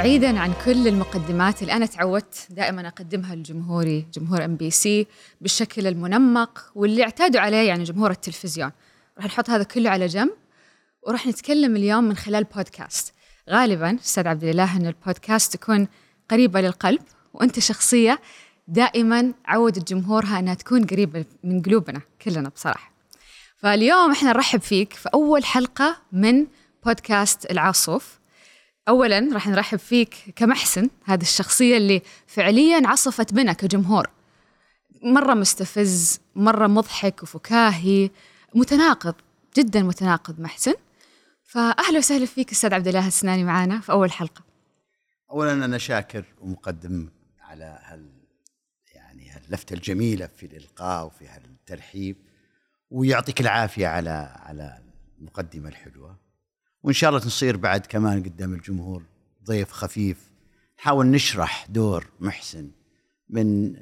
بعيدا 0.00 0.38
عن 0.38 0.52
كل 0.64 0.88
المقدمات 0.88 1.62
اللي 1.62 1.72
أنا 1.72 1.86
تعودت 1.86 2.46
دائما 2.50 2.88
أقدمها 2.88 3.34
لجمهوري 3.34 4.06
جمهور 4.14 4.44
ام 4.44 4.56
بي 4.56 4.70
سي 4.70 5.06
بالشكل 5.40 5.86
المنمق 5.86 6.72
واللي 6.74 7.02
اعتادوا 7.02 7.40
عليه 7.40 7.68
يعني 7.68 7.84
جمهور 7.84 8.10
التلفزيون. 8.10 8.70
راح 9.16 9.26
نحط 9.26 9.50
هذا 9.50 9.62
كله 9.62 9.90
على 9.90 10.06
جنب 10.06 10.30
وراح 11.02 11.26
نتكلم 11.26 11.76
اليوم 11.76 12.04
من 12.04 12.16
خلال 12.16 12.44
بودكاست 12.44 13.14
غالبا 13.50 13.94
أستاذ 14.04 14.28
عبد 14.28 14.44
الإله 14.44 14.76
إن 14.76 14.86
البودكاست 14.86 15.56
تكون 15.56 15.88
قريبة 16.30 16.60
للقلب 16.60 17.02
وأنت 17.34 17.58
شخصية 17.58 18.20
دائما 18.68 19.32
عودت 19.44 19.92
جمهورها 19.92 20.38
إنها 20.38 20.54
تكون 20.54 20.84
قريبة 20.84 21.24
من 21.44 21.62
قلوبنا 21.62 22.00
كلنا 22.22 22.48
بصراحة. 22.48 22.92
فاليوم 23.56 24.10
إحنا 24.10 24.28
نرحب 24.28 24.60
فيك 24.60 24.92
في 24.92 25.08
أول 25.14 25.44
حلقة 25.44 25.96
من 26.12 26.46
بودكاست 26.84 27.50
العاصوف 27.50 28.19
اولا 28.90 29.28
راح 29.32 29.48
نرحب 29.48 29.78
فيك 29.78 30.14
كمحسن 30.36 30.90
هذه 31.04 31.22
الشخصية 31.22 31.76
اللي 31.76 32.02
فعليا 32.26 32.88
عصفت 32.88 33.34
بنا 33.34 33.52
كجمهور. 33.52 34.10
مرة 35.02 35.34
مستفز 35.34 36.20
مرة 36.36 36.66
مضحك 36.66 37.22
وفكاهي 37.22 38.10
متناقض 38.54 39.14
جدا 39.56 39.82
متناقض 39.82 40.40
محسن. 40.40 40.74
فاهلا 41.42 41.98
وسهلا 41.98 42.26
فيك 42.26 42.50
أستاذ 42.50 42.74
عبد 42.74 42.88
الله 42.88 43.06
السناني 43.06 43.44
معانا 43.44 43.80
في 43.80 43.92
أول 43.92 44.12
حلقة. 44.12 44.42
اولا 45.30 45.52
أنا 45.52 45.78
شاكر 45.78 46.24
ومقدم 46.40 47.08
على 47.40 47.78
هال 47.84 48.10
يعني 48.94 49.30
هاللفتة 49.30 49.74
الجميلة 49.74 50.26
في 50.36 50.46
الإلقاء 50.46 51.06
وفي 51.06 51.28
هالترحيب 51.28 52.16
ويعطيك 52.90 53.40
العافية 53.40 53.86
على 53.86 54.36
على 54.36 54.78
المقدمة 55.18 55.68
الحلوة. 55.68 56.29
وإن 56.82 56.94
شاء 56.94 57.10
الله 57.10 57.26
نصير 57.26 57.56
بعد 57.56 57.86
كمان 57.86 58.22
قدام 58.22 58.54
الجمهور 58.54 59.02
ضيف 59.44 59.72
خفيف 59.72 60.30
نحاول 60.78 61.06
نشرح 61.06 61.66
دور 61.68 62.06
محسن 62.20 62.70
من 63.28 63.76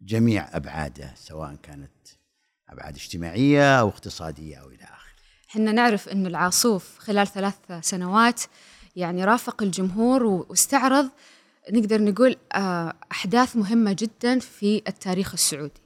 جميع 0.00 0.56
أبعاده 0.56 1.12
سواء 1.16 1.54
كانت 1.54 1.90
أبعاد 2.68 2.94
اجتماعية 2.94 3.80
أو 3.80 3.88
اقتصادية 3.88 4.56
أو 4.56 4.68
إلى 4.68 4.84
آخره. 4.84 5.08
إحنا 5.50 5.72
نعرف 5.72 6.08
إنه 6.08 6.28
العاصوف 6.28 6.98
خلال 6.98 7.26
ثلاث 7.26 7.54
سنوات 7.80 8.42
يعني 8.96 9.24
رافق 9.24 9.62
الجمهور 9.62 10.24
واستعرض 10.24 11.10
نقدر 11.70 12.02
نقول 12.02 12.36
آه، 12.52 12.94
أحداث 13.12 13.56
مهمة 13.56 13.96
جدا 13.98 14.38
في 14.38 14.82
التاريخ 14.88 15.32
السعودي. 15.32 15.80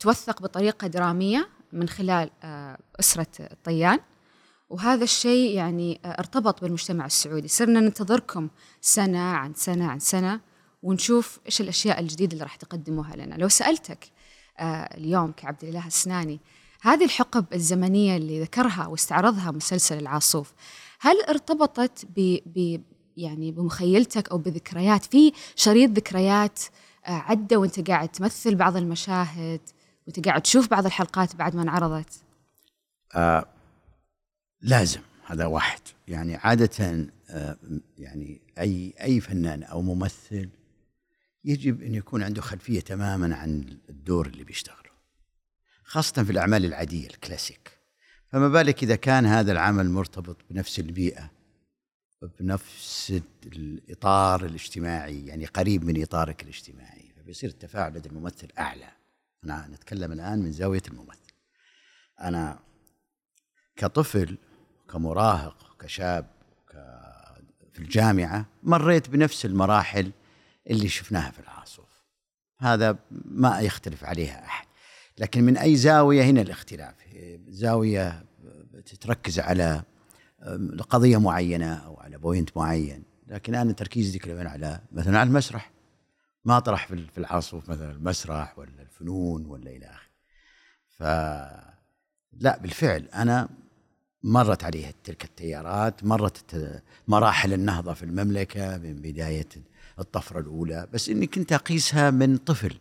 توثق 0.00 0.42
بطريقة 0.42 0.86
درامية 0.86 1.48
من 1.72 1.88
خلال 1.88 2.30
آه، 2.44 2.78
أسرة 3.00 3.26
الطيان 3.40 3.98
وهذا 4.68 5.04
الشيء 5.04 5.54
يعني 5.54 6.00
آه، 6.04 6.08
ارتبط 6.08 6.60
بالمجتمع 6.60 7.06
السعودي. 7.06 7.48
صرنا 7.48 7.80
ننتظركم 7.80 8.48
سنة 8.80 9.18
عن 9.18 9.54
سنة 9.54 9.86
عن 9.86 9.98
سنة 9.98 10.40
ونشوف 10.82 11.38
إيش 11.46 11.60
الأشياء 11.60 12.00
الجديدة 12.00 12.32
اللي 12.32 12.44
راح 12.44 12.56
تقدموها 12.56 13.16
لنا. 13.16 13.34
لو 13.34 13.48
سألتك 13.48 14.10
آه، 14.58 14.96
اليوم 14.96 15.32
كعبد 15.32 15.64
الإله 15.64 15.86
السناني 15.86 16.40
هذه 16.80 17.04
الحقب 17.04 17.44
الزمنية 17.54 18.16
اللي 18.16 18.42
ذكرها 18.42 18.86
واستعرضها 18.86 19.50
مسلسل 19.50 19.98
العاصوف 19.98 20.52
هل 21.00 21.22
ارتبطت 21.22 22.06
ب, 22.16 22.38
ب 22.46 22.80
يعني 23.16 23.52
بمخيلتك 23.52 24.28
أو 24.28 24.38
بذكريات؟ 24.38 25.04
في 25.04 25.32
شريط 25.56 25.90
ذكريات 25.90 26.60
آه، 27.06 27.10
عدى 27.10 27.56
وأنت 27.56 27.90
قاعد 27.90 28.08
تمثل 28.08 28.54
بعض 28.54 28.76
المشاهد 28.76 29.60
وأنت 30.06 30.26
قاعد 30.28 30.42
تشوف 30.42 30.68
بعض 30.68 30.86
الحلقات 30.86 31.36
بعد 31.36 31.56
ما 31.56 31.62
انعرضت؟ 31.62 32.22
آه 33.14 33.55
لازم 34.66 35.00
هذا 35.26 35.46
واحد. 35.46 35.80
يعني 36.08 36.36
عادة 36.36 37.06
آه، 37.30 37.56
يعني 37.98 38.40
أي 38.58 38.94
أي 39.00 39.20
فنان 39.20 39.62
أو 39.62 39.82
ممثل 39.82 40.48
يجب 41.44 41.82
أن 41.82 41.94
يكون 41.94 42.22
عنده 42.22 42.42
خلفية 42.42 42.80
تماما 42.80 43.36
عن 43.36 43.78
الدور 43.88 44.26
اللي 44.26 44.44
بيشتغله 44.44 44.90
خاصة 45.84 46.24
في 46.24 46.32
الأعمال 46.32 46.64
العادية 46.64 47.06
الكلاسيك. 47.06 47.78
فما 48.26 48.48
بالك 48.48 48.82
إذا 48.82 48.96
كان 48.96 49.26
هذا 49.26 49.52
العمل 49.52 49.90
مرتبط 49.90 50.36
بنفس 50.50 50.78
البيئة 50.78 51.30
بنفس 52.40 53.22
الإطار 53.46 54.44
الاجتماعي 54.44 55.26
يعني 55.26 55.46
قريب 55.46 55.84
من 55.84 56.02
إطارك 56.02 56.42
الاجتماعي 56.42 57.12
فبيصير 57.16 57.50
التفاعل 57.50 57.94
لدى 57.94 58.08
الممثل 58.08 58.48
أعلى. 58.58 58.88
أنا 59.44 59.68
نتكلم 59.72 60.12
الآن 60.12 60.38
من 60.38 60.52
زاوية 60.52 60.82
الممثل. 60.88 61.32
أنا 62.20 62.58
كطفل 63.76 64.38
كمراهق 64.92 65.76
كشاب 65.80 66.26
في 67.72 67.78
الجامعة 67.78 68.46
مريت 68.62 69.08
بنفس 69.10 69.44
المراحل 69.44 70.12
اللي 70.70 70.88
شفناها 70.88 71.30
في 71.30 71.38
العاصف. 71.38 71.86
هذا 72.58 72.98
ما 73.10 73.60
يختلف 73.60 74.04
عليها 74.04 74.44
أحد. 74.44 74.66
لكن 75.18 75.44
من 75.44 75.56
أي 75.56 75.76
زاوية 75.76 76.24
هنا 76.24 76.40
الاختلاف. 76.40 76.94
زاوية 77.48 78.24
تتركز 78.84 79.40
على 79.40 79.82
قضية 80.90 81.16
معينة 81.16 81.74
أو 81.74 81.96
على 82.00 82.18
بوينت 82.18 82.56
معين. 82.56 83.02
لكن 83.26 83.54
أنا 83.54 83.72
تركيزي 83.72 84.18
كمان 84.18 84.46
على 84.46 84.80
مثلا 84.92 85.18
على 85.18 85.28
المسرح. 85.28 85.70
ما 86.44 86.56
أطرح 86.56 86.86
في 86.86 87.18
العاصف 87.18 87.68
مثلا 87.68 87.90
المسرح 87.90 88.58
ولا 88.58 88.82
الفنون 88.82 89.46
ولا 89.46 89.70
إلى 89.70 89.86
آخره. 89.86 90.10
ف 90.88 91.02
لا 92.32 92.58
بالفعل 92.58 93.08
أنا 93.14 93.48
مرت 94.22 94.64
عليها 94.64 94.92
تلك 95.04 95.24
التيارات 95.24 96.04
مرت 96.04 96.80
مراحل 97.08 97.52
النهضة 97.52 97.94
في 97.94 98.02
المملكة 98.02 98.78
من 98.78 98.94
بداية 98.94 99.48
الطفرة 99.98 100.40
الأولى. 100.40 100.86
بس 100.92 101.08
إني 101.08 101.26
كنت 101.26 101.52
أقيسها 101.52 102.10
من 102.10 102.36
طفل. 102.36 102.74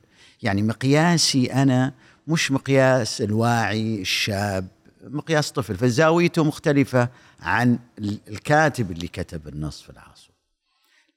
يعني 0.43 0.61
مقياسي 0.61 1.53
أنا 1.53 1.93
مش 2.27 2.51
مقياس 2.51 3.21
الواعي 3.21 4.01
الشاب 4.01 4.67
مقياس 5.03 5.51
طفل. 5.51 5.75
فزاويته 5.75 6.43
مختلفة 6.43 7.09
عن 7.39 7.79
الكاتب 8.27 8.91
اللي 8.91 9.07
كتب 9.07 9.47
النص 9.47 9.81
في 9.81 9.89
العاصوف 9.89 10.35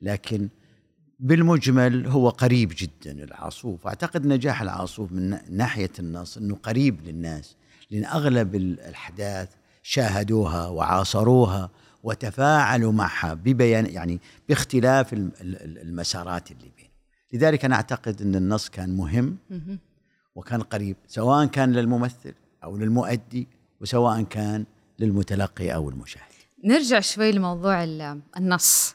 لكن 0.03 0.49
بالمجمل 1.21 2.07
هو 2.07 2.29
قريب 2.29 2.73
جدا 2.77 3.25
العاصوف. 3.25 3.87
أعتقد 3.87 4.27
نجاح 4.27 4.63
العاصوف 4.63 5.13
من 5.13 5.39
ناحية 5.51 5.91
النص 5.99 6.37
أنه 6.37 6.55
قريب 6.55 7.07
للناس. 7.07 7.57
لأن 7.91 8.05
أغلب 8.05 8.55
الأحداث 8.55 9.49
شاهدوها 9.91 10.67
وعاصروها 10.69 11.71
وتفاعلوا 12.03 12.93
معها 12.93 13.35
ببيان 13.35 13.87
يعني 13.87 14.21
باختلاف 14.49 15.13
المسارات 15.53 16.51
اللي 16.51 16.71
بين 16.77 16.89
لذلك 17.33 17.65
أنا 17.65 17.75
أعتقد 17.75 18.23
أن 18.23 18.35
النص 18.35 18.69
كان 18.69 18.97
مهم 18.97 19.37
وكان 20.35 20.63
قريب 20.63 20.97
سواء 21.07 21.47
كان 21.47 21.73
للممثل 21.73 22.35
أو 22.65 22.77
للمؤدي 22.77 23.49
وسواء 23.81 24.23
كان 24.23 24.65
للمتلقي 24.99 25.75
أو 25.75 25.91
المشاهد. 25.91 26.23
نرجع 26.65 27.01
شوي 27.01 27.33
لموضوع 27.33 27.85
النص. 28.37 28.95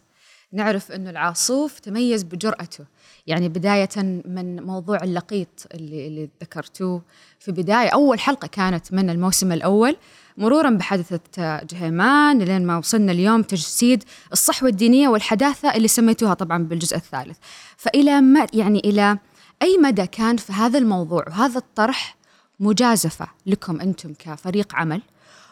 نعرف 0.52 0.92
انه 0.92 1.10
العاصوف 1.10 1.80
تميز 1.80 2.24
بجرأته. 2.24 2.86
يعني 3.28 3.50
بداية 3.50 3.90
من 4.26 4.64
موضوع 4.64 5.04
اللقيط 5.04 5.68
اللي, 5.74 6.08
اللي 6.08 6.30
ذكرتوه. 6.42 7.02
في 7.40 7.52
بداية 7.52 7.90
أول 7.90 8.20
حلقة 8.20 8.48
كانت 8.48 8.94
من 8.94 9.10
الموسم 9.10 9.52
الأول. 9.52 9.98
مرورا 10.38 10.70
بحادثة 10.70 11.64
جهيمان 11.64 12.40
لين 12.40 12.66
ما 12.66 12.78
وصلنا 12.78 13.12
اليوم 13.12 13.44
تجسيد 13.44 14.04
الصحوة 14.32 14.70
الدينية 14.70 15.08
والحداثة 15.08 15.76
اللي 15.76 15.88
سميتوها 15.88 16.34
طبعا 16.34 16.64
بالجزء 16.64 16.98
الثالث. 16.98 17.38
فإلى 17.78 18.22
ما 18.22 18.48
يعني 18.54 18.80
إلى 18.80 19.18
أي 19.62 19.78
مدى 19.78 20.08
كان 20.08 20.38
في 20.38 20.54
هذا 20.54 20.78
الموضوع 20.78 21.26
وهذا 21.28 21.58
الطرح 21.58 22.16
مجازفة 22.60 23.28
لكم 23.46 23.82
أنتم 23.82 24.14
كفريق 24.14 24.76
عمل؟ 24.76 25.02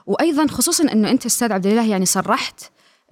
وأيضا 0.05 0.47
خصوصا 0.47 0.91
أنه 0.91 1.09
أنت 1.09 1.25
أستاذ 1.25 1.51
عبد 1.51 1.65
الله 1.65 1.89
يعني 1.89 2.05
صرحت 2.05 2.63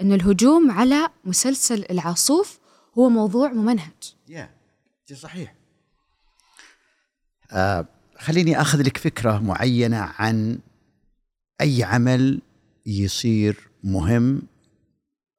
أن 0.01 0.13
الهجوم 0.13 0.71
على 0.71 1.09
مسلسل 1.25 1.85
العاصوف 1.89 2.59
هو 2.97 3.09
موضوع 3.09 3.49
ممنهج. 3.49 4.15
يا 4.27 4.49
yeah. 5.11 5.15
صحيح. 5.15 5.55
آه 7.51 7.85
خليني 8.19 8.61
أخذ 8.61 8.81
لك 8.81 8.97
فكرة 8.97 9.39
معينة 9.39 10.13
عن 10.19 10.59
أي 11.61 11.83
عمل 11.83 12.41
يصير 12.85 13.69
مهم 13.83 14.41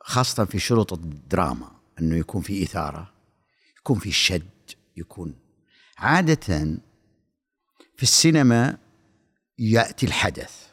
خاصة 0.01 0.45
في 0.45 0.59
شروط 0.59 0.93
الدراما 0.93 1.71
إنه 2.01 2.17
يكون 2.17 2.43
في 2.43 2.63
إثارة 2.63 3.13
يكون 3.79 3.99
في 3.99 4.13
شد 4.13 4.51
يكون 4.97 5.35
عادة 5.99 6.79
في 7.97 8.03
السينما 8.03 8.79
يأتي 9.59 10.07
الحدث 10.07 10.71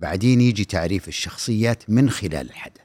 بعدين 0.00 0.40
يجي 0.40 0.64
تعريف 0.64 1.08
الشخصيات 1.08 1.90
من 1.90 2.10
خلال 2.10 2.50
الحدث. 2.50 2.80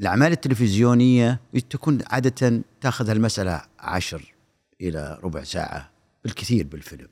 الأعمال 0.00 0.32
التلفزيونية 0.32 1.40
تكون 1.70 1.98
عادة 2.06 2.62
تأخذ 2.80 3.10
المسألة 3.10 3.62
عشر 3.78 4.34
إلى 4.80 5.18
ربع 5.22 5.44
ساعة 5.44 5.90
بالكثير 6.24 6.66
بالفيلم. 6.66 7.08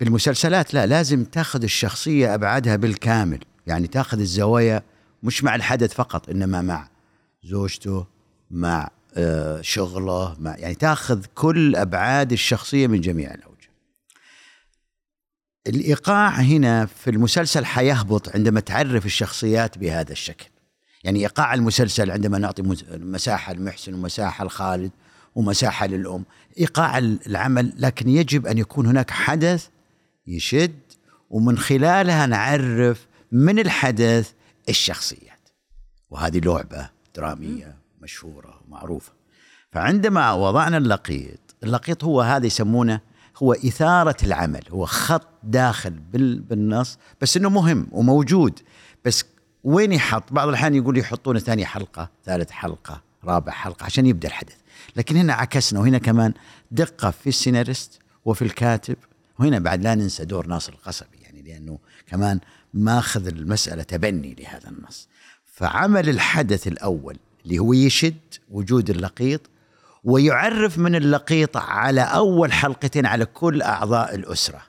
بالمسلسلات 0.00 0.74
لا 0.74 0.86
لازم 0.86 1.24
تاخذ 1.24 1.62
الشخصية 1.62 2.34
أبعادها 2.34 2.76
بالكامل 2.76 3.38
يعني 3.66 3.86
تاخذ 3.86 4.20
الزوايا 4.20 4.82
مش 5.22 5.44
مع 5.44 5.54
الحدث 5.54 5.94
فقط 5.94 6.30
إنما 6.30 6.62
مع 6.62 6.88
زوجته 7.44 8.06
مع 8.50 8.90
آه، 9.16 9.60
شغله 9.60 10.36
مع 10.38 10.56
يعني 10.58 10.74
تاخذ 10.74 11.24
كل 11.34 11.76
أبعاد 11.76 12.32
الشخصية 12.32 12.86
من 12.86 13.00
جميع 13.00 13.34
الأوجه. 13.34 13.70
الإيقاع 15.66 16.28
هنا 16.28 16.86
في 16.86 17.10
المسلسل 17.10 17.64
حيهبط 17.64 18.36
عندما 18.36 18.60
تعرف 18.60 19.06
الشخصيات 19.06 19.78
بهذا 19.78 20.12
الشكل. 20.12 20.46
يعني 21.04 21.18
إيقاع 21.18 21.54
المسلسل 21.54 22.10
عندما 22.10 22.38
نعطي 22.38 22.62
مساحة 22.92 23.52
لمحسن 23.52 23.94
ومساحة 23.94 24.44
لخالد 24.44 24.90
ومساحة 25.34 25.86
للأم، 25.86 26.24
إيقاع 26.58 26.98
العمل 26.98 27.72
لكن 27.76 28.08
يجب 28.08 28.46
أن 28.46 28.58
يكون 28.58 28.86
هناك 28.86 29.10
حدث 29.10 29.68
يشد 30.26 30.80
ومن 31.30 31.58
خلالها 31.58 32.26
نعرف 32.26 33.06
من 33.32 33.58
الحدث 33.58 34.32
الشخصيات. 34.68 35.48
وهذه 36.10 36.38
لعبة 36.38 36.90
درامية 37.16 37.76
مشهورة 38.02 38.60
ومعروفة. 38.66 39.12
فعندما 39.72 40.32
وضعنا 40.32 40.76
اللقيط، 40.76 41.40
اللقيط 41.62 42.04
هو 42.04 42.20
هذا 42.20 42.46
يسمونه 42.46 43.00
هو 43.42 43.52
إثارة 43.52 44.16
العمل 44.22 44.62
هو 44.70 44.86
خط 44.86 45.28
داخل 45.42 45.90
بالنص 46.50 46.98
بس 47.20 47.36
إنه 47.36 47.48
مهم 47.48 47.86
وموجود 47.92 48.60
بس 49.04 49.24
وين 49.64 49.92
يحط 49.92 50.32
بعض 50.32 50.48
الأحيان 50.48 50.74
يقول 50.74 50.98
يحطونه 50.98 51.38
ثاني 51.38 51.66
حلقة 51.66 52.10
ثالث 52.24 52.50
حلقة 52.50 53.02
رابع 53.24 53.52
حلقة 53.52 53.84
عشان 53.84 54.06
يبدأ 54.06 54.28
الحدث 54.28 54.56
لكن 54.96 55.16
هنا 55.16 55.32
عكسنا 55.32 55.80
وهنا 55.80 55.98
كمان 55.98 56.34
دقة 56.70 57.10
في 57.10 57.28
السيناريست 57.28 57.98
وفي 58.24 58.42
الكاتب 58.42 58.96
وهنا 59.40 59.58
بعد 59.58 59.82
لا 59.82 59.94
ننسى 59.94 60.24
دور 60.24 60.46
ناصر 60.46 60.72
القصبي 60.72 61.18
يعني 61.22 61.42
لأنه 61.42 61.78
كمان 62.06 62.40
ماخذ 62.74 63.26
المسألة 63.26 63.82
تبني 63.82 64.36
لهذا 64.40 64.68
النص. 64.68 65.08
فعمل 65.44 66.08
الحدث 66.08 66.66
الأول 66.66 67.16
اللي 67.44 67.58
هو 67.58 67.72
يشد 67.72 68.34
وجود 68.50 68.90
اللقيط 68.90 69.40
ويعرف 70.04 70.78
من 70.78 70.94
اللقيط 70.94 71.56
على 71.56 72.00
أول 72.00 72.52
حلقتين 72.52 73.06
على 73.06 73.24
كل 73.24 73.62
أعضاء 73.62 74.14
الأسرة. 74.14 74.62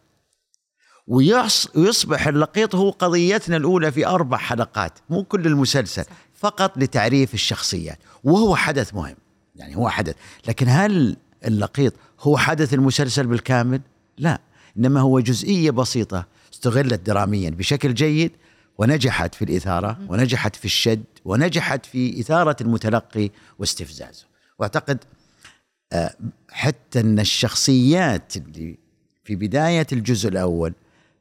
ويصبح 1.08 2.28
اللقيط 2.28 2.76
هو 2.76 2.90
قضيتنا 2.90 3.58
الأولى 3.58 3.92
في 3.92 4.08
أربع 4.08 4.38
حلقات 4.38 5.00
مو 5.10 5.24
كل 5.24 5.48
المسلسل 5.48 6.04
فقط 6.34 6.78
لتعريف 6.78 7.34
الشخصيات. 7.34 8.00
وهو 8.24 8.56
حدث 8.56 8.94
مهم 8.94 9.18
يعني 9.56 9.76
هو 9.76 9.90
حدث. 9.90 10.16
لكن 10.48 10.68
هل 10.70 11.18
اللقيط 11.46 11.94
هو 12.20 12.38
حدث 12.38 12.74
المسلسل 12.74 13.28
بالكامل؟ 13.28 13.82
لا. 14.18 14.42
إنما 14.78 15.00
هو 15.00 15.20
جزئية 15.20 15.72
بسيطة 15.72 16.28
استغلت 16.54 17.00
دراميا 17.00 17.50
بشكل 17.50 17.94
جيد 17.94 18.32
ونجحت 18.78 19.36
في 19.36 19.46
الإثارة 19.46 20.00
ونجحت 20.10 20.56
في 20.56 20.66
الشد 20.66 21.04
ونجحت 21.26 21.86
في 21.86 22.20
إثارة 22.20 22.56
المتلقي 22.62 23.30
واستفزازه. 23.60 24.26
وأعتقد 24.60 25.04
حتى 26.50 27.00
أن 27.00 27.20
الشخصيات 27.20 28.38
اللي 28.38 28.78
في 29.24 29.36
بداية 29.36 29.88
الجزء 29.92 30.30
الأول 30.30 30.74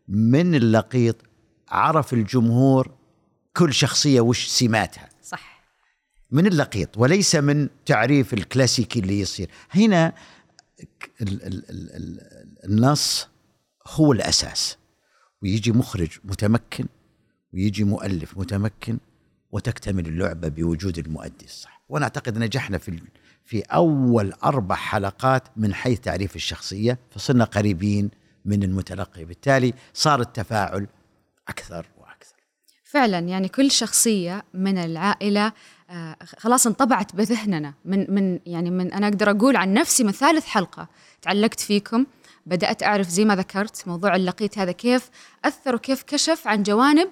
من 0.09 0.55
اللقيط 0.55 1.17
عرف 1.69 2.13
الجمهور 2.13 2.91
كل 3.57 3.75
شخصية 3.75 4.21
وش 4.21 4.47
سماتها. 4.47 5.09
صح. 5.25 5.61
من 6.31 6.47
اللقيط 6.47 6.99
وليس 6.99 7.35
من 7.35 7.69
تعريف 7.87 8.35
الكلاسيكي 8.35 9.01
اللي 9.01 9.21
يصير. 9.21 9.51
هنا 9.71 10.13
ال 11.23 11.47
ال 11.47 11.65
ال 11.71 12.21
النص 12.65 13.29
هو 13.87 14.13
الأساس. 14.13 14.77
ويجي 15.43 15.73
مخرج 15.73 16.19
متمكن 16.25 16.87
ويجي 17.55 17.85
مؤلف 17.85 18.39
متمكن 18.39 18.99
وتكتمل 19.53 20.07
اللعبة 20.07 20.49
بوجود 20.49 20.99
المؤدي 20.99 21.45
الصح. 21.45 21.83
وأنا 21.89 22.05
أعتقد 22.05 22.39
نجحنا 22.39 22.79
في 22.79 23.01
في 23.45 23.61
أول 23.61 24.33
أربع 24.45 24.75
حلقات 24.75 25.43
من 25.57 25.75
حيث 25.75 26.01
تعريف 26.01 26.37
الشخصية 26.37 26.99
فصرنا 27.11 27.45
قريبين 27.45 28.11
من 28.45 28.63
المتلقي. 28.63 29.25
بالتالي 29.25 29.75
صار 29.95 30.21
التفاعل 30.21 30.87
أكثر 31.49 31.87
وأكثر. 31.99 32.37
فعلا 32.85 33.19
يعني 33.19 33.49
كل 33.49 33.71
شخصية 33.71 34.45
من 34.55 34.79
العائلة 34.79 35.53
آه، 35.91 36.17
خلاص 36.39 36.67
انطبعت 36.67 37.17
بذهننا. 37.17 37.75
من 37.85 38.15
من 38.15 38.41
يعني 38.47 38.71
من 38.71 38.93
أنا 38.93 39.09
أقدر 39.09 39.31
أقول 39.31 39.57
عن 39.57 39.75
نفسي 39.75 40.05
من 40.05 40.13
ثالث 40.13 40.47
حلقة 40.47 40.89
تعلقت 41.23 41.61
فيكم. 41.61 42.07
بدأت 42.51 42.83
أعرف 42.83 43.09
زي 43.09 43.25
ما 43.25 43.37
ذكرت 43.37 43.89
موضوع 43.89 44.17
اللقيط 44.17 44.59
هذا 44.59 44.73
كيف 44.73 45.11
أثر 45.45 45.75
وكيف 45.75 46.03
كشف 46.03 46.47
عن 46.47 46.63
جوانب 46.63 47.11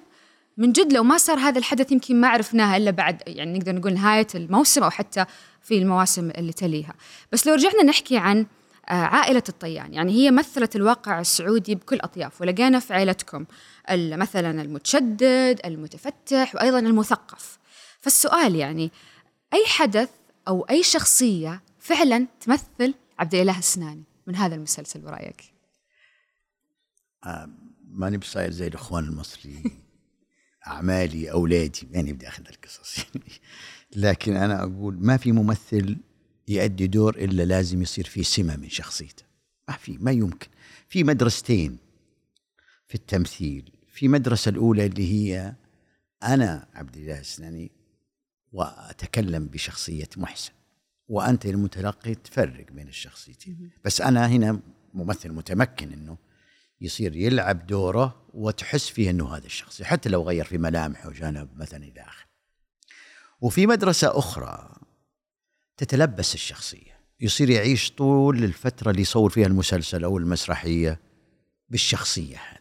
من 0.57 0.71
جد 0.71 0.93
لو 0.93 1.03
ما 1.03 1.17
صار 1.17 1.39
هذا 1.39 1.59
الحدث 1.59 1.91
يمكن 1.91 2.21
ما 2.21 2.27
عرفناها 2.27 2.77
إلا 2.77 2.91
بعد 2.91 3.21
يعني 3.27 3.59
نقدر 3.59 3.75
نقول 3.75 3.93
نهاية 3.93 4.27
الموسم 4.35 4.83
أو 4.83 4.89
حتى 4.89 5.25
في 5.61 5.77
المواسم 5.77 6.29
اللي 6.29 6.53
تليها. 6.53 6.93
بس 7.31 7.47
لو 7.47 7.53
رجعنا 7.53 7.83
نحكي 7.83 8.17
عن 8.17 8.45
آه، 8.89 8.93
عائلة 8.93 9.43
الطيان 9.49 9.93
يعني 9.93 10.11
هي 10.11 10.31
مثلت 10.31 10.75
الواقع 10.75 11.19
السعودي 11.19 11.75
بكل 11.75 11.99
أطياف 12.01 12.41
ولقينا 12.41 12.79
في 12.79 12.93
عائلتكم 12.93 13.45
مثلا 13.91 14.61
المتشدد 14.61 15.59
المتفتح 15.65 16.55
وأيضا 16.55 16.79
المثقف. 16.79 17.57
فالسؤال 18.01 18.55
يعني 18.55 18.91
أي 19.53 19.65
حدث 19.65 20.09
أو 20.47 20.61
أي 20.69 20.83
شخصية 20.83 21.61
فعلا 21.79 22.27
تمثل 22.41 22.93
عبد 23.19 23.35
الإله 23.35 23.59
السناني؟ 23.59 24.08
من 24.29 24.35
هذا 24.35 24.55
المسلسل 24.55 25.01
برأيك؟ 25.01 25.43
آه 27.25 27.49
ماني 27.91 28.17
بصاير 28.17 28.51
زي 28.51 28.67
الإخوان 28.67 29.03
المصريين. 29.03 29.63
أعمالي 30.67 31.31
أولادي 31.31 31.87
يعني 31.91 32.13
بدي 32.13 32.27
أخذ 32.27 32.43
القصص 32.47 33.05
لكن 33.95 34.35
أنا 34.35 34.63
أقول 34.63 34.97
ما 35.05 35.17
في 35.17 35.31
ممثل 35.31 35.97
يؤدي 36.47 36.87
دور 36.87 37.15
إلا 37.15 37.43
لازم 37.43 37.81
يصير 37.81 38.05
فيه 38.05 38.23
سمة 38.23 38.55
من 38.55 38.69
شخصيته. 38.69 39.23
ما 39.69 39.75
في 39.75 39.97
ما 39.97 40.11
يمكن. 40.11 40.47
في 40.89 41.03
مدرستين 41.03 41.77
في 42.87 42.95
التمثيل. 42.95 43.71
في 43.87 44.07
مدرسة 44.07 44.49
الأولى 44.49 44.85
اللي 44.85 45.13
هي 45.13 45.55
أنا 46.23 46.67
عبد 46.73 46.97
الله 46.97 47.19
السناني 47.19 47.71
وأتكلم 48.51 49.47
بشخصية 49.47 50.09
محسن. 50.17 50.58
وأنت 51.09 51.45
المتلقي 51.45 52.15
تفرق 52.15 52.71
بين 52.71 52.87
الشخصيتين. 52.87 53.71
بس 53.85 54.01
أنا 54.01 54.27
هنا 54.27 54.59
ممثل 54.93 55.31
متمكن 55.31 55.93
إنه 55.93 56.17
يصير 56.81 57.15
يلعب 57.15 57.67
دوره 57.67 58.25
وتحس 58.33 58.89
فيه 58.89 59.09
إنه 59.09 59.35
هذا 59.35 59.45
الشخص 59.45 59.81
حتى 59.81 60.09
لو 60.09 60.23
غير 60.23 60.45
في 60.45 60.57
ملامحه 60.57 61.09
وجانب 61.09 61.49
مثلا 61.55 61.83
إلى 61.83 62.01
اخره 62.01 62.29
وفي 63.41 63.67
مدرسة 63.67 64.19
أخرى 64.19 64.75
تتلبس 65.77 66.33
الشخصية 66.33 66.99
يصير 67.19 67.49
يعيش 67.49 67.91
طول 67.91 68.43
الفترة 68.43 68.91
اللي 68.91 69.01
يصور 69.01 69.29
فيها 69.29 69.47
المسلسل 69.47 70.03
أو 70.03 70.17
المسرحية 70.17 70.99
بالشخصية 71.69 72.37
هذه. 72.37 72.59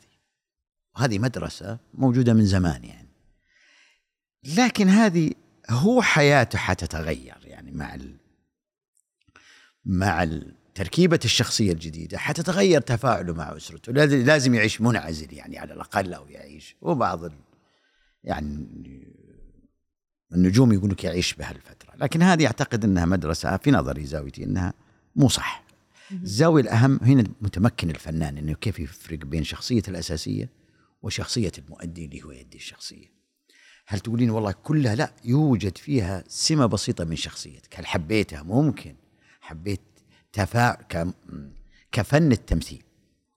وهذه 0.96 1.18
مدرسة 1.18 1.78
موجودة 1.94 2.34
من 2.34 2.46
زمان 2.46 2.84
يعني. 2.84 3.08
لكن 4.56 4.88
هذه 4.88 5.32
هو 5.70 6.02
حياته 6.02 6.58
حتتغير 6.58 7.38
يعني 7.44 7.72
مع 7.72 7.94
ال 7.94 8.16
مع 9.88 10.28
تركيبة 10.75 11.21
الشخصية 11.25 11.73
الجديدة 11.73 12.18
حتتغير 12.18 12.80
تفاعله 12.80 13.35
مع 13.35 13.57
أسرته. 13.57 13.92
لازم 13.92 14.54
يعيش 14.54 14.80
منعزل 14.80 15.33
يعني 15.33 15.59
على 15.59 15.75
الأقل 15.75 16.14
أو 16.14 16.28
يعيش. 16.28 16.76
وبعض 16.80 17.21
يعني 18.25 18.66
النجوم 20.33 20.73
يقول 20.73 20.90
لك 20.90 21.04
يعيش 21.04 21.35
بهالفترة. 21.35 21.92
لكن 21.97 22.23
هذه 22.23 22.47
أعتقد 22.47 22.85
إنها 22.85 23.04
مدرسة 23.04 23.57
في 23.57 23.71
نظري 23.71 24.07
زاويتي 24.07 24.45
إنها 24.45 24.75
مو 25.16 25.28
صح. 25.28 25.64
الزاوية 26.12 26.62
الأهم 26.62 27.00
هنا 27.02 27.25
متمكن 27.40 27.90
الفنان 27.90 28.38
إنه 28.38 28.52
كيف 28.52 28.78
يفرق 28.78 29.18
بين 29.18 29.45
شخصية 29.45 29.83
الأساسية 29.88 30.50
وشخصية 31.02 31.52
المؤدي 31.59 32.04
اللي 32.04 32.23
هو 32.23 32.30
يدي 32.30 32.57
الشخصية. 32.57 33.07
هل 33.87 34.00
تقولين 34.00 34.30
والله 34.30 34.52
كلها 34.52 34.95
لا 34.95 35.12
يوجد 35.25 35.78
فيها 35.78 36.25
سمة 36.28 36.66
بسيطة 36.66 37.04
من 37.04 37.16
شخصيتك؟ 37.16 37.78
هل 37.78 37.87
حبيتها؟ 37.87 38.42
ممكن. 38.42 38.95
حبيت 39.48 39.80
تفاعل 40.32 41.12
كفن 41.92 42.32
التمثيل 42.32 42.82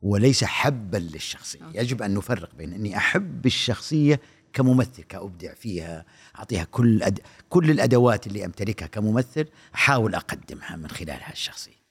وليس 0.01 0.43
حبا 0.43 0.97
للشخصية. 0.97 1.59
يجب 1.73 2.01
أن 2.01 2.13
نفرق 2.13 2.55
بين 2.55 2.73
أني 2.73 2.97
أحب 2.97 3.45
الشخصية 3.45 4.21
كممثل 4.53 5.03
كأبدع 5.03 5.53
فيها 5.53 6.05
أعطيها 6.35 6.63
كل 6.63 7.03
أد... 7.03 7.19
كل 7.49 7.71
الأدوات 7.71 8.27
اللي 8.27 8.45
أمتلكها 8.45 8.87
كممثل 8.87 9.47
أحاول 9.75 10.15
أقدمها 10.15 10.75
من 10.75 10.87
خلال 10.87 11.19
هالشخصية 11.23 11.81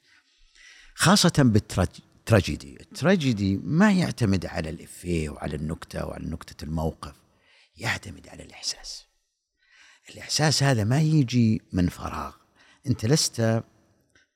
خاصة 0.95 1.33
بالتراجيدي 1.39 2.81
التراجيدي 2.81 3.57
ما 3.57 3.93
يعتمد 3.93 4.47
على 4.47 4.71
الإفيه 4.71 5.31
وعلى 5.31 5.57
النكتة 5.57 6.07
وعلى 6.07 6.27
نكتة 6.27 6.65
الموقف 6.65 7.15
يعتمد 7.77 8.29
على 8.29 8.43
الإحساس. 8.43 9.07
الإحساس 10.11 10.63
هذا 10.63 10.85
ما 10.85 11.01
يجي 11.01 11.63
من 11.73 11.89
فراغ. 11.89 12.33
أنت 12.87 13.07
لست 13.07 13.63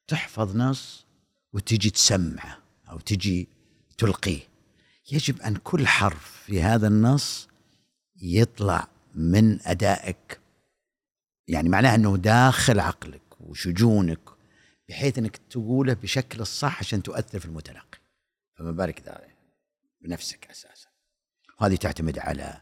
تحفظ 0.06 0.56
نص 0.56 1.06
وتجي 1.52 1.90
تسمعه 1.90 2.58
أو 2.90 2.99
تجي 2.99 3.49
تلقيه. 3.99 4.40
يجب 5.12 5.40
أن 5.40 5.56
كل 5.56 5.87
حرف 5.87 6.42
في 6.46 6.62
هذا 6.62 6.88
النص 6.88 7.49
يطلع 8.16 8.88
من 9.14 9.66
أدائك. 9.66 10.40
يعني 11.49 11.68
معناها 11.68 11.94
أنه 11.94 12.16
داخل 12.16 12.80
عقلك 12.80 13.23
وشجونك 13.40 14.20
بحيث 14.88 15.18
أنك 15.18 15.37
تقوله 15.37 15.94
بشكل 15.94 16.40
الصح 16.40 16.78
عشان 16.78 17.02
تؤثر 17.02 17.38
في 17.38 17.46
المتلقي. 17.46 17.99
فما 18.54 18.70
بالك 18.70 19.00
إذا 19.00 19.20
بنفسك 20.00 20.46
أساسا. 20.50 20.88
وهذه 21.61 21.76
تعتمد 21.76 22.18
على 22.18 22.61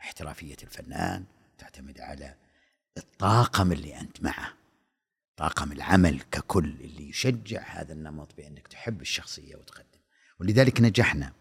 احترافية 0.00 0.56
الفنان 0.62 1.24
تعتمد 1.58 2.00
على 2.00 2.34
الطاقم 2.96 3.72
اللي 3.72 4.00
أنت 4.00 4.22
معه. 4.22 4.57
طاقم 5.38 5.72
العمل 5.72 6.20
ككل 6.20 6.74
اللي 6.80 7.08
يشجع 7.08 7.62
هذا 7.62 7.92
النمط 7.92 8.34
بأنك 8.36 8.68
تحب 8.68 9.00
الشخصية 9.00 9.56
وتقدم. 9.56 9.98
ولذلك 10.40 10.80
نجحنا. 10.80 11.32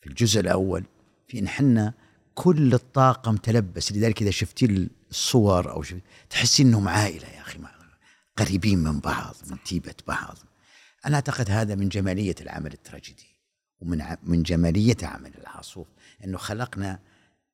في 0.00 0.06
الجزء 0.06 0.40
الأول 0.40 0.84
في 1.28 1.38
إن 1.38 1.48
حنا 1.48 1.94
كل 2.34 2.74
الطاقم 2.74 3.36
تلبس. 3.36 3.92
لذلك 3.92 4.22
إذا 4.22 4.30
شفتي 4.30 4.88
الصور 5.10 5.70
أو 5.70 5.82
شفت 5.82 6.02
تحسي 6.30 6.62
إنهم 6.62 6.88
عائلة 6.88 7.28
يا 7.28 7.40
أخي 7.40 7.58
قريبين 8.36 8.78
من 8.78 9.00
بعض 9.00 9.34
من 9.46 9.62
تيبة 9.62 9.94
بعض. 10.06 10.38
أنا 11.06 11.14
أعتقد 11.14 11.50
هذا 11.50 11.74
من 11.74 11.88
جمالية 11.88 12.34
العمل 12.40 12.72
التراجيدي 12.72 13.26
ومن 13.80 14.16
من 14.22 14.42
جمالية 14.42 14.96
عمل 15.02 15.32
العاصوف 15.38 15.86
إنه 16.24 16.38
خلقنا 16.38 16.98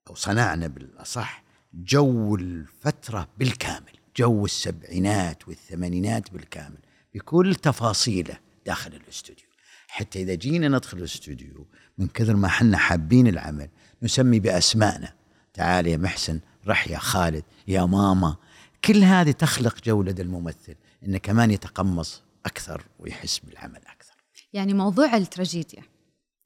أو 0.08 0.14
صنعنا 0.14 0.66
بالأصح 0.66 1.44
جو 1.74 2.36
الفترة 2.36 3.28
بالكامل. 3.38 4.03
جو 4.16 4.44
السبعينات 4.44 5.48
والثمانينات 5.48 6.30
بالكامل 6.30 6.78
بكل 7.14 7.54
تفاصيله 7.54 8.38
داخل 8.66 8.94
الاستوديو. 8.94 9.46
حتى 9.88 10.22
إذا 10.22 10.34
جينا 10.34 10.68
ندخل 10.68 10.98
الاستوديو 10.98 11.66
من 11.98 12.08
كثر 12.08 12.36
ما 12.36 12.48
حنا 12.48 12.78
حابين 12.78 13.26
العمل 13.26 13.68
نسمي 14.02 14.40
باسمائنا 14.40 15.12
تعال 15.54 15.86
يا 15.86 15.96
محسن 15.96 16.40
رح 16.66 16.88
يا 16.88 16.98
خالد 16.98 17.44
يا 17.68 17.84
ماما. 17.84 18.36
كل 18.84 19.04
هذه 19.04 19.30
تخلق 19.30 19.84
جو 19.84 20.02
لدى 20.02 20.22
الممثل 20.22 20.74
إنه 21.06 21.18
كمان 21.18 21.50
يتقمص 21.50 22.22
أكثر 22.46 22.82
ويحس 22.98 23.38
بالعمل 23.38 23.80
أكثر. 23.86 24.14
يعني 24.52 24.74
موضوع 24.74 25.16
التراجيديا. 25.16 25.82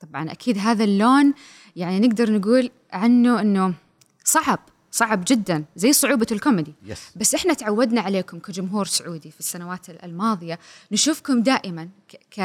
طبعا 0.01 0.33
أكيد 0.33 0.59
هذا 0.59 0.85
اللون 0.85 1.35
يعني 1.77 2.01
نقدر 2.01 2.33
نقول 2.33 2.71
عنه 2.93 3.41
إنه 3.41 3.75
صعب. 4.25 4.61
صعب 4.91 5.25
جدا 5.27 5.65
زي 5.77 5.93
صعوبة 5.93 6.27
الكوميدي 6.33 6.75
yes. 6.89 6.99
بس 7.17 7.35
إحنا 7.35 7.55
تعودنا 7.55 8.01
عليكم 8.01 8.39
كجمهور 8.39 8.87
سعودي 8.87 9.31
في 9.31 9.41
السنوات 9.41 9.91
الماضية 10.05 10.59
نشوفكم 10.93 11.43
دائما 11.43 11.89
ك, 12.31 12.39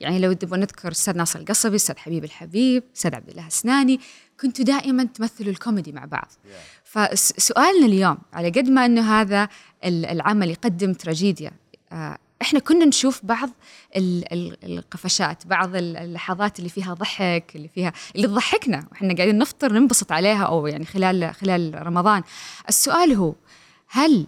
يعني 0.00 0.18
لو 0.18 0.32
تبغى 0.32 0.60
نذكر 0.60 0.90
أستاذ 0.90 1.16
ناصر 1.16 1.38
القصبي 1.38 1.76
أستاذ 1.76 1.96
حبيب 1.96 2.24
الحبيب 2.24 2.82
أستاذ 2.96 3.14
عبد 3.14 3.28
الله 3.28 3.46
السناني 3.46 4.00
كنتوا 4.40 4.64
دائما 4.64 5.04
تمثلوا 5.04 5.50
الكوميدي 5.50 5.92
مع 5.92 6.04
بعض 6.04 6.28
yeah. 6.28 6.48
فسؤالنا 6.84 7.86
اليوم 7.86 8.18
على 8.32 8.50
قد 8.50 8.68
ما 8.68 8.86
إنه 8.86 9.20
هذا 9.20 9.48
العمل 9.84 10.50
يقدم 10.50 10.92
تراجيديا 10.92 11.50
آه، 11.92 12.18
إحنا 12.46 12.58
كنا 12.58 12.84
نشوف 12.84 13.20
بعض 13.24 13.50
القفشات 13.96 15.46
بعض 15.46 15.76
اللحظات 15.76 16.58
اللي 16.58 16.70
فيها 16.70 16.94
ضحك 16.94 17.52
اللي 17.54 17.68
فيها 17.68 17.92
اللي 18.16 18.26
تضحكنا. 18.26 18.86
وإحنا 18.92 19.14
قاعدين 19.14 19.38
نفطر 19.38 19.72
ننبسط 19.72 20.12
عليها 20.12 20.44
أو 20.44 20.66
يعني 20.66 20.84
خلال 20.84 21.34
خلال 21.34 21.86
رمضان. 21.86 22.22
السؤال 22.68 23.12
هو 23.12 23.34
هل 23.88 24.26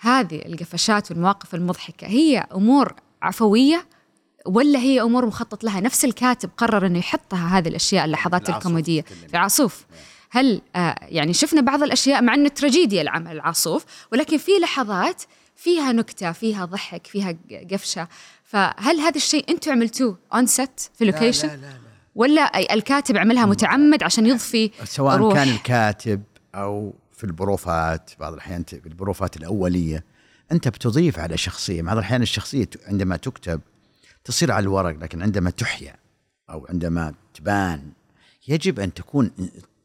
هذه 0.00 0.42
القفشات 0.46 1.10
والمواقف 1.10 1.54
المضحكة 1.54 2.06
هي 2.06 2.46
أمور 2.54 2.94
عفوية 3.22 3.86
ولا 4.46 4.78
هي 4.78 5.00
أمور 5.00 5.26
مخطط 5.26 5.64
لها؟ 5.64 5.80
نفس 5.80 6.04
الكاتب 6.04 6.50
قرر 6.56 6.86
إنه 6.86 6.98
يحطها 6.98 7.58
هذه 7.58 7.68
الأشياء 7.68 8.04
اللحظات 8.04 8.50
الكوميدية. 8.50 9.02
في 9.02 9.34
العاصوف 9.34 9.86
هل 10.30 10.60
آه 10.76 10.96
يعني 11.02 11.32
شفنا 11.32 11.60
بعض 11.60 11.82
الأشياء 11.82 12.22
مع 12.22 12.34
إنه 12.34 12.48
تراجيديا 12.48 13.02
العمل 13.02 13.32
العاصوف 13.32 13.84
ولكن 14.12 14.38
في 14.38 14.52
لحظات 14.62 15.22
فيها 15.62 15.92
نكتة 15.92 16.32
فيها 16.32 16.64
ضحك 16.64 17.06
فيها 17.06 17.36
قفشة. 17.70 18.08
فهل 18.44 19.00
هذا 19.00 19.16
الشيء 19.16 19.50
أنتم 19.50 19.72
عملتوه 19.72 20.18
on 20.34 20.46
set 20.46 20.80
في 20.94 21.04
location 21.04 21.48
لا, 21.48 21.56
لا, 21.56 21.60
لا, 21.60 21.66
لا. 21.66 21.78
ولا 22.14 22.74
الكاتب 22.74 23.16
عملها 23.16 23.46
متعمد 23.46 24.02
عشان 24.02 24.26
يضفي 24.26 24.70
سواء 24.84 25.16
روح. 25.16 25.34
كان 25.34 25.48
الكاتب 25.48 26.22
أو 26.54 26.94
في 27.12 27.24
البروفات 27.24 28.10
بعض 28.20 28.32
الأحيان 28.32 28.64
في 28.64 28.86
البروفات 28.86 29.36
الأولية 29.36 30.04
أنت 30.52 30.68
بتضيف 30.68 31.18
على 31.18 31.36
شخصية. 31.36 31.82
بعض 31.82 31.96
الأحيان 31.96 32.22
الشخصية 32.22 32.68
عندما 32.86 33.16
تكتب 33.16 33.60
تصير 34.24 34.52
على 34.52 34.62
الورق 34.62 34.96
لكن 34.98 35.22
عندما 35.22 35.50
تحيا 35.50 35.96
أو 36.50 36.66
عندما 36.70 37.14
تبان 37.34 37.92
يجب 38.48 38.80
أن 38.80 38.94
تكون 38.94 39.30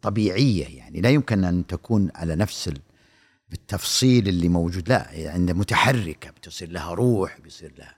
طبيعية 0.02 0.78
يعني. 0.78 1.02
لا 1.02 1.10
يمكن 1.10 1.44
أن 1.44 1.68
تكون 1.68 2.10
على 2.16 2.36
نفس 2.36 2.68
بالتفصيل 3.50 4.28
اللي 4.28 4.50
موجود. 4.50 4.90
لا 4.90 5.12
يعني 5.12 5.54
متحركة 5.54 6.30
بتصير 6.30 6.72
لها 6.72 6.94
روح 6.94 7.40
بيصير 7.40 7.74
لها. 7.78 7.96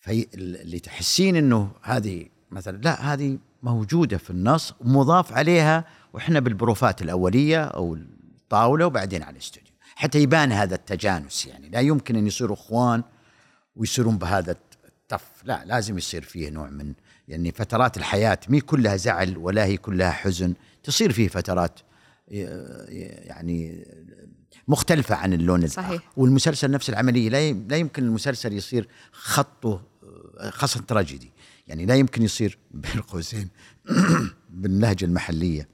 في 0.00 0.26
اللي 0.34 0.78
تحسين 0.78 1.36
إنه 1.36 1.70
هذه 1.82 2.26
مثلا 2.50 2.76
لا 2.76 3.12
هذه 3.12 3.38
موجودة 3.62 4.18
في 4.18 4.30
النص 4.30 4.74
ومضاف 4.80 5.32
عليها 5.32 5.84
وإحنا 6.12 6.40
بالبروفات 6.40 7.02
الأولية 7.02 7.64
أو 7.64 7.94
الطاولة 7.94 8.86
وبعدين 8.86 9.22
على 9.22 9.32
الاستوديو. 9.32 9.72
حتى 9.94 10.18
يبان 10.22 10.52
هذا 10.52 10.74
التجانس 10.74 11.46
يعني. 11.46 11.68
لا 11.68 11.80
يمكن 11.80 12.16
إن 12.16 12.26
يصيروا 12.26 12.56
إخوان 12.56 13.02
ويصيرون 13.76 14.18
بهذا 14.18 14.56
التف. 14.84 15.30
لا 15.44 15.64
لازم 15.64 15.98
يصير 15.98 16.22
فيه 16.22 16.50
نوع 16.50 16.70
من 16.70 16.94
يعني 17.28 17.52
فترات 17.52 17.96
الحياة. 17.96 18.38
مي 18.48 18.60
كلها 18.60 18.96
زعل 18.96 19.38
ولا 19.38 19.64
هي 19.64 19.76
كلها 19.76 20.10
حزن. 20.10 20.54
تصير 20.82 21.12
فيه 21.12 21.28
فترات 21.28 21.80
يعني 22.28 23.86
مختلفة 24.68 25.14
عن 25.14 25.32
اللون 25.32 25.66
صحيح. 25.66 25.88
الآخر 25.90 26.04
والمسلسل 26.16 26.70
نفس 26.70 26.90
العملية. 26.90 27.28
لا 27.68 27.76
يمكن 27.76 28.04
المسلسل 28.04 28.52
يصير 28.52 28.88
خطه 29.12 29.82
خاصة 30.48 30.80
تراجيدي. 30.80 31.30
يعني 31.68 31.86
لا 31.86 31.94
يمكن 31.94 32.22
يصير 32.22 32.58
بين 32.70 33.00
قوسين 33.00 33.48
باللهجة 34.50 35.04
المحلية. 35.04 35.68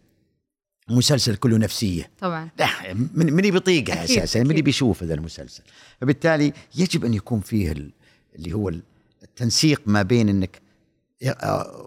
مسلسل 0.89 1.37
كله 1.37 1.59
نفسية. 1.59 2.11
طبعا. 2.19 2.51
لا 2.59 2.69
من 2.95 3.33
من 3.33 3.43
بيطيقها 3.43 4.05
أساسا 4.05 4.43
من 4.43 4.55
بيشوف 4.55 5.03
هذا 5.03 5.15
المسلسل. 5.15 5.63
فبالتالي 6.01 6.53
يجب 6.75 7.05
أن 7.05 7.15
يكون 7.15 7.41
فيه 7.41 7.73
اللي 8.35 8.53
هو 8.53 8.73
التنسيق 9.23 9.83
ما 9.87 10.03
بين 10.03 10.29
إنك 10.29 10.61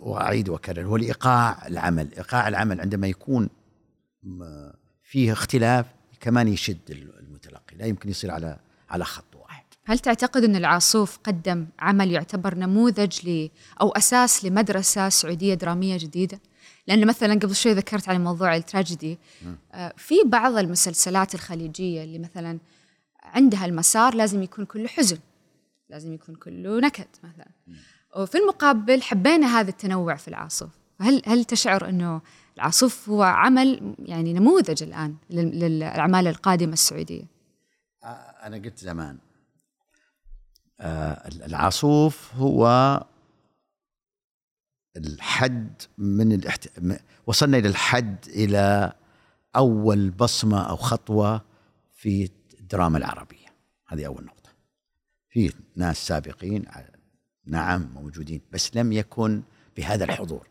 وأعيد 0.02 0.50
وأكرر 0.50 0.86
هو 0.86 0.96
الإيقاع 0.96 1.68
العمل. 1.68 2.14
إيقاع 2.18 2.48
العمل 2.48 2.82
عندما 2.82 3.08
يكون 3.08 3.50
فيه 5.04 5.34
اختلاف 5.34 5.86
كمان 6.20 6.48
يشد 6.48 6.80
المتلقي 7.20 7.78
لا 7.78 7.86
يمكن 7.86 8.10
يصير 8.10 8.32
على 8.32 8.60
على 8.90 9.06
خط 9.06 9.36
واحد. 9.36 9.64
هل 9.86 10.00
تعتقد 10.00 10.44
أن 10.44 10.56
العاصوف 10.56 11.18
قدم 11.24 11.68
عمل 11.80 12.12
يعتبر 12.12 12.56
نموذج 12.56 13.30
ل 13.30 13.50
أو 13.82 13.90
أساس 13.90 14.46
لمدرسة 14.46 15.10
سعودية 15.10 15.54
درامية 15.54 15.98
جديدة؟ 15.98 16.40
لأن 16.88 17.08
مثلا 17.08 17.34
قبل 17.34 17.56
شوي 17.56 17.74
ذكرت 17.74 18.10
عن 18.10 18.24
موضوع 18.24 18.56
التراجيدي. 18.56 19.18
آه، 19.74 19.94
في 19.98 20.16
بعض 20.26 20.58
المسلسلات 20.58 21.36
الخليجية 21.36 22.04
اللي 22.04 22.20
مثلا 22.20 22.60
عندها 23.24 23.66
المسار 23.66 24.16
لازم 24.16 24.44
يكون 24.44 24.66
كله 24.66 24.88
حزن 24.88 25.18
لازم 25.90 26.14
يكون 26.14 26.36
كله 26.36 26.80
نكد 26.80 27.08
مثلا. 27.24 27.48
وفي 28.16 28.38
المقابل 28.38 29.02
حبينا 29.02 29.60
هذا 29.60 29.70
التنوع 29.70 30.16
في 30.16 30.28
العاصف 30.28 30.70
هل 31.02 31.22
هل 31.26 31.46
تشعر 31.46 31.90
انه 31.90 32.22
العاصف 32.56 33.10
هو 33.10 33.24
عمل 33.24 33.96
يعني 34.00 34.34
نموذج 34.34 34.84
الآن 34.84 35.16
للأعمال 35.30 36.28
القادمة 36.28 36.74
السعودية؟ 36.74 37.24
أنا 38.44 38.58
قلت 38.58 38.80
زمان 38.80 39.18
العاصوف 41.46 42.36
هو 42.36 42.68
الحد 44.98 45.82
من 45.98 46.32
الاحت... 46.32 46.80
وصلنا 47.28 47.58
إلى 47.58 47.68
الحد 47.68 48.26
إلى 48.28 48.94
أول 49.56 50.10
بصمة 50.10 50.70
أو 50.70 50.76
خطوة 50.76 51.42
في 51.92 52.32
الدراما 52.60 52.98
العربية. 52.98 53.48
هذه 53.88 54.06
أول 54.06 54.26
نقطة. 54.26 54.50
في 55.30 55.54
ناس 55.76 56.08
سابقين 56.08 56.66
نعم 57.46 57.90
موجودين 57.94 58.42
بس 58.52 58.76
لم 58.76 58.92
يكن 58.92 59.44
بهذا 59.78 60.04
الحضور. 60.04 60.49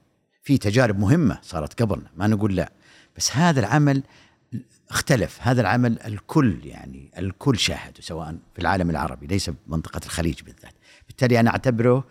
في 0.48 0.58
تجارب 0.58 0.98
مهمة 0.98 1.38
صارت 1.42 1.82
قبلنا 1.82 2.10
ما 2.16 2.26
نقول 2.26 2.56
لا. 2.56 2.72
بس 3.16 3.36
هذا 3.36 3.60
العمل 3.60 4.02
اختلف 4.90 5.38
هذا 5.42 5.60
العمل 5.60 6.00
الكل 6.00 6.60
يعني 6.64 7.10
الكل 7.18 7.58
شاهده 7.58 8.00
سواء 8.00 8.36
في 8.54 8.60
العالم 8.60 8.90
العربي 8.90 9.26
ليس 9.26 9.50
بمنطقه 9.50 10.00
الخليج 10.04 10.42
بالذات. 10.42 10.72
بالتالي 11.06 11.40
أنا 11.40 11.50
أعتبره 11.50 12.04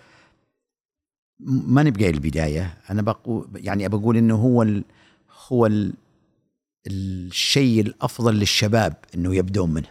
ما 1.39 1.83
نبقى 1.83 2.09
البداية. 2.09 2.77
أنا 2.89 3.01
بقول 3.01 3.49
يعني 3.55 3.87
بقول 3.87 4.17
إنه 4.17 4.35
هو 4.35 4.63
ال 4.63 4.83
هو 5.47 5.65
ال 5.65 5.93
الشيء 6.87 7.81
الأفضل 7.81 8.35
للشباب 8.35 8.93
إنه 9.15 9.35
يبدون 9.35 9.73
منه. 9.73 9.89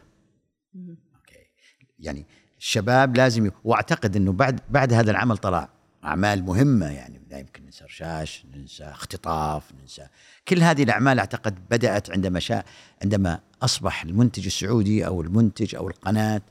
يعني 1.99 2.27
الشباب 2.59 3.17
لازم 3.17 3.47
ي... 3.47 3.51
وأعتقد 3.65 4.17
إنه 4.17 4.33
بعد 4.33 4.61
بعد 4.71 4.93
هذا 4.93 5.11
العمل 5.11 5.37
طلع 5.37 5.76
أعمال 6.07 6.45
مهمة 6.45 6.87
يعني 6.87 7.23
لا 7.31 7.39
يمكن 7.39 7.65
ننسى 7.65 7.85
رشاش 7.85 8.47
ننسى 8.55 8.85
اختطاف 8.85 9.73
ننسى 9.81 10.07
كل 10.49 10.63
هذه 10.63 10.83
الأعمال 10.83 11.19
أعتقد 11.19 11.69
بدأت 11.71 12.11
عندما 12.11 12.41
شاء 12.41 12.65
عندما 13.03 13.41
أصبح 13.63 14.03
المنتج 14.03 14.47
السعودي 14.47 15.07
أو 15.07 15.21
المنتج 15.21 15.75
أو 15.75 15.89
القناة 15.89 16.43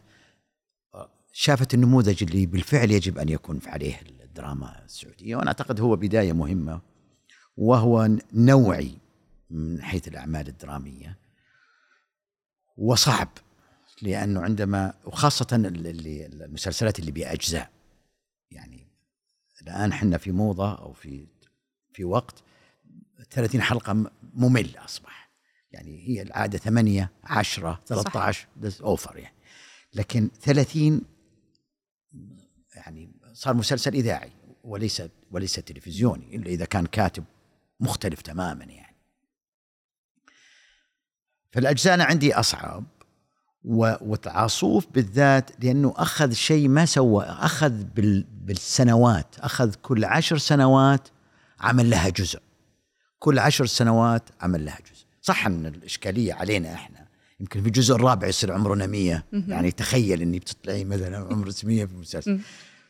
شافت 1.32 1.74
النموذج 1.74 2.24
اللي 2.24 2.46
بالفعل 2.46 2.92
يجب 2.92 3.18
أن 3.18 3.30
يكون 3.30 3.60
عليه 3.66 4.02
الدراما 4.36 4.84
السعودية 4.86 5.36
وأنا 5.36 5.48
أعتقد 5.48 5.80
هو 5.80 5.96
بداية 5.96 6.34
مهمة 6.34 6.82
وهو 7.58 8.10
نوعي 8.34 8.98
من 9.50 9.82
حيث 9.82 10.08
الأعمال 10.08 10.48
الدرامية 10.48 11.18
وصعب 12.78 13.30
لأنه 14.02 14.42
عندما 14.42 14.94
وخاصة 15.06 15.48
اللي 15.56 16.26
المسلسلات 16.26 17.00
اللي 17.00 17.12
بأجزاء 17.12 17.70
يعني 18.52 18.85
الآن 19.62 19.92
إحنا 19.92 20.18
في 20.18 20.32
موضة 20.32 20.76
أو 20.76 20.94
في 20.94 21.28
في 21.94 22.04
وقت 22.04 22.44
30 23.32 23.62
حلقة 23.62 24.12
ممل 24.34 24.78
أصبح. 24.78 25.30
يعني 25.72 26.08
هي 26.08 26.22
العادة 26.22 26.58
8 26.58 27.12
10 27.24 27.82
13 27.86 28.48
أوفر 28.82 29.18
يعني. 29.18 29.36
لكن 29.94 30.30
30 30.42 31.02
يعني 32.76 33.12
صار 33.34 33.54
مسلسل 33.54 33.94
إذاعي 33.94 34.32
وليس 34.64 35.02
وليس 35.32 35.54
تلفزيوني 35.54 36.36
إلا 36.36 36.48
إذا 36.48 36.66
كان 36.66 36.86
كاتب 36.86 37.24
مختلف 37.80 38.22
تماما 38.22 38.64
يعني. 38.64 38.96
فالأجزاء 41.52 41.94
أنا 41.94 42.04
عندي 42.04 42.34
أصعب. 42.34 42.84
وتعاصوف 43.68 44.86
بالذات 44.94 45.52
لأنه 45.64 45.94
أخذ 45.98 46.32
شيء 46.34 46.68
ما 46.68 46.86
سوى 46.86 47.24
أخذ 47.24 47.74
بالسنوات 48.46 49.36
أخذ 49.40 49.74
كل 49.74 50.06
عشر 50.06 50.38
سنوات 50.38 51.08
عمل 51.60 51.90
لها 51.90 52.10
جزء. 52.10 52.40
كل 53.20 53.40
عشر 53.40 53.66
سنوات 53.66 54.24
عمل 54.42 54.66
لها 54.66 54.78
جزء. 54.94 55.06
صح 55.22 55.46
أن 55.46 55.66
الإشكالية 55.66 56.34
علينا 56.34 56.74
إحنا. 56.74 57.06
يمكن 57.40 57.62
في 57.62 57.68
الجزء 57.68 57.96
الرابع 57.96 58.28
يصير 58.28 58.54
عمرنا 58.54 58.88
100 58.88 59.24
يعني 59.48 59.72
تخيل 59.72 60.22
إني 60.22 60.40
بتطلعي 60.40 60.84
مثلا 60.84 61.18
عمر 61.18 61.52
100 61.64 61.86
في 61.86 61.94
المسلسل. 61.94 62.40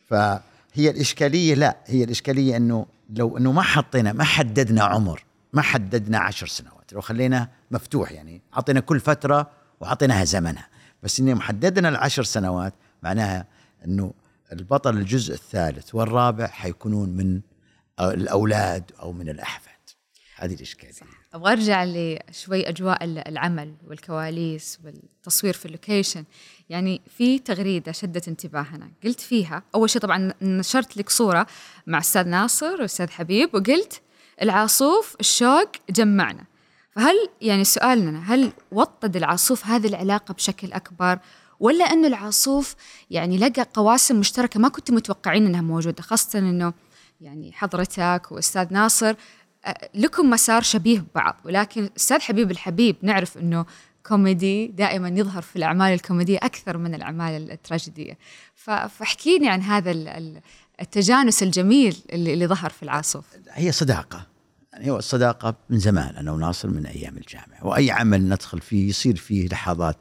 فهي 0.08 0.90
الإشكالية 0.90 1.54
لا 1.54 1.76
هي 1.86 2.04
الإشكالية 2.04 2.56
إنه 2.56 2.86
لو 3.10 3.36
إنه 3.38 3.52
ما 3.52 3.62
حطينا 3.62 4.12
ما 4.12 4.24
حددنا 4.24 4.84
عمر 4.84 5.24
ما 5.52 5.62
حددنا 5.62 6.18
عشر 6.18 6.46
سنوات. 6.46 6.92
لو 6.92 7.00
خلينا 7.00 7.48
مفتوح 7.70 8.12
يعني 8.12 8.42
أعطينا 8.54 8.80
كل 8.80 9.00
فترة 9.00 9.50
وأعطيناها 9.80 10.24
زمنها. 10.24 10.68
بس 11.02 11.20
إني 11.20 11.34
محددنا 11.34 11.88
العشر 11.88 12.22
سنوات 12.22 12.74
معناها 13.02 13.46
إنه 13.84 14.14
البطل 14.52 14.96
الجزء 14.96 15.34
الثالث 15.34 15.94
والرابع 15.94 16.46
حيكونون 16.46 17.08
من 17.08 17.40
الأولاد 18.00 18.92
أو 19.00 19.12
من 19.12 19.28
الأحفاد. 19.28 19.72
هذه 20.36 20.54
الإشكالية. 20.54 20.92
أبغى 21.34 21.52
أرجع 21.52 21.84
لشوي 21.84 22.68
أجواء 22.68 23.04
العمل 23.04 23.74
والكواليس 23.86 24.78
والتصوير 24.84 25.54
في 25.54 25.66
اللوكيشن. 25.66 26.24
يعني 26.68 27.00
في 27.16 27.38
تغريدة 27.38 27.92
شدت 27.92 28.28
انتباهنا. 28.28 28.90
قلت 29.04 29.20
فيها 29.20 29.62
أول 29.74 29.90
شيء 29.90 30.02
طبعا 30.02 30.32
نشرت 30.42 30.96
لك 30.96 31.10
صورة 31.10 31.46
مع 31.86 31.98
أستاذ 31.98 32.28
ناصر 32.28 32.82
وأستاذ 32.82 33.10
حبيب 33.10 33.54
وقلت 33.54 34.02
العاصوف 34.42 35.16
الشوق 35.20 35.72
جمعنا. 35.90 36.44
فهل 36.96 37.28
يعني 37.40 37.64
سؤالنا 37.64 38.34
هل 38.34 38.52
وطد 38.72 39.16
العاصوف 39.16 39.66
هذه 39.66 39.86
العلاقة 39.86 40.34
بشكل 40.34 40.72
أكبر 40.72 41.18
ولا 41.60 41.84
أنه 41.84 42.08
العاصوف 42.08 42.74
يعني 43.10 43.38
لقى 43.38 43.66
قواسم 43.74 44.20
مشتركة 44.20 44.60
ما 44.60 44.68
كنتوا 44.68 44.94
متوقعين 44.94 45.46
أنها 45.46 45.60
موجودة 45.60 46.02
خاصة 46.02 46.38
أنه 46.38 46.72
يعني 47.20 47.52
حضرتك 47.52 48.32
وأستاذ 48.32 48.72
ناصر 48.72 49.14
لكم 49.94 50.30
مسار 50.30 50.62
شبيه 50.62 50.98
ببعض 50.98 51.36
ولكن 51.44 51.90
أستاذ 51.96 52.20
حبيب 52.20 52.50
الحبيب 52.50 52.96
نعرف 53.02 53.38
أنه 53.38 53.66
كوميدي 54.06 54.66
دائما 54.66 55.08
يظهر 55.08 55.42
في 55.42 55.56
الأعمال 55.56 55.92
الكوميدية 55.92 56.38
أكثر 56.42 56.78
من 56.78 56.94
الأعمال 56.94 57.50
التراجيدية. 57.50 58.18
فاحكيني 58.88 59.48
عن 59.48 59.62
هذا 59.62 59.90
التجانس 60.80 61.42
الجميل 61.42 61.96
اللي, 62.12 62.32
اللي 62.32 62.46
ظهر 62.46 62.70
في 62.70 62.82
العاصف 62.82 63.24
هي 63.50 63.72
صداقة. 63.72 64.35
يعني 64.76 64.90
هو 64.90 64.98
الصداقة 64.98 65.54
من 65.70 65.78
زمان 65.78 66.16
أنا 66.16 66.32
وناصر 66.32 66.68
من 66.68 66.86
أيام 66.86 67.16
الجامعة 67.16 67.66
وأي 67.66 67.90
عمل 67.90 68.28
ندخل 68.28 68.60
فيه 68.60 68.88
يصير 68.88 69.16
فيه 69.16 69.48
لحظات 69.48 69.96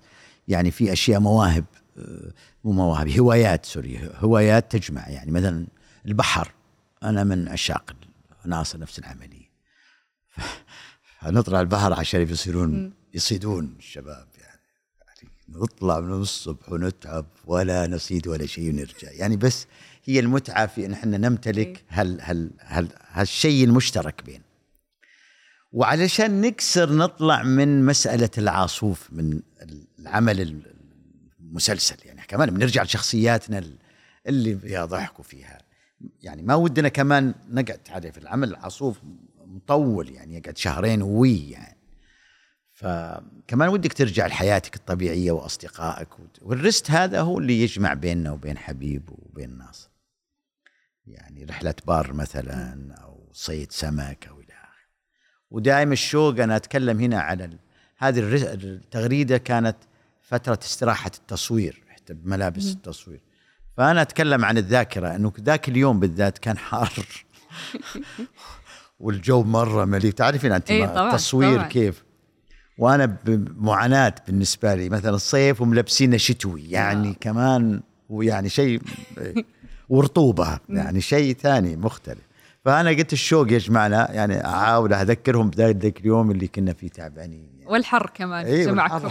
يعني 0.48 0.72
في 0.72 0.94
أشياء 0.94 1.20
مواهب 1.20 1.66
آه، 1.98 2.32
مو 2.64 2.72
مواهب 2.72 3.10
هوايات 3.10 3.66
سوري 3.66 4.10
هوايات 4.16 4.72
تجمع 4.72 5.10
يعني 5.10 5.32
مثلا 5.32 5.68
البحر 6.06 6.52
أنا 7.04 7.24
من 7.24 7.48
عشاق 7.48 7.96
ناصر 8.46 8.80
نفس 8.80 9.00
العملية. 9.00 9.50
فنطلع 11.20 11.62
البحر 11.62 11.94
عشان 11.94 12.22
يصيرون 12.22 12.94
يصيدون 13.14 13.76
الشباب 13.80 14.28
يعني, 14.38 14.62
يعني 15.08 15.30
نطلع 15.50 16.00
من 16.00 16.14
الصبح 16.14 16.72
ونتعب 16.72 17.26
ولا 17.46 17.88
نصيد 17.88 18.28
ولا 18.28 18.46
شيء 18.46 18.70
ونرجع. 18.70 19.12
يعني 19.12 19.38
بس 19.38 19.68
هي 20.04 20.20
المتعة 20.20 20.66
في 20.66 20.86
أن 20.86 20.92
إحنا 20.92 21.18
نمتلك 21.18 21.84
هال 21.90 22.22
هال 22.22 22.52
هال 22.60 22.90
هالشيء 23.12 23.64
المشترك 23.64 24.24
بين 24.26 24.45
وعلشان 25.76 26.42
نكسر 26.42 26.94
نطلع 26.94 27.44
من 27.44 27.86
مسألة 27.86 28.30
العاصوف 28.38 29.10
من 29.12 29.42
العمل 30.00 30.64
المسلسل 31.40 31.96
يعني 32.06 32.22
كمان 32.28 32.50
بنرجع 32.50 32.84
لشخصياتنا 32.84 33.64
اللي 34.28 34.58
فيها. 34.58 34.86
ضحك 34.86 35.20
وفيها 35.20 35.58
يعني 36.22 36.42
ما 36.42 36.56
ودنا 36.56 36.90
كمان 36.90 37.34
نقعد 37.50 37.78
تعرف 37.78 38.18
العمل 38.18 38.50
العاصوف 38.50 38.98
مطول 39.46 40.10
يعني 40.10 40.38
يقعد 40.38 40.58
شهرين 40.58 41.02
وي 41.02 41.50
يعني. 41.50 41.78
فكمان 42.74 43.70
ودك 43.70 43.94
ترجع 43.94 44.28
لحياتك 44.28 44.76
الطبيعية 44.76 45.32
وأصدقائك 45.32 46.10
والرست 46.42 46.92
هذا 46.92 47.22
هو 47.22 47.40
اللي 47.40 47.62
يجمع 47.62 47.94
بيننا 47.94 48.32
وبين 48.32 48.58
حبيب 48.58 49.10
وبين 49.10 49.58
ناصر. 49.58 49.90
يعني 51.08 51.44
رحلة 51.46 51.76
بار 51.88 52.14
مثلا 52.14 52.94
أو 52.94 53.30
صيد 53.34 53.72
سمك 53.72 54.28
أو 54.28 54.46
ودائما 55.56 55.94
الشوق 55.94 56.40
أنا 56.40 56.56
أتكلم 56.56 57.00
هنا 57.00 57.20
على 57.20 57.50
هذه 57.98 58.20
التغريده 58.20 59.38
كانت 59.38 59.76
فترة 60.22 60.60
استراحة 60.64 61.12
التصوير 61.18 61.84
حتى 61.90 62.14
بملابس 62.14 62.72
التصوير. 62.72 63.22
فأنا 63.78 64.02
أتكلم 64.02 64.46
عن 64.46 64.58
الذاكرة 64.58 65.16
إنه 65.16 65.32
ذاك 65.42 65.70
اليوم 65.70 66.00
بالذات 66.00 66.38
كان 66.38 66.58
حار. 66.58 66.94
والجو 69.00 69.44
مرة 69.44 69.86
مليء. 69.86 70.12
تعرفين 70.12 70.52
أنت 70.52 70.72
إيه 70.72 70.86
طبعًا 70.86 71.10
التصوير 71.10 71.56
طبعًا. 71.56 71.68
كيف؟ 71.68 72.04
وأنا 72.78 73.06
بمعاناه 73.06 74.16
بالنسبة 74.28 74.76
لي. 74.76 74.90
مثلا 74.90 75.16
الصيف 75.16 75.62
وملبسين 75.62 76.18
شتوي 76.18 76.70
يعني 76.70 77.10
آه. 77.10 77.16
كمان 77.22 77.82
ويعني 78.10 78.50
شيء 78.50 78.82
ورطوبة 79.90 80.60
يعني 80.70 81.02
شيء 81.02 81.36
ثاني 81.36 81.76
مختلف. 81.76 82.35
فأنا 82.66 82.90
قلت 82.90 83.14
الشوق 83.14 83.52
يجمعنا 83.52 84.12
يعني 84.12 84.48
أحاول 84.48 84.94
أذكرهم 84.94 85.50
بذاك 85.50 86.00
اليوم 86.00 86.32
اللي 86.32 86.48
كنا 86.48 86.74
فيه 86.74 86.88
تعبانين 86.88 87.50
يعني. 87.60 87.72
والحر 87.72 88.12
كمان 88.14 88.46
أيوة 88.46 88.72
جمعكم 88.72 89.10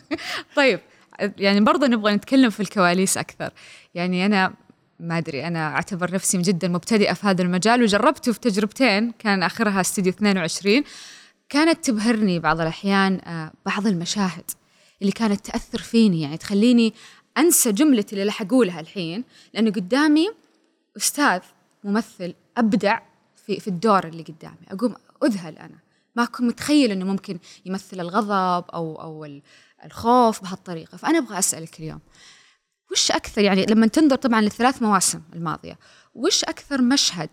طيب 0.56 0.80
يعني 1.38 1.60
برضه 1.60 1.86
نبغى 1.86 2.14
نتكلم 2.14 2.50
في 2.50 2.60
الكواليس 2.60 3.18
أكثر. 3.18 3.52
يعني 3.94 4.26
أنا 4.26 4.54
ما 5.00 5.18
أدري 5.18 5.46
أنا 5.46 5.68
أعتبر 5.68 6.14
نفسي 6.14 6.38
جدا 6.38 6.68
مبتدئة 6.68 7.12
في 7.12 7.26
هذا 7.26 7.42
المجال 7.42 7.82
وجربته 7.82 8.32
في 8.32 8.40
تجربتين 8.40 9.12
كان 9.18 9.42
آخرها 9.42 9.80
استوديو 9.80 10.12
22 10.12 10.84
كانت 11.48 11.84
تبهرني 11.84 12.38
بعض 12.38 12.60
الأحيان 12.60 13.20
آه، 13.26 13.52
بعض 13.66 13.86
المشاهد 13.86 14.50
اللي 15.00 15.12
كانت 15.12 15.46
تأثر 15.46 15.78
فيني 15.78 16.22
يعني 16.22 16.36
تخليني 16.36 16.94
أنسى 17.38 17.72
جملتي 17.72 18.12
اللي 18.12 18.24
راح 18.24 18.42
أقولها 18.42 18.80
الحين 18.80 19.24
لأنه 19.54 19.70
قدامي 19.70 20.28
أستاذ 20.96 21.40
ممثل 21.84 22.34
أبدع 22.56 23.00
في 23.46 23.60
في 23.60 23.68
الدور 23.68 24.06
اللي 24.06 24.22
قدامي. 24.22 24.66
أقوم 24.68 24.94
أذهل 25.24 25.58
أنا. 25.58 25.78
ما 26.16 26.22
أكون 26.22 26.46
متخيل 26.46 26.90
إنه 26.90 27.04
ممكن 27.04 27.38
يمثل 27.66 28.00
الغضب 28.00 28.70
أو 28.70 29.02
أو 29.02 29.40
الخوف 29.84 30.42
بهالطريقة. 30.42 30.96
فأنا 30.96 31.18
أبغى 31.18 31.38
أسألك 31.38 31.80
اليوم 31.80 32.00
وش 32.92 33.10
أكثر 33.10 33.42
يعني 33.42 33.66
لما 33.66 33.86
تنظر 33.86 34.16
طبعا 34.16 34.40
للثلاث 34.40 34.82
مواسم 34.82 35.22
الماضية 35.32 35.78
وش 36.14 36.44
أكثر 36.44 36.82
مشهد 36.82 37.30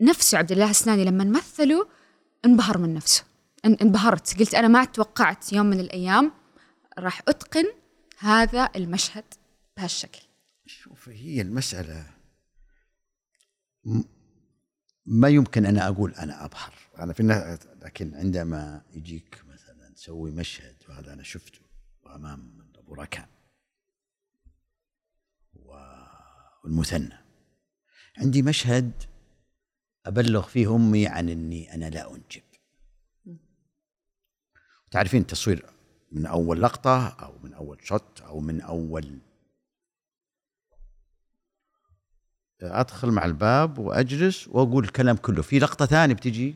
نفسه 0.00 0.38
عبد 0.38 0.52
الله 0.52 0.70
السناني 0.70 1.04
لما 1.04 1.24
مثلوا 1.24 1.84
انبهر 2.44 2.78
من 2.78 2.94
نفسه؟ 2.94 3.24
انبهرت. 3.64 4.38
قلت 4.38 4.54
أنا 4.54 4.68
ما 4.68 4.84
توقعت 4.84 5.52
يوم 5.52 5.66
من 5.66 5.80
الأيام 5.80 6.32
راح 6.98 7.22
أتقن 7.28 7.64
هذا 8.18 8.68
المشهد 8.76 9.24
بهالشكل. 9.76 10.20
شوف 10.66 11.08
هي 11.08 11.40
المسألة 11.40 12.06
ما 15.06 15.28
يمكن 15.28 15.66
أنا 15.66 15.88
أقول 15.88 16.14
أنا 16.14 16.44
أبحر. 16.44 16.74
أنا 16.98 17.12
في 17.12 17.22
لكن 17.82 18.14
عندما 18.14 18.82
يجيك 18.92 19.42
مثلا 19.48 19.94
تسوي 19.94 20.30
مشهد 20.30 20.76
وهذا 20.88 21.12
أنا 21.12 21.22
شفته 21.22 21.60
أمام 22.06 22.72
أبو 22.78 22.94
ركان 22.94 23.26
والمثنى. 26.64 27.18
عندي 28.18 28.42
مشهد 28.42 28.92
أبلغ 30.06 30.42
فيه 30.42 30.76
أمي 30.76 31.06
عن 31.06 31.28
إني 31.28 31.74
أنا 31.74 31.90
لا 31.90 32.14
أنجب. 32.14 32.42
تعرفين 34.90 35.20
التصوير 35.20 35.66
من 36.12 36.26
أول 36.26 36.62
لقطة 36.62 37.08
أو 37.08 37.38
من 37.38 37.52
أول 37.52 37.78
shot 37.86 38.20
أو 38.20 38.40
من 38.40 38.60
أول 38.60 39.18
أدخل 42.62 43.10
مع 43.10 43.24
الباب 43.24 43.78
وأجلس 43.78 44.48
وأقول 44.48 44.84
الكلام 44.84 45.16
كله. 45.16 45.42
في 45.42 45.58
لقطة 45.58 45.86
ثانية 45.86 46.14
بتجي 46.14 46.54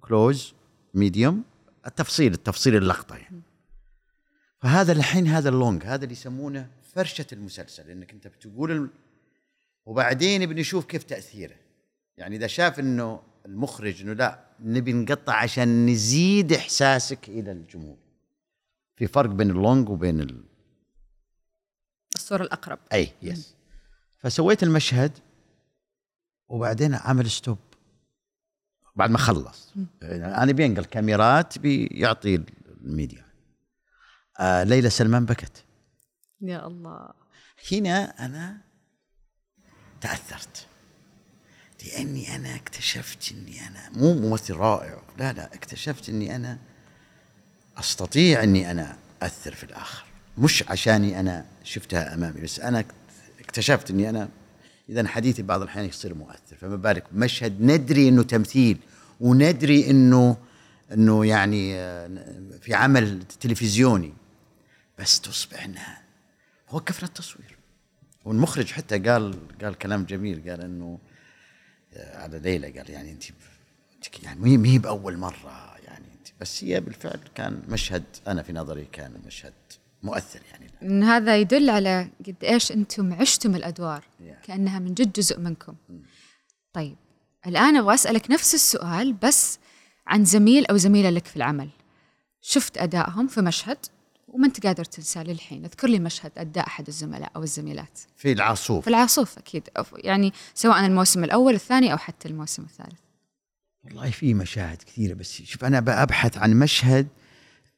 close 0.00 0.54
medium 0.94 1.44
التفصيل 1.86 2.32
التفصيل 2.32 2.76
اللقطة 2.76 3.16
يعني. 3.16 3.42
فهذا 4.60 4.92
الحين 4.92 5.26
هذا 5.26 5.48
ال 5.48 5.55
long 5.55 5.84
هذا 5.84 6.04
اللي 6.04 6.12
يسمونه 6.12 6.70
فرشة 6.94 7.26
المسلسل 7.32 7.90
إنك 7.90 8.12
أنت 8.12 8.26
بتقول 8.26 8.70
الم... 8.70 8.90
وبعدين 9.86 10.46
بنشوف 10.46 10.84
كيف 10.84 11.02
تأثيره. 11.02 11.56
يعني 12.16 12.36
إذا 12.36 12.46
شاف 12.46 12.80
إنه 12.80 13.22
المخرج 13.46 14.02
إنه 14.02 14.12
لا 14.12 14.44
نبي 14.60 14.92
نقطع 14.92 15.34
عشان 15.34 15.86
نزيد 15.86 16.52
إحساسك 16.52 17.28
إلى 17.28 17.52
الجمهور. 17.52 17.96
في 18.96 19.06
فرق 19.06 19.30
بين 19.30 19.50
ال 19.50 19.58
long 19.58 19.88
وبين 19.88 20.20
ال... 20.20 20.44
الصورة 22.14 22.42
الأقرب. 22.42 22.78
أي 22.92 23.12
yes 23.22 23.54
فسويت 24.22 24.62
المشهد 24.62 25.18
وبعدين 26.48 26.94
عمل 26.94 27.30
stop. 27.30 27.58
بعد 28.96 29.10
ما 29.10 29.18
خلص. 29.18 29.74
أنا 30.02 30.52
بينقل 30.52 30.84
كاميرات 30.84 31.58
بيعطي 31.58 32.44
الميديا. 32.80 33.24
آه 34.40 34.62
ليلى 34.62 34.90
سلمان 34.90 35.24
بكت. 35.24 35.64
يا 36.40 36.66
الله. 36.66 37.08
هنا 37.72 38.26
أنا 38.26 38.60
تأثرت. 40.00 40.66
لأني 41.86 42.36
أنا 42.36 42.56
اكتشفت 42.56 43.32
إني 43.32 43.66
أنا 43.66 43.90
مو 43.90 44.14
ممثل 44.14 44.54
رائع. 44.54 45.02
لا 45.18 45.32
لا 45.32 45.54
اكتشفت 45.54 46.08
إني 46.08 46.36
أنا 46.36 46.58
أستطيع 47.78 48.42
إني 48.42 48.70
أنا 48.70 48.96
أثر 49.22 49.54
في 49.54 49.64
الآخر. 49.64 50.04
مش 50.38 50.62
عشاني 50.68 51.20
أنا 51.20 51.46
شفتها 51.64 52.14
أمامي 52.14 52.40
بس 52.40 52.60
أنا 52.60 52.84
اكتشفت 53.52 53.90
إني 53.90 54.10
أنا 54.10 54.28
اذا 54.88 55.08
حديثي 55.08 55.42
بعض 55.42 55.62
الأحيان 55.62 55.84
يصير 55.84 56.14
مؤثر 56.14 56.56
فما 56.60 56.76
بالك؟ 56.76 57.04
مشهد 57.12 57.60
ندري 57.60 58.08
إنه 58.08 58.22
تمثيل 58.22 58.78
وندري 59.20 59.90
إنه 59.90 60.36
إنه 60.92 61.26
يعني 61.26 61.74
آه، 61.74 62.10
في 62.60 62.74
عمل 62.74 63.22
تلفزيوني 63.40 64.12
بس 64.98 65.20
تصبح 65.20 65.64
انها 65.64 66.02
وقفنا 66.72 67.08
التصوير. 67.08 67.56
والمخرج 68.24 68.72
حتى 68.72 68.98
قال 68.98 69.34
قال 69.62 69.74
كلام 69.74 70.04
جميل 70.04 70.50
قال 70.50 70.60
إنه 70.60 70.98
آه، 71.94 72.22
على 72.22 72.38
ليلى 72.38 72.70
قال 72.70 72.90
يعني 72.90 73.12
أنت 73.12 73.24
يعني 74.22 74.58
ما 74.58 74.68
هي 74.68 74.78
بأول 74.78 75.16
مرة 75.16 75.76
يعني 75.84 76.04
أنت 76.04 76.28
بس 76.40 76.64
هي 76.64 76.80
بالفعل 76.80 77.20
كان 77.34 77.62
مشهد 77.68 78.04
أنا 78.26 78.42
في 78.42 78.52
نظري 78.52 78.84
كان 78.92 79.12
مشهد 79.26 79.52
مؤثر 80.02 80.40
يعني. 80.52 80.70
إن 80.82 81.02
هذا 81.02 81.36
يدل 81.36 81.70
على 81.70 82.08
قد 82.26 82.36
إيش 82.44 82.72
أنتم 82.72 83.12
عشتم 83.12 83.54
الأدوار 83.54 84.02
Yeah. 84.02 84.46
كأنها 84.46 84.78
من 84.78 84.94
جد 84.94 85.12
جزء 85.12 85.38
منكم. 85.40 85.74
طيب 86.72 86.96
الآن 87.46 87.76
أبغى 87.76 87.94
أسألك 87.94 88.30
نفس 88.30 88.54
السؤال 88.54 89.12
بس 89.12 89.58
عن 90.06 90.24
زميل 90.24 90.66
أو 90.66 90.76
زميلة 90.76 91.10
لك 91.10 91.26
في 91.26 91.36
العمل. 91.36 91.68
شفت 92.40 92.78
أدائهم 92.78 93.26
في 93.26 93.40
مشهد 93.40 93.78
وما 94.28 94.46
أنت 94.46 94.66
قادر 94.66 94.84
تنساه 94.84 95.22
للحين. 95.22 95.64
اذكر 95.64 95.88
لي 95.88 95.98
مشهد 95.98 96.32
أداء 96.36 96.66
أحد 96.66 96.86
الزملاء 96.88 97.32
أو 97.36 97.42
الزميلات. 97.42 97.98
في 98.16 98.32
العاصوف. 98.32 98.84
في 98.84 98.90
العاصوف 98.90 99.38
أكيد. 99.38 99.68
يعني 99.94 100.32
سواء 100.54 100.86
الموسم 100.86 101.24
الأول 101.24 101.54
الثاني 101.54 101.92
أو 101.92 101.98
حتى 101.98 102.28
الموسم 102.28 102.62
الثالث. 102.62 103.00
والله 103.84 104.10
في 104.10 104.34
مشاهد 104.34 104.82
كثيرة 104.82 105.14
بس 105.14 105.42
شوف 105.42 105.64
أنا 105.64 105.80
بأبحث 105.80 106.38
عن 106.38 106.58
مشهد 106.58 107.08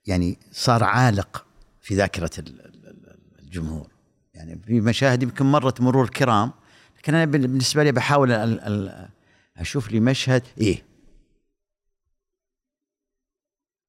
يعني 0.06 0.38
صار 0.52 0.84
عالق. 0.84 1.43
في 1.84 1.94
ال- 2.38 3.38
الجمهور. 3.38 3.92
يعني 4.34 4.58
في 4.62 4.80
مشاهد 4.80 5.22
يمكن 5.22 5.44
مرت 5.46 5.80
مرور 5.80 6.04
الكرام 6.04 6.52
لكن 6.98 7.14
أنا 7.14 7.24
بال- 7.24 7.40
بالنسبة 7.46 7.82
لي 7.84 7.92
بحاول 7.92 8.32
أشوف 9.56 9.90
لي 9.90 10.00
مشهد 10.00 10.42
إيه؟ 10.58 10.84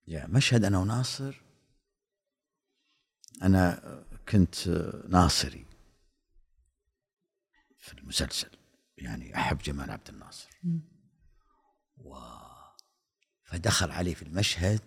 يا 0.08 0.28
مشهد 0.28 0.64
أنا 0.66 0.80
وناصر. 0.80 1.42
أنا 3.44 3.82
كنت 4.30 4.68
ناصري 5.10 5.66
في 7.80 7.94
المسلسل. 7.94 8.50
يعني 8.98 9.36
أحب 9.36 9.58
جمال 9.58 9.92
عبد 9.92 10.10
الناصر. 10.10 10.50
فدخل 13.44 13.92
عليه 13.92 14.14
في 14.14 14.22
المشهد 14.22 14.82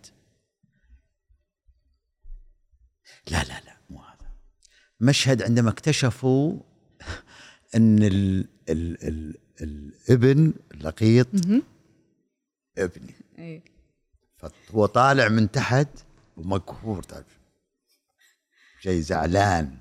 لا 3.30 3.44
لا 3.44 3.60
لا 3.60 3.76
مو 3.90 3.98
هذا. 3.98 4.30
مشهد 5.00 5.42
عندما 5.42 5.70
اكتشفوا 5.70 6.60
إن 7.74 8.02
ال 8.02 8.48
ال 8.68 9.08
ال 9.08 9.34
الابن 9.60 10.54
اللقيط 10.74 11.28
ابني. 12.78 13.14
اي 13.38 13.62
فهو 14.36 14.86
طالع 14.86 15.28
من 15.28 15.50
تحت 15.50 15.88
ومقهور 16.36 17.02
تعرف. 17.02 17.38
شيء 18.80 19.00
زعلان. 19.00 19.76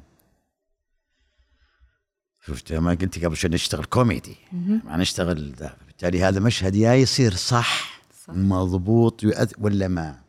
شفت 2.42 2.74
ما 2.74 2.92
قلت 2.92 3.26
قبل 3.26 3.38
شوي 3.38 3.50
نشتغل 3.50 3.86
كوميدي. 3.86 4.36
ما 4.52 4.98
نشتغل 4.98 5.54
ذا. 5.54 5.78
بالتالي 5.86 6.24
هذا 6.24 6.40
مشهد 6.40 6.76
يا 6.76 6.94
يصير 6.94 7.34
صح, 7.34 8.02
صح. 8.24 8.34
مضبوط 8.34 9.24
ولا 9.58 9.88
ما؟ 9.88 10.24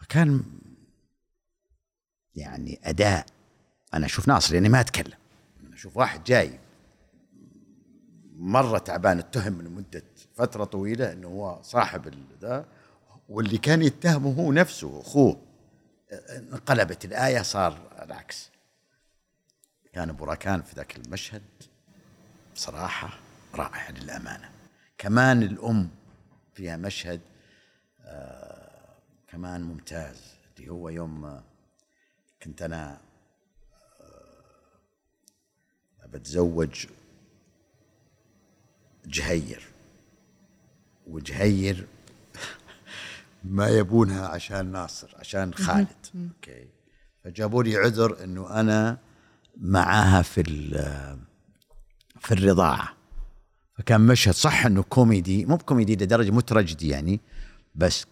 فكان 0.00 0.44
يعني 2.38 2.80
أداء. 2.84 3.26
أنا 3.94 4.06
أشوف 4.06 4.28
ناصر 4.28 4.54
يعني 4.54 4.68
ما 4.68 4.80
أتكلم. 4.80 5.18
أنا 5.66 5.74
أشوف 5.74 5.96
واحد 5.96 6.24
جاي 6.24 6.58
مرة 8.36 8.78
تعبان 8.78 9.18
اتهم 9.18 9.52
من 9.52 9.70
مدة 9.70 10.02
فترة 10.34 10.64
طويلة 10.64 11.12
إنه 11.12 11.28
هو 11.28 11.62
صاحب 11.62 12.14
ذا 12.40 12.66
واللي 13.28 13.58
كان 13.58 13.82
يتهمه 13.82 14.32
هو 14.32 14.52
نفسه 14.52 15.00
أخوه. 15.00 15.40
انقلبت 16.52 17.04
الآية 17.04 17.42
صار 17.42 17.78
العكس. 18.02 18.50
كان 19.92 20.08
أبو 20.08 20.24
راكان 20.24 20.62
في 20.62 20.76
ذاك 20.76 20.96
المشهد 20.96 21.42
بصراحة 22.54 23.18
رائع 23.54 23.90
للأمانة. 23.90 24.50
كمان 24.98 25.42
الأم 25.42 25.90
فيها 26.54 26.76
مشهد 26.76 27.20
آه 28.04 28.88
كمان 29.28 29.62
ممتاز 29.62 30.34
اللي 30.58 30.70
هو 30.70 30.88
يوم 30.88 31.42
كنت 32.42 32.62
أنا 32.62 33.00
آه 34.00 36.06
بتزوج 36.06 36.86
جهير. 39.06 39.62
وجهير 41.06 41.86
ما 43.44 43.68
يبونها 43.68 44.26
عشان 44.28 44.66
ناصر 44.72 45.14
عشان 45.16 45.54
خالد. 45.54 45.86
okay. 46.14 46.68
فجابوا 47.24 47.62
لي 47.62 47.76
عذر 47.76 48.24
إنه 48.24 48.60
أنا 48.60 48.98
معاها 49.56 50.22
في 50.22 50.40
ال- 50.40 51.18
في 52.20 52.34
الرضاعة. 52.34 52.88
فكان 53.78 54.00
مشهد 54.00 54.34
صح 54.34 54.66
إنه 54.66 54.82
كوميدي 54.82 55.46
مو 55.46 55.56
بكوميدي 55.56 55.96
لدرجة 55.96 56.30
مو 56.30 56.40
تراجيدي 56.40 56.88
يعني 56.88 57.20
بس 57.74 58.06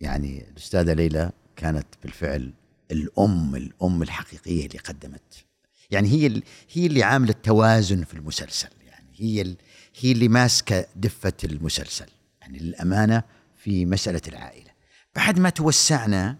يعني 0.00 0.48
الأستاذة 0.50 0.92
ليلى 0.92 1.30
كانت 1.56 1.86
بالفعل 2.02 2.52
الأم 2.90 3.56
الأم 3.56 4.02
الحقيقية 4.02 4.66
اللي 4.66 4.78
قدمت. 4.78 5.44
يعني 5.90 6.08
هي 6.08 6.42
هي 6.72 6.86
اللي 6.86 7.02
عاملة 7.02 7.30
التوازن 7.30 8.04
في 8.04 8.14
المسلسل. 8.14 8.68
يعني 8.86 9.08
هي 9.16 9.56
هي 10.00 10.12
اللي 10.12 10.28
ماسكة 10.28 10.86
دفة 10.96 11.32
المسلسل. 11.44 12.06
يعني 12.40 12.58
للأمانة 12.58 13.22
في 13.56 13.86
مسألة 13.86 14.20
العائلة. 14.28 14.70
بعد 15.16 15.38
ما 15.38 15.50
توسعنا 15.50 16.36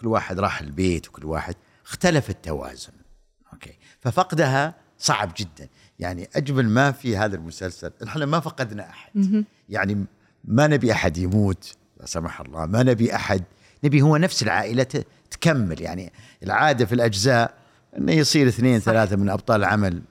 كل 0.00 0.06
واحد 0.06 0.40
راح 0.40 0.60
البيت 0.60 1.08
وكل 1.08 1.24
واحد 1.24 1.54
اختلف 1.86 2.30
التوازن. 2.30 2.92
أوكي. 3.52 3.74
ففقدها 4.00 4.74
صعب 4.98 5.32
جدا. 5.36 5.68
يعني 5.98 6.28
أجمل 6.34 6.68
ما 6.68 6.92
في 6.92 7.16
هذا 7.16 7.36
المسلسل 7.36 7.92
إحنا 8.06 8.26
ما 8.26 8.40
فقدنا 8.40 8.90
أحد. 8.90 9.44
يعني 9.68 10.04
ما 10.44 10.66
نبي 10.66 10.92
أحد 10.92 11.18
يموت 11.18 11.74
لا 12.00 12.06
سمح 12.06 12.40
الله 12.40 12.66
ما 12.66 12.82
نبي 12.82 13.14
أحد. 13.14 13.44
نبي 13.84 14.02
هو 14.02 14.16
نفس 14.16 14.42
العائلة 14.42 15.04
تكمل 15.30 15.80
يعني. 15.80 16.12
العادة 16.42 16.86
في 16.86 16.94
الأجزاء 16.94 17.54
إنه 17.98 18.12
يصير 18.12 18.48
اثنين 18.48 18.78
ثلاثة 18.78 19.16
من 19.16 19.28
أبطال 19.28 19.60
العمل. 19.60 20.02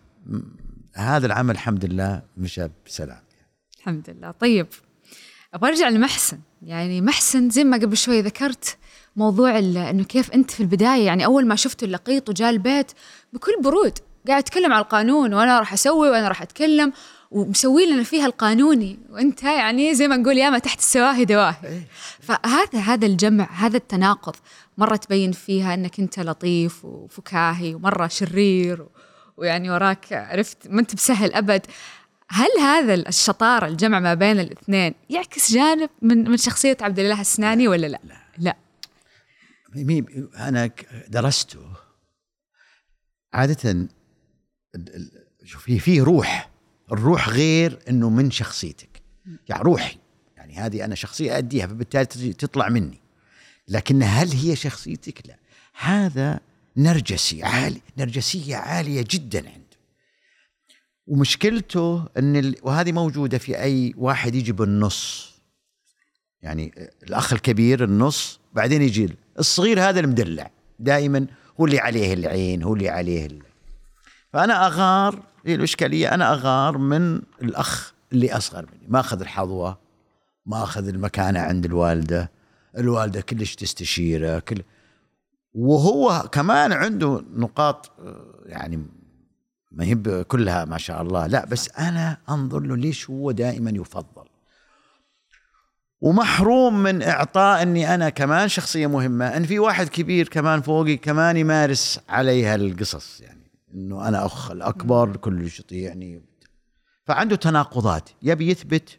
هذا 0.95 1.25
العمل 1.25 1.51
الحمد 1.51 1.85
لله 1.85 2.21
مشى 2.37 2.67
بسلام. 2.85 3.21
الحمد 3.79 4.09
لله. 4.09 4.31
طيب 4.31 4.67
أبغى 5.53 5.69
أرجع 5.69 5.89
لمحسن. 5.89 6.39
يعني 6.61 7.01
محسن 7.01 7.49
زي 7.49 7.63
ما 7.63 7.77
قبل 7.77 7.97
شوي 7.97 8.21
ذكرت 8.21 8.77
موضوع 9.15 9.59
إنه 9.59 10.03
كيف 10.03 10.31
أنت 10.31 10.51
في 10.51 10.59
البداية 10.59 11.05
يعني 11.05 11.25
أول 11.25 11.47
ما 11.47 11.55
شفته 11.55 11.85
اللقيط 11.85 12.29
وجاء 12.29 12.49
البيت 12.49 12.91
بكل 13.33 13.51
برود 13.63 13.99
قاعد 14.27 14.39
يتكلم 14.39 14.73
على 14.73 14.81
القانون 14.81 15.33
وأنا 15.33 15.59
راح 15.59 15.73
أسوي 15.73 16.09
وأنا 16.09 16.27
راح 16.27 16.41
أتكلم 16.41 16.93
ومسوي 17.31 17.85
لنا 17.85 18.03
فيها 18.03 18.25
القانوني. 18.25 18.99
وأنت 19.09 19.43
يعني 19.43 19.95
زي 19.95 20.07
ما 20.07 20.17
نقول 20.17 20.37
ياما 20.37 20.59
تحت 20.59 20.79
السواهي 20.79 21.25
دواهي. 21.25 21.57
إيه. 21.63 21.87
فهذا 22.19 22.79
هذا 22.79 23.05
الجمع 23.05 23.49
هذا 23.51 23.77
التناقض 23.77 24.35
مرة 24.79 24.95
تبين 24.95 25.31
فيها 25.31 25.73
إنك 25.73 25.99
أنت 25.99 26.19
لطيف 26.19 26.85
وفكاهي 26.85 27.75
ومرة 27.75 28.07
شرير 28.07 28.87
ويعني 29.37 29.71
وراك 29.71 30.13
عرفت؟ 30.13 30.67
ما 30.67 30.79
أنت 30.81 30.95
بسهل 30.95 31.33
أبد. 31.33 31.65
هل 32.29 32.47
هذا 32.61 32.93
الشطارة 32.93 33.67
الجمع 33.67 33.99
ما 33.99 34.13
بين 34.13 34.39
الاثنين 34.39 34.93
يعكس 35.09 35.51
جانب 35.51 35.89
من 36.01 36.29
من 36.29 36.37
شخصية 36.37 36.77
عبد 36.81 36.99
الاله 36.99 37.21
السناني 37.21 37.67
ولا 37.67 37.87
لا؟ 37.87 37.99
لا. 38.37 38.57
لا. 40.51 40.67
ك- 40.67 40.85
درسته. 41.09 41.59
عادة 43.33 43.71
ال- 43.71 43.89
ال- 44.75 45.11
شوف 45.43 45.63
في 45.63 45.79
في 45.79 46.01
روح. 46.01 46.49
الروح 46.91 47.29
غير 47.29 47.79
إنه 47.89 48.09
من 48.09 48.31
شخصيتك. 48.31 49.01
يعني 49.49 49.63
روحي. 49.63 49.97
يعني 50.37 50.55
هذه 50.55 50.85
أنا 50.85 50.95
شخصية 50.95 51.37
أديها 51.37 51.67
فبالتالي 51.67 52.33
تطلع 52.33 52.69
مني. 52.69 52.98
لكن 53.69 54.03
هل 54.03 54.31
هي 54.31 54.55
شخصيتك؟ 54.55 55.27
لا. 55.27 55.35
هذا 55.79 56.39
نرجسي 56.77 57.43
عالي 57.43 57.81
نرجسية 57.97 58.55
عالية 58.55 59.05
جدا 59.09 59.39
عنده. 59.39 59.59
ومشكلته 61.07 62.05
إن 62.17 62.35
ال... 62.35 62.55
وهذه 62.63 62.91
موجودة 62.91 63.37
في 63.37 63.61
أي 63.61 63.93
واحد 63.97 64.35
يجي 64.35 64.51
بالنص. 64.51 65.33
يعني 66.41 66.89
الأخ 67.03 67.33
الكبير 67.33 67.83
النص 67.83 68.39
بعدين 68.53 68.81
يجي 68.81 69.15
الصغير 69.39 69.89
هذا 69.89 69.99
المدلع. 69.99 70.51
دائما 70.79 71.27
هو 71.59 71.65
اللي 71.65 71.79
عليه 71.79 72.13
العين 72.13 72.63
هو 72.63 72.73
اللي 72.73 72.89
عليه 72.89 73.25
ال... 73.25 73.41
فأنا 74.33 74.67
أغار 74.67 75.23
هي 75.45 75.55
الإشكالية 75.55 76.13
أنا 76.13 76.33
أغار 76.33 76.77
من 76.77 77.21
الأخ 77.41 77.93
اللي 78.11 78.33
أصغر 78.37 78.65
مني. 78.65 78.87
ما 78.87 78.99
أخذ 78.99 79.21
الحظوة 79.21 79.77
ما 80.45 80.63
أخذ 80.63 80.87
المكانة 80.87 81.39
عند 81.39 81.65
الوالدة. 81.65 82.38
الوالدة 82.77 83.21
كلش 83.21 83.55
تستشيره 83.55 84.39
كل 84.39 84.63
وهو 85.53 86.29
كمان 86.31 86.71
عنده 86.71 87.23
نقاط 87.33 87.91
يعني 88.45 88.85
ما 89.71 89.85
هي 89.85 90.23
كلها 90.23 90.65
ما 90.65 90.77
شاء 90.77 91.01
الله. 91.01 91.27
لا 91.27 91.45
بس 91.45 91.69
أنا 91.71 92.17
أنظر 92.29 92.59
له 92.59 92.77
ليش 92.77 93.09
هو 93.09 93.31
دائما 93.31 93.71
يفضل. 93.71 94.25
ومحروم 96.01 96.83
من 96.83 97.03
إعطاء 97.03 97.61
إني 97.61 97.95
أنا 97.95 98.09
كمان 98.09 98.47
شخصية 98.47 98.87
مهمة 98.87 99.37
إن 99.37 99.43
في 99.43 99.59
واحد 99.59 99.89
كبير 99.89 100.27
كمان 100.27 100.61
فوقي 100.61 100.97
كمان 100.97 101.37
يمارس 101.37 101.99
علي 102.09 102.45
هالقصص 102.45 103.21
يعني 103.21 103.51
إنه 103.73 104.07
أنا 104.07 104.25
أخ 104.25 104.51
الأكبر 104.51 105.15
كلش 105.15 105.59
يطيعني 105.59 106.21
فعنده 107.05 107.35
تناقضات 107.35 108.09
يبي 108.23 108.51
يثبت 108.51 108.98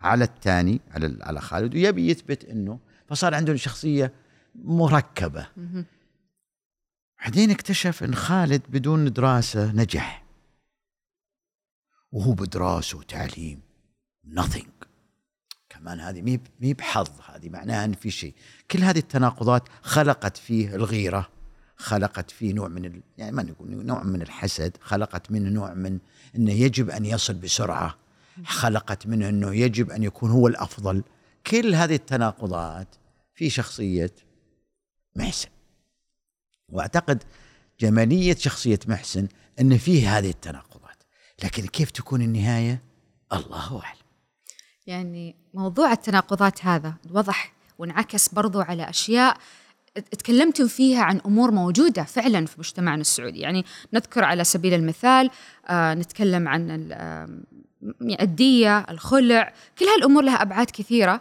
على 0.00 0.24
الثاني 0.24 0.80
على 0.90 1.18
على 1.20 1.40
خالد 1.40 1.74
ويبي 1.74 2.08
يثبت 2.08 2.44
إنه 2.44 2.78
فصار 3.06 3.34
عنده 3.34 3.56
شخصية 3.56 4.12
مركبة. 4.54 5.46
بعدين 7.20 7.50
اكتشف 7.50 8.02
إن 8.02 8.14
خالد 8.14 8.62
بدون 8.68 9.12
دراسة 9.12 9.72
نجح. 9.72 10.24
وهو 12.12 12.32
بدراسة 12.32 12.98
وتعليم. 12.98 13.60
Nothing. 14.34 14.68
كمان 15.68 16.00
هذه 16.00 16.22
مي 16.22 16.40
مي 16.60 16.74
بحظ. 16.74 17.08
هذه 17.26 17.48
معناها 17.48 17.84
إن 17.84 17.92
في 17.92 18.10
شيء. 18.10 18.34
كل 18.70 18.78
هذه 18.78 18.98
التناقضات 18.98 19.68
خلقت 19.82 20.36
فيه 20.36 20.74
الغيرة. 20.74 21.28
خلقت 21.76 22.30
فيه 22.30 22.52
نوع 22.52 22.68
من 22.68 22.84
ال... 22.84 23.02
يعني 23.18 23.32
ما 23.32 23.42
نقول 23.42 23.86
نوع 23.86 24.02
من 24.02 24.22
الحسد 24.22 24.76
خلقت 24.80 25.30
منه 25.30 25.48
نوع 25.48 25.74
من 25.74 25.98
إنه 26.36 26.52
يجب 26.52 26.90
أن 26.90 27.04
يصل 27.04 27.34
بسرعة. 27.34 27.99
خلقت 28.44 29.06
منه 29.06 29.28
أنه 29.28 29.54
يجب 29.54 29.90
أن 29.90 30.02
يكون 30.02 30.30
هو 30.30 30.48
الأفضل. 30.48 31.02
كل 31.46 31.74
هذه 31.74 31.94
التناقضات 31.94 32.94
في 33.34 33.50
شخصية 33.50 34.14
محسن. 35.16 35.48
وأعتقد 36.68 37.22
جمالية 37.80 38.34
شخصية 38.34 38.78
محسن 38.86 39.28
أن 39.60 39.78
فيه 39.78 40.18
هذه 40.18 40.30
التناقضات. 40.30 41.02
لكن 41.44 41.66
كيف 41.66 41.90
تكون 41.90 42.22
النهاية؟ 42.22 42.82
الله 43.32 43.82
أعلم. 43.82 44.00
يعني 44.86 45.36
موضوع 45.54 45.92
التناقضات 45.92 46.64
هذا 46.64 46.94
وضح 47.10 47.52
وانعكس 47.78 48.28
برضو 48.28 48.60
على 48.60 48.90
أشياء 48.90 49.36
تكلمتم 49.94 50.68
فيها 50.68 51.02
عن 51.02 51.20
أمور 51.26 51.50
موجودة 51.50 52.04
فعلا 52.04 52.46
في 52.46 52.54
مجتمعنا 52.58 53.00
السعودي. 53.00 53.40
يعني 53.40 53.64
نذكر 53.92 54.24
على 54.24 54.44
سبيل 54.44 54.74
المثال 54.74 55.30
آه 55.68 55.94
نتكلم 55.94 56.48
عن 56.48 56.88
الدية 58.02 58.78
الخلع 58.78 59.52
كل 59.78 59.84
هالأمور 59.84 60.22
لها 60.22 60.42
أبعاد 60.42 60.70
كثيرة. 60.70 61.20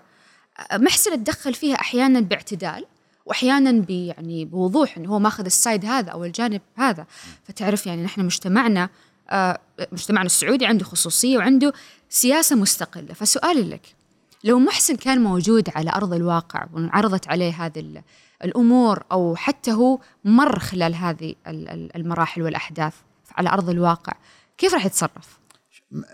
محسن 0.73 1.23
تدخل 1.23 1.53
فيها 1.53 1.75
أحيانا 1.75 2.19
باعتدال 2.19 2.85
وأحيانا 3.25 3.85
يعني 3.89 4.45
بوضوح 4.45 4.97
إنه 4.97 5.09
هو 5.09 5.19
ماخذ 5.19 5.45
السايد 5.45 5.85
هذا 5.85 6.11
أو 6.11 6.25
الجانب 6.25 6.61
هذا. 6.75 7.05
فتعرف 7.43 7.87
يعني 7.87 8.03
نحن 8.03 8.21
مجتمعنا 8.25 8.89
آه، 9.29 9.59
مجتمعنا 9.91 10.25
السعودي 10.25 10.65
عنده 10.65 10.85
خصوصية 10.85 11.37
وعنده 11.37 11.73
سياسة 12.09 12.55
مستقلة. 12.55 13.13
فسؤالي 13.13 13.61
لك 13.61 13.95
لو 14.43 14.59
محسن 14.59 14.95
كان 14.95 15.21
موجود 15.23 15.69
على 15.75 15.91
أرض 15.91 16.13
الواقع 16.13 16.65
وانعرضت 16.73 17.27
عليه 17.27 17.65
هذه 17.65 17.79
ال- 17.79 18.01
الأمور 18.43 19.03
أو 19.11 19.35
حتى 19.35 19.71
هو 19.71 19.99
مر 20.25 20.59
خلال 20.59 20.95
هذه 20.95 21.35
ال- 21.47 21.69
ال- 21.69 21.95
المراحل 21.95 22.41
والأحداث 22.41 22.93
على 23.35 23.49
أرض 23.49 23.69
الواقع 23.69 24.13
كيف 24.57 24.73
راح 24.73 24.85
يتصرف؟ 24.85 25.38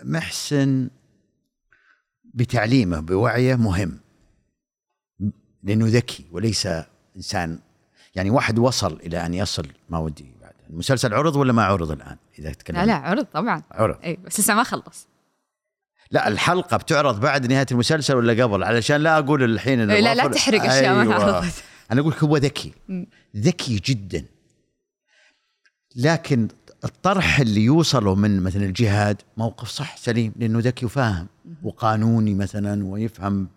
محسن 0.04 0.90
بتعليمه 2.24 3.00
بوعيه 3.00 3.54
مهم. 3.54 3.98
لأنه 5.62 5.86
ذكي 5.88 6.26
وليس 6.32 6.68
إنسان 7.16 7.58
يعني 8.14 8.30
واحد 8.30 8.58
وصل 8.58 8.92
إلى 8.92 9.26
أن 9.26 9.34
يصل 9.34 9.66
ما 9.88 9.98
ودي 9.98 10.34
بعد. 10.40 10.52
المسلسل 10.70 11.14
عرض 11.14 11.36
ولا 11.36 11.52
ما 11.52 11.64
عرض 11.64 11.90
الآن؟ 11.90 12.16
إذا 12.38 12.52
تكلم 12.52 12.76
لا 12.76 12.86
لا 12.86 12.94
عرض 12.94 13.24
طبعا. 13.24 13.62
عرض. 13.70 13.98
اي 14.04 14.16
بس 14.16 14.40
لسه 14.40 14.54
ما 14.54 14.62
خلص. 14.62 15.08
لا 16.10 16.28
الحلقة 16.28 16.76
بتعرض 16.76 17.20
بعد 17.20 17.46
نهاية 17.46 17.66
المسلسل 17.72 18.16
ولا 18.16 18.44
قبل؟ 18.44 18.64
علشان 18.64 18.96
لا 18.96 19.18
أقول 19.18 19.42
الحين 19.42 19.80
إنه 19.80 19.94
إيه، 19.94 20.00
لا 20.00 20.14
لا 20.14 20.28
تحرق 20.28 20.64
أشياء 20.64 20.94
ما 20.94 21.02
أيوة. 21.02 21.14
عرضت. 21.14 21.64
أنا 21.92 22.00
أقول 22.00 22.12
لك 22.12 22.24
هو 22.24 22.36
ذكي. 22.36 22.72
ذكي 23.36 23.76
جدا. 23.76 24.24
لكن 25.96 26.48
الطرح 26.86 27.40
اللي 27.40 27.60
يوصله 27.60 28.14
من 28.14 28.42
مثلا 28.42 28.64
الجهاد 28.64 29.22
موقف 29.36 29.68
صح 29.68 29.96
سليم 29.96 30.32
لأنه 30.36 30.58
ذكي 30.58 30.86
وفاهم 30.86 31.26
وقانوني 31.62 32.34
مثلا 32.34 32.84
ويفهم 32.84 33.48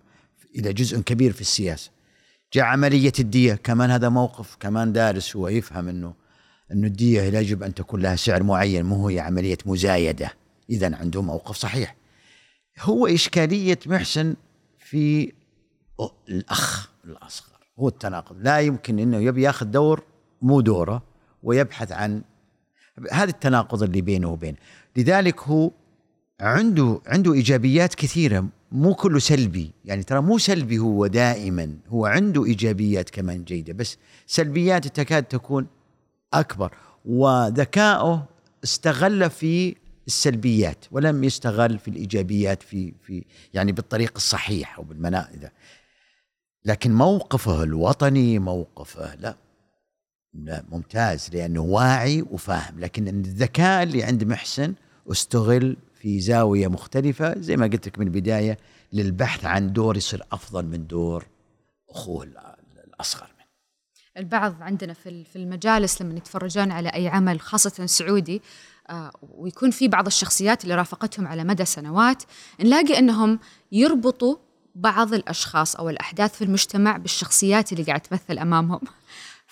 إلى 0.55 0.73
جزء 0.73 0.99
كبير 0.99 1.33
في 1.33 1.41
السياسة. 1.41 1.91
جاء 2.53 2.63
عملية 2.63 3.13
الدية 3.19 3.53
كمان 3.53 3.91
هذا 3.91 4.09
موقف 4.09 4.55
كمان 4.59 4.93
دارس 4.93 5.35
هو 5.35 5.47
يفهم 5.47 5.87
إنه 5.87 6.13
إنه 6.71 6.87
الدية 6.87 7.21
يجب 7.21 7.63
أن 7.63 7.73
تكون 7.73 8.01
لها 8.01 8.15
سعر 8.15 8.43
معين 8.43 8.85
مو 8.85 9.07
هي 9.07 9.19
عملية 9.19 9.57
مزايدة. 9.65 10.33
اذا 10.69 10.95
عنده 10.95 11.21
موقف 11.21 11.55
صحيح. 11.55 11.95
هو 12.79 13.07
إشكالية 13.07 13.79
محسن 13.85 14.35
في 14.79 15.31
الأخ 16.29 16.89
الأصغر. 17.05 17.59
هو 17.79 17.87
التناقض. 17.87 18.35
لا 18.41 18.59
يمكن 18.59 18.99
إنه 18.99 19.17
يبي 19.17 19.41
ياخذ 19.41 19.65
دور 19.65 20.03
مو 20.41 20.61
دوره 20.61 21.03
ويبحث 21.43 21.91
عن 21.91 22.21
هذا 23.11 23.29
التناقض 23.29 23.83
اللي 23.83 24.01
بينه 24.01 24.29
وبينه 24.29 24.57
لذلك 24.97 25.39
هو 25.41 25.71
عنده 26.41 27.01
عنده 27.07 27.33
إيجابيات 27.33 27.95
كثيرة 27.95 28.45
مو 28.71 28.95
كله 28.95 29.19
سلبي. 29.19 29.71
يعني 29.85 30.03
ترى 30.03 30.21
مو 30.21 30.37
سلبي 30.37 30.79
هو 30.79 31.07
دائما 31.07 31.77
هو 31.89 32.05
عنده 32.05 32.45
إيجابيات 32.45 33.09
كمان 33.09 33.43
جيدة 33.43 33.73
بس 33.73 33.97
سلبياته 34.27 34.89
تكاد 34.89 35.23
تكون 35.23 35.67
أكبر. 36.33 36.71
وذكائه 37.05 38.25
استغل 38.63 39.29
في 39.29 39.75
السلبيات 40.07 40.85
ولم 40.91 41.23
يستغل 41.23 41.79
في 41.79 41.87
الإيجابيات 41.87 42.63
في 42.63 42.93
في 43.03 43.25
يعني 43.53 43.71
بالطريق 43.71 44.11
الصحيح 44.15 44.79
إذا. 45.33 45.51
لكن 46.65 46.93
موقفه 46.93 47.63
الوطني 47.63 48.39
موقفه 48.39 49.15
لا. 49.15 49.35
ممتاز 50.33 51.29
لأنه 51.33 51.61
واعي 51.61 52.21
وفاهم. 52.21 52.79
لكن 52.79 53.07
الذكاء 53.07 53.83
اللي 53.83 54.03
عند 54.03 54.23
محسن 54.23 54.73
استغل 55.11 55.77
في 56.01 56.19
زاوية 56.19 56.67
مختلفة 56.67 57.39
زي 57.39 57.57
ما 57.57 57.65
قلت 57.67 57.87
لك 57.87 57.99
من 57.99 58.07
البداية 58.07 58.57
للبحث 58.93 59.45
عن 59.45 59.73
دور 59.73 59.97
يصير 59.97 60.23
أفضل 60.31 60.65
من 60.65 60.87
دور 60.87 61.25
أخوه 61.89 62.27
الأصغر 62.87 63.27
منه. 63.37 63.45
البعض 64.17 64.61
عندنا 64.61 64.93
في 64.93 65.23
في 65.23 65.35
المجالس 65.35 66.01
لما 66.01 66.17
يتفرجون 66.17 66.71
على 66.71 66.89
أي 66.89 67.07
عمل 67.07 67.41
خاصة 67.41 67.85
سعودي 67.85 68.41
آه، 68.89 69.11
ويكون 69.21 69.71
في 69.71 69.87
بعض 69.87 70.05
الشخصيات 70.05 70.63
اللي 70.63 70.75
رافقتهم 70.75 71.27
على 71.27 71.43
مدى 71.43 71.65
سنوات 71.65 72.23
نلاقي 72.59 72.99
إنهم 72.99 73.39
يربطوا 73.71 74.35
بعض 74.75 75.13
الأشخاص 75.13 75.75
أو 75.75 75.89
الأحداث 75.89 76.35
في 76.35 76.43
المجتمع 76.43 76.97
بالشخصيات 76.97 77.71
اللي 77.71 77.83
قاعد 77.83 78.01
تمثل 78.01 78.37
أمامهم. 78.37 78.79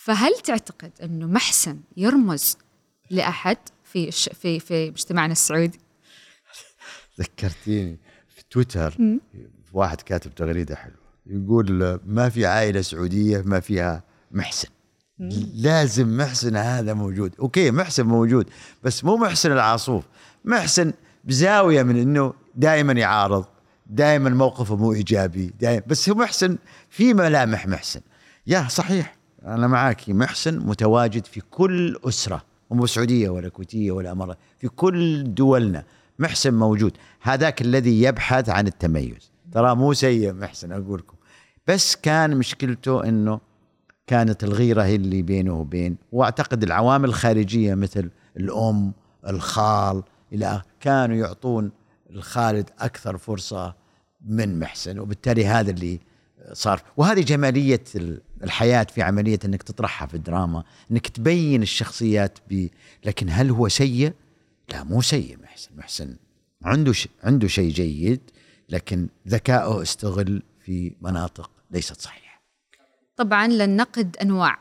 فهل 0.08 0.34
تعتقد 0.44 0.92
إنه 1.04 1.26
محسن 1.26 1.80
يرمز 1.98 2.58
لأحد 3.10 3.58
في 3.84 4.12
في 4.12 4.60
في 4.60 4.90
مجتمعنا 4.90 5.32
السعودي؟ 5.32 5.80
ذكرتيني 7.20 7.98
في 8.36 8.44
تويتر 8.50 8.92
في 8.92 9.20
واحد 9.74 10.02
كاتب 10.02 10.36
تغريدة 10.36 10.76
حلوة. 10.76 10.98
يقول 11.26 12.00
ما 12.06 12.30
في 12.30 12.46
عائلة 12.46 12.82
سعودية 12.82 13.42
ما 13.42 13.60
فيها 13.60 14.04
محسن. 14.32 14.68
لازم 15.54 16.18
محسن 16.18 16.56
هذا 16.56 16.94
موجود. 16.94 17.36
أوكي 17.40 17.72
محسن 17.72 18.06
موجود 18.06 18.50
بس 18.84 19.04
مو 19.04 19.18
محسن 19.18 19.52
العاصوف. 19.52 20.04
محسن 20.46 20.94
بزاوية 21.24 21.84
من 21.84 22.02
إنه 22.02 22.34
دائما 22.56 22.94
يعارض 22.94 23.46
دائما 23.86 24.30
موقفه 24.30 24.76
مو 24.76 24.94
إيجابي 24.94 25.54
دائما 25.60 25.84
بس 25.88 26.10
هو 26.10 26.16
محسن 26.16 26.58
في 26.90 27.14
ملامح 27.14 27.68
محسن. 27.68 28.02
يا 28.48 28.68
صحيح. 28.68 29.17
أنا 29.46 29.68
معك 29.68 30.10
محسن 30.10 30.60
متواجد 30.60 31.26
في 31.26 31.42
كل 31.52 32.00
أسرة 32.04 32.42
مو 32.72 32.86
سعوديه 32.86 33.30
ولا 33.30 33.50
كويتيه 33.50 33.92
ولا 33.92 34.12
امارات 34.12 34.38
في 34.58 34.68
كل 34.68 35.34
دولنا. 35.34 35.84
محسن 36.20 36.54
موجود. 36.54 36.98
هذاك 37.22 37.62
الذي 37.62 38.04
يبحث 38.04 38.50
عن 38.50 38.68
التميز. 38.68 39.32
ترى 39.52 39.76
مو 39.76 39.94
سيء 39.94 40.34
محسن 40.34 40.72
أقول 40.72 41.00
لكم. 41.00 41.16
بس 41.68 41.96
كان 41.96 42.38
مشكلته 42.38 43.04
إنه 43.04 43.40
كانت 44.08 44.44
الغيرة 44.44 44.84
هي 44.84 44.96
اللي 44.96 45.22
بينه 45.22 45.60
وبين 45.60 45.98
وأعتقد 46.12 46.64
العوامل 46.64 47.10
الخارجية 47.10 47.76
مثل 47.76 48.10
الأم 48.38 48.94
الخال 49.28 50.04
إلى 50.34 50.62
كانوا 50.80 51.16
يعطون 51.16 51.72
الخالد 52.10 52.70
أكثر 52.80 53.18
فرصة 53.18 53.76
من 54.26 54.60
محسن 54.60 55.00
وبالتالي 55.00 55.46
هذا 55.46 55.72
اللي 55.72 56.00
صار. 56.54 56.82
وهذه 56.98 57.22
جمالية 57.22 57.84
الحياة 58.44 58.84
في 58.84 59.02
عملية 59.02 59.40
إنك 59.46 59.64
تطرحها 59.64 60.08
في 60.08 60.14
الدراما 60.14 60.64
إنك 60.92 61.08
تبين 61.08 61.62
الشخصيات 61.62 62.40
ب 62.50 62.68
لكن 63.06 63.28
هل 63.30 63.50
هو 63.50 63.68
سيء؟ 63.68 64.14
لا 64.70 64.84
مو 64.84 65.02
سيء 65.02 65.38
محسن. 65.44 65.70
محسن 65.78 66.16
عنده 66.64 66.94
ش... 66.94 67.08
عنده 67.24 67.48
شيء 67.48 67.72
جيد 67.72 68.22
لكن 68.70 69.08
ذكائه 69.28 69.82
استغل 69.82 70.44
في 70.66 70.96
مناطق 71.02 71.52
ليست 71.72 72.02
صحيحة. 72.02 72.42
طبعا 73.16 73.48
للنقد 73.48 74.18
أنواع. 74.22 74.60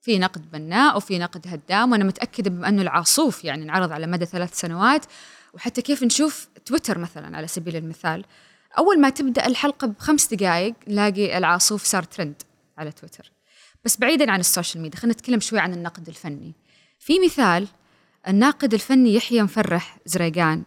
في 0.00 0.18
نقد 0.18 0.50
بناء 0.50 0.96
وفي 0.96 1.18
نقد 1.18 1.48
هدام 1.48 1.92
وأنا 1.92 2.04
متأكدة 2.04 2.50
بما 2.50 2.68
انه 2.68 2.82
العاصوف 2.82 3.44
يعني 3.44 3.62
انعرض 3.62 3.92
على 3.92 4.06
مدى 4.06 4.26
ثلاث 4.26 4.60
سنوات. 4.60 5.06
وحتى 5.54 5.82
كيف 5.82 6.02
نشوف 6.02 6.48
تويتر 6.64 6.98
مثلا 6.98 7.36
على 7.36 7.46
سبيل 7.46 7.76
المثال. 7.76 8.24
أول 8.78 9.00
ما 9.00 9.10
تبدأ 9.10 9.46
الحلقة 9.46 9.86
بخمس 9.86 10.34
دقائق 10.34 10.74
نلاقي 10.88 11.38
العاصوف 11.38 11.84
صار 11.84 12.02
ترند 12.02 12.42
على 12.78 12.92
تويتر. 12.92 13.32
بس 13.84 13.96
بعيدا 13.96 14.30
عن 14.32 14.40
ال 14.40 14.46
social 14.46 14.82
media 14.82 14.98
خلينا 14.98 15.14
نتكلم 15.14 15.40
شوي 15.40 15.58
عن 15.58 15.72
النقد 15.72 16.08
الفني. 16.08 16.54
في 16.98 17.20
مثال 17.24 17.68
الناقد 18.28 18.74
الفني 18.74 19.14
يحيى 19.14 19.42
مفرح 19.42 19.98
زريقان. 20.06 20.62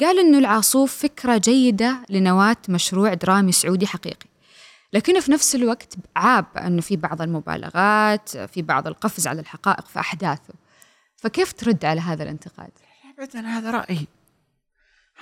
قال 0.00 0.18
إنه 0.18 0.38
العاصوف 0.38 0.96
فكرة 0.96 1.36
جيدة 1.36 1.96
لنواة 2.10 2.56
مشروع 2.68 3.14
درامي 3.14 3.52
سعودي 3.52 3.86
حقيقي. 3.86 4.26
لكنه 4.92 5.20
في 5.20 5.32
نفس 5.32 5.54
الوقت 5.54 5.94
عاب 6.16 6.46
إنه 6.56 6.80
في 6.80 6.96
بعض 6.96 7.22
المبالغات 7.22 8.28
في 8.28 8.62
بعض 8.62 8.86
القفز 8.86 9.26
على 9.26 9.40
الحقائق 9.40 9.86
في 9.86 10.00
أحداثه. 10.00 10.54
فكيف 11.16 11.52
ترد 11.52 11.84
على 11.84 12.00
هذا 12.00 12.22
الانتقاد؟ 12.22 12.70
ابدا 13.18 13.40
هذا 13.40 13.70
رأيي. 13.70 14.06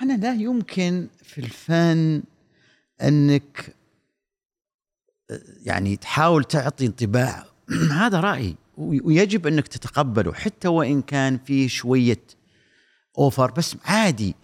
أنا 0.01 0.13
لا 0.13 0.33
يمكن 0.33 1.07
في 1.23 1.37
الفن 1.37 2.23
أنك 3.01 3.75
يعني 5.65 5.95
تحاول 5.95 6.43
تعطي 6.43 6.85
انطباع. 6.85 7.45
هذا 8.01 8.19
رأيي. 8.19 8.55
ويجب 8.77 9.47
أنك 9.47 9.67
تتقبله 9.67 10.33
حتى 10.33 10.67
وإن 10.67 11.01
كان 11.01 11.37
فيه 11.37 11.67
شوية 11.67 12.21
أوفر. 13.17 13.51
بس 13.51 13.75
عادي. 13.85 14.35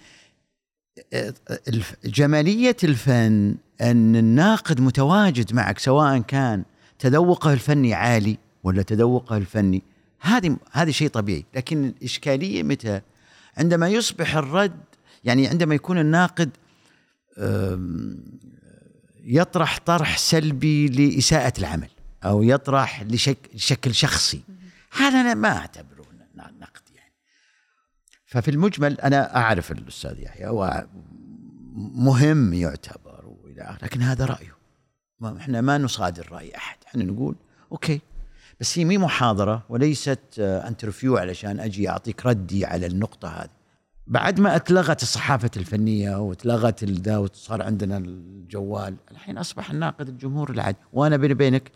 جمالية 2.06 2.78
الفن 2.84 3.56
أن 3.82 4.16
الناقد 4.16 4.82
متواجد 4.82 5.54
معك 5.54 5.80
سواء 5.80 6.20
كان 6.20 6.64
تذوقه 7.00 7.54
الفني 7.54 7.94
عالي 7.94 8.38
ولا 8.64 8.82
تذوقه 8.82 9.38
الفني. 9.38 9.84
هذه 10.20 10.58
هذه 10.72 10.92
شيء 10.92 11.08
طبيعي. 11.08 11.46
لكن 11.56 11.86
الإشكالية 11.86 12.64
متى؟ 12.64 13.02
عندما 13.58 13.90
يصبح 13.90 14.36
الرد 14.36 14.89
يعني 15.24 15.48
عندما 15.48 15.76
يكون 15.76 15.98
الناقد 16.00 16.50
يطرح 19.24 19.78
طرح 19.86 20.18
سلبي 20.18 20.88
لإساءة 20.88 21.54
العمل 21.60 21.90
أو 22.24 22.44
يطرح 22.44 23.04
لشك 23.04 23.38
لشكل 23.54 23.96
شخصي. 23.96 24.42
هذا 24.92 25.22
أنا 25.22 25.34
ما 25.34 25.58
أعتبره 25.58 26.06
ن- 26.36 26.60
نقد 26.60 26.82
يعني. 26.96 27.14
ففي 28.26 28.52
المجمل 28.52 29.00
أنا 29.02 29.36
أعرف 29.36 29.72
الأستاذ 29.72 30.20
يحيى 30.20 30.50
مهم 31.76 32.54
يعتبر 32.54 33.26
وإلى 33.26 33.62
آخره 33.62 33.86
لكن 33.86 34.02
هذا 34.02 34.26
رأيه. 34.26 34.56
ما 35.20 35.38
إحنا 35.38 35.62
ما 35.62 35.78
نصادر 35.78 36.32
رأي 36.32 36.56
أحد 36.56 36.78
إحنا 36.88 37.04
نقول 37.04 37.36
okay. 37.72 38.02
بس 38.60 38.80
هي 38.80 38.86
مي 38.86 38.98
محاضرة 38.98 39.66
وليست 39.70 40.20
آه، 40.40 40.68
interview 40.68 41.18
علشان 41.18 41.60
أجي 41.60 41.90
أعطيك 41.90 42.26
ردي 42.26 42.66
على 42.66 42.86
النقطة 42.86 43.28
هذه. 43.28 43.59
بعد 44.10 44.40
ما 44.40 44.56
أتلغت 44.56 45.04
الصحافة 45.04 45.52
الفنية 45.58 46.16
واتلغت 46.16 46.84
الدا 46.84 47.18
وصار 47.18 47.62
عندنا 47.62 47.98
الجوال 47.98 48.96
الحين 49.12 49.38
أصبح 49.38 49.72
الناقد 49.72 50.10
الجمهور 50.10 50.50
العادي. 50.52 50.78
وأنا 50.94 51.18
بيني 51.18 51.34
وبينك 51.34 51.72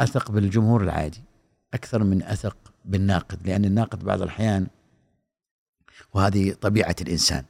أثق 0.00 0.30
بالجمهور 0.30 0.82
العادي 0.82 1.22
أكثر 1.74 2.04
من 2.04 2.22
أثق 2.22 2.56
بالناقد 2.84 3.46
لأن 3.46 3.64
الناقد 3.64 4.04
بعض 4.04 4.22
الأحيان 4.22 4.66
وهذه 6.14 6.52
طبيعة 6.52 6.96
الإنسان 7.00 7.44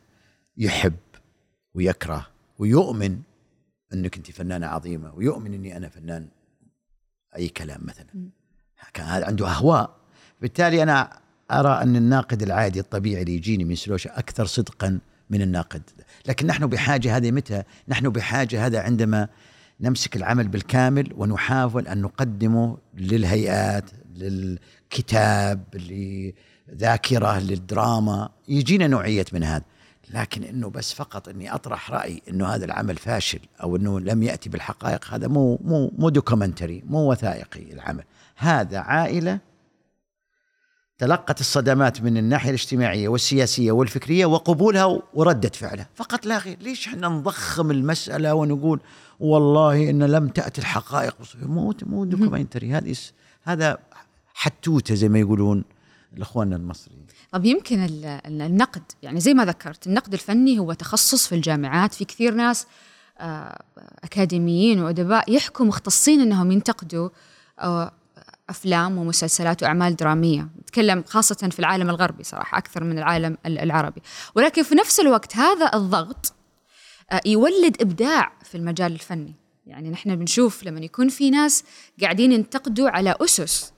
يحب 0.56 0.96
ويكره 1.74 2.26
ويؤمن 2.58 3.20
أنك 3.92 4.16
أنت 4.16 4.30
فنانة 4.30 4.66
عظيمة 4.66 5.14
ويؤمن 5.14 5.54
أني 5.54 5.76
أنا 5.76 5.88
فنان 5.88 6.28
أي 7.36 7.48
كلام 7.48 7.80
مثلا. 7.86 8.30
كان 8.94 9.06
هذا 9.06 9.26
عنده 9.26 9.48
أهواء. 9.48 9.96
بالتالي 10.40 10.82
أنا 10.82 11.23
أرى 11.50 11.82
أن 11.82 11.96
الناقد 11.96 12.42
العادي 12.42 12.80
الطبيعي 12.80 13.22
اللي 13.22 13.34
يجيني 13.34 13.64
من 13.64 13.74
سلوشة 13.74 14.08
أكثر 14.08 14.46
صدقا 14.46 14.98
من 15.30 15.42
الناقد. 15.42 15.82
لكن 16.28 16.46
نحن 16.46 16.66
بحاجة 16.66 17.16
هذه 17.16 17.30
متى؟ 17.30 17.62
نحن 17.88 18.08
بحاجة 18.08 18.66
هذا 18.66 18.80
عندما 18.80 19.28
نمسك 19.80 20.16
العمل 20.16 20.48
بالكامل 20.48 21.12
ونحاول 21.16 21.88
أن 21.88 22.02
نقدمه 22.02 22.78
للهيئات 22.94 23.90
للكتاب 24.16 25.60
لذاكرة 26.68 27.38
للدراما. 27.38 28.28
يجينا 28.48 28.86
نوعية 28.86 29.24
من 29.32 29.44
هذا. 29.44 29.64
لكن 30.10 30.44
إنه 30.44 30.70
بس 30.70 30.92
فقط 30.92 31.28
إني 31.28 31.54
أطرح 31.54 31.90
رأي 31.90 32.22
إنه 32.28 32.46
هذا 32.46 32.64
العمل 32.64 32.96
فاشل 32.96 33.40
أو 33.62 33.76
إنه 33.76 34.00
لم 34.00 34.22
يأتي 34.22 34.48
بالحقائق 34.48 35.14
هذا 35.14 35.28
مو 35.28 35.58
مو 35.64 35.92
مو 35.98 36.08
documentary 36.08 36.82
مو 36.86 37.10
وثائقي 37.10 37.72
العمل. 37.72 38.04
هذا 38.36 38.78
عائلة 38.78 39.40
تلقت 40.98 41.40
الصدمات 41.40 42.02
من 42.02 42.16
الناحية 42.16 42.48
الاجتماعية 42.50 43.08
والسياسية 43.08 43.72
والفكرية 43.72 44.26
وقبولها 44.26 45.02
ورده 45.14 45.48
فعلها. 45.48 45.88
فقط 45.94 46.26
لا 46.26 46.38
غير 46.38 46.58
ليش 46.60 46.86
إحنا 46.88 47.08
نضخم 47.08 47.70
المسألة 47.70 48.34
ونقول 48.34 48.80
والله 49.20 49.90
إن 49.90 50.02
لم 50.02 50.28
تأتي 50.28 50.60
الحقائق؟ 50.60 51.16
مو 51.42 51.74
مو 51.82 52.04
documentary 52.04 52.72
هذه 52.72 52.94
هذا 53.42 53.78
حتوتة 54.34 54.94
زي 54.94 55.08
ما 55.08 55.18
يقولون 55.18 55.64
الاخوان 56.16 56.52
المصريين. 56.52 57.06
طب 57.32 57.44
يمكن 57.44 57.84
ال- 57.84 58.04
ال- 58.04 58.42
النقد 58.42 58.82
يعني 59.02 59.20
زي 59.20 59.34
ما 59.34 59.44
ذكرت 59.44 59.86
النقد 59.86 60.12
الفني 60.12 60.58
هو 60.58 60.72
تخصص 60.72 61.26
في 61.26 61.34
الجامعات. 61.34 61.94
في 61.94 62.04
كثير 62.04 62.34
ناس 62.34 62.66
آه، 63.18 63.62
أكاديميين 64.04 64.82
وأدباء 64.82 65.32
يحكوا 65.32 65.66
مختصين 65.66 66.20
إنهم 66.20 66.50
ينتقدوا 66.52 67.08
آه، 67.60 67.92
أفلام 68.50 68.98
ومسلسلات 68.98 69.62
وأعمال 69.62 69.96
درامية. 69.96 70.48
نتكلم 70.62 71.04
خاصة 71.06 71.48
في 71.52 71.58
العالم 71.58 71.90
الغربي 71.90 72.24
صراحة 72.24 72.58
أكثر 72.58 72.84
من 72.84 72.98
العالم 72.98 73.38
ال- 73.46 73.58
العربي. 73.58 74.02
ولكن 74.34 74.62
في 74.62 74.74
نفس 74.74 75.00
الوقت 75.00 75.36
هذا 75.36 75.70
الضغط 75.74 76.32
آه، 77.10 77.20
يولد 77.26 77.82
إبداع 77.82 78.32
في 78.44 78.54
المجال 78.54 78.92
الفني. 78.92 79.34
يعني 79.66 79.90
نحن 79.90 80.16
بنشوف 80.16 80.64
لما 80.64 80.80
يكون 80.80 81.08
في 81.08 81.30
ناس 81.30 81.64
قاعدين 82.02 82.32
ينتقدوا 82.32 82.90
على 82.90 83.14
أسس 83.20 83.72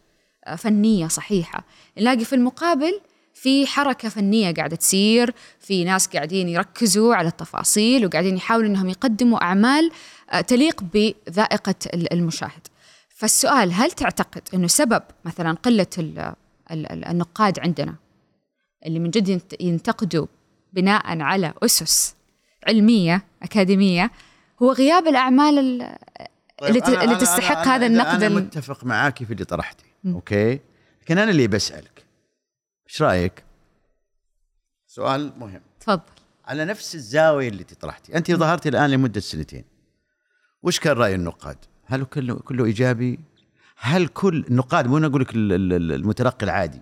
آه، 0.45 0.55
فنية 0.57 1.09
صحيحة. 1.09 1.65
نلاقي 1.99 2.25
في 2.25 2.35
المقابل 2.35 3.01
في 3.35 3.67
حركة 3.67 4.09
فنية 4.09 4.55
قاعدة 4.55 4.77
تصير 4.77 5.35
في 5.61 5.85
ناس 5.85 6.07
قاعدين 6.07 6.49
يركزوا 6.49 7.15
على 7.15 7.29
التفاصيل 7.29 8.07
وقاعدين 8.07 8.37
يحاولوا 8.37 8.69
أنهم 8.69 8.89
يقدموا 8.89 9.43
أعمال 9.43 9.91
آه، 10.31 10.41
تليق 10.41 10.83
بذائقة 10.83 11.75
ال- 11.95 12.13
المشاهد. 12.13 12.67
فالسؤال 13.19 13.73
هل 13.73 13.91
تعتقد 13.91 14.43
أنه 14.55 14.67
سبب 14.67 15.03
مثلا 15.25 15.57
ال- 16.93 17.05
النقاد 17.05 17.59
عندنا 17.59 17.95
اللي 18.87 18.99
من 18.99 19.11
جد 19.11 19.29
ينت- 19.29 19.61
ينتقدوا 19.61 20.27
بناء 20.73 21.21
على 21.21 21.55
أسس 21.65 22.17
علمية 22.69 23.25
أكاديمية 23.43 24.11
هو 24.63 24.73
غياب 24.73 25.07
الأعمال 25.07 25.59
ال- 25.59 25.97
اللي, 26.63 26.81
ت- 26.81 26.87
طيب، 26.87 27.01
اللي 27.01 27.17
تستحق 27.17 27.65
أنا- 27.65 27.69
هذا 27.69 27.81
أنا- 27.87 27.91
النقد 27.91 28.23
أنا 28.23 28.35
متفق 28.35 28.85
معاك 28.85 29.25
في 29.25 29.33
اللي 29.33 29.45
طرحتي 29.45 29.85
أوكي؟ 30.07 30.61
لكن 31.03 31.19
أنا 31.19 31.31
اللي 31.31 31.47
بسألك 31.49 32.05
إيش 32.89 33.03
رأيك؟ 33.03 33.45
سؤال 34.87 35.33
مهم. 35.39 35.61
تفضل. 35.81 36.03
على 36.45 36.65
نفس 36.65 36.95
الزاوية 36.95 37.49
اللي 37.49 37.65
طرحتي 37.65 38.17
أنت 38.17 38.33
ظهرتي 38.33 38.69
الآن 38.69 38.91
لمدة 38.91 39.21
سنتين 39.21 39.65
وش 40.63 40.81
كان 40.81 40.97
رأي 40.97 41.15
النقاد؟ 41.15 41.57
هل 41.87 42.05
كله 42.05 42.35
كله 42.35 42.65
إيجابي؟ 42.65 43.19
هل 43.79 44.07
كل 44.09 44.45
النقاد 44.51 44.87
مو 44.87 44.99
أقول 44.99 45.21
لك 45.21 45.35
ال- 45.35 45.53
ال- 45.53 45.73
ال- 45.73 45.93
المتلقي 45.93 46.45
العادي. 46.47 46.81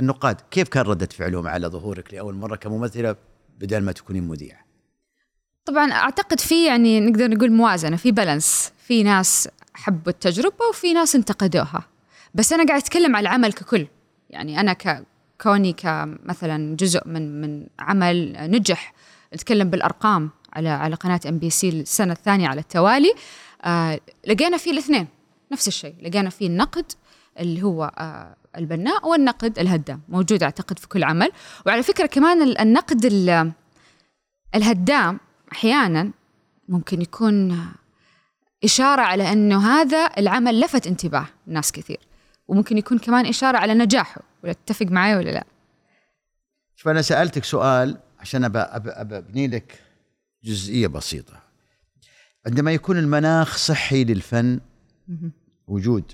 النقاد 0.00 0.40
كيف 0.50 0.68
كان 0.68 0.82
ردة 0.84 1.06
فعلهم 1.06 1.46
على 1.46 1.66
ظهورك 1.66 2.14
لأول 2.14 2.34
مرة 2.34 2.56
كممثلة 2.56 3.16
بدل 3.60 3.78
ما 3.82 3.92
تكونين 3.92 4.28
مذيعة؟ 4.28 4.64
طبعا 5.64 5.92
أعتقد 5.92 6.40
في 6.40 6.66
يعني 6.66 7.00
نقدر 7.00 7.28
نقول 7.30 7.52
موازنة 7.52 7.96
في 7.96 8.12
balance 8.12 8.72
في 8.86 9.02
ناس 9.02 9.48
حبوا 9.74 10.12
التجربة 10.12 10.64
وفي 10.70 10.92
ناس 10.92 11.14
انتقدوها. 11.14 11.84
بس 12.34 12.52
أنا 12.52 12.66
قاعد 12.66 12.80
أتكلم 12.80 13.16
على 13.16 13.28
العمل 13.28 13.52
ككل. 13.52 13.86
يعني 14.30 14.60
أنا 14.60 14.72
ك 14.72 15.04
كوني 15.40 15.72
كمثلا 15.72 16.76
جزء 16.76 17.08
من 17.08 17.40
من 17.40 17.66
عمل 17.78 18.36
نجح. 18.50 18.94
نتكلم 19.34 19.70
بالأرقام 19.70 20.30
على 20.52 20.68
على 20.68 20.94
قناة 20.94 21.20
MBC 21.28 21.68
السنة 21.68 22.12
الثانية 22.12 22.48
على 22.48 22.60
التوالي. 22.60 23.14
آه 23.64 24.00
لقينا 24.26 24.56
فيه 24.56 24.70
الاثنين 24.70 25.06
نفس 25.52 25.68
الشيء 25.68 25.94
لقينا 26.02 26.30
فيه 26.30 26.46
النقد 26.46 26.92
اللي 27.40 27.62
هو 27.62 27.84
آه 27.98 28.36
البناء 28.56 29.08
والنقد 29.08 29.58
الهدام 29.58 30.00
موجود 30.08 30.42
أعتقد 30.42 30.78
في 30.78 30.88
كل 30.88 31.04
عمل. 31.04 31.30
وعلى 31.66 31.82
فكرة 31.82 32.06
كمان 32.06 32.42
ال- 32.42 32.58
النقد 32.58 33.04
ال- 33.04 33.52
الهدام 34.54 35.20
أحيانا 35.52 36.10
ممكن 36.68 37.02
يكون 37.02 37.66
إشارة 38.64 39.02
على 39.02 39.32
إنه 39.32 39.66
هذا 39.66 40.10
العمل 40.18 40.60
لفت 40.60 40.86
انتباه 40.86 41.26
ناس 41.46 41.72
كثير 41.72 42.00
وممكن 42.48 42.78
يكون 42.78 42.98
كمان 42.98 43.26
إشارة 43.26 43.58
على 43.58 43.74
نجاحه 43.74 44.20
ولا 44.44 44.52
تتفق 44.52 44.86
معي 44.86 45.16
ولا 45.16 45.30
لا؟ 45.30 45.44
شوف 46.76 46.88
أنا 46.88 47.02
سألتك 47.02 47.44
سؤال 47.44 47.98
عشان 48.20 48.44
أبني 48.44 49.46
لك 49.48 49.80
جزئية 50.44 50.86
بسيطة. 50.86 51.43
عندما 52.46 52.72
يكون 52.72 52.98
المناخ 52.98 53.56
صحي 53.56 54.04
للفن 54.04 54.60
وجود 55.68 56.12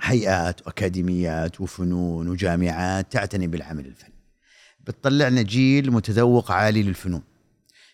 هيئات 0.00 0.66
وأكاديميات 0.66 1.60
وفنون 1.60 2.28
وجامعات 2.28 3.12
تعتني 3.12 3.46
بالعمل 3.46 3.86
الفني. 3.86 4.14
بتطلعنا 4.80 5.42
جيل 5.42 5.92
متذوق 5.92 6.52
عالي 6.52 6.82
للفنون. 6.82 7.22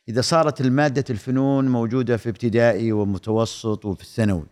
إذا 0.09 0.21
صارت 0.21 0.61
المادة 0.61 1.05
الفنون 1.11 1.69
موجودة 1.69 2.17
في 2.17 2.29
ابتدائي 2.29 2.93
ومتوسط 2.93 3.85
وفي 3.85 4.03
الثانوي 4.03 4.47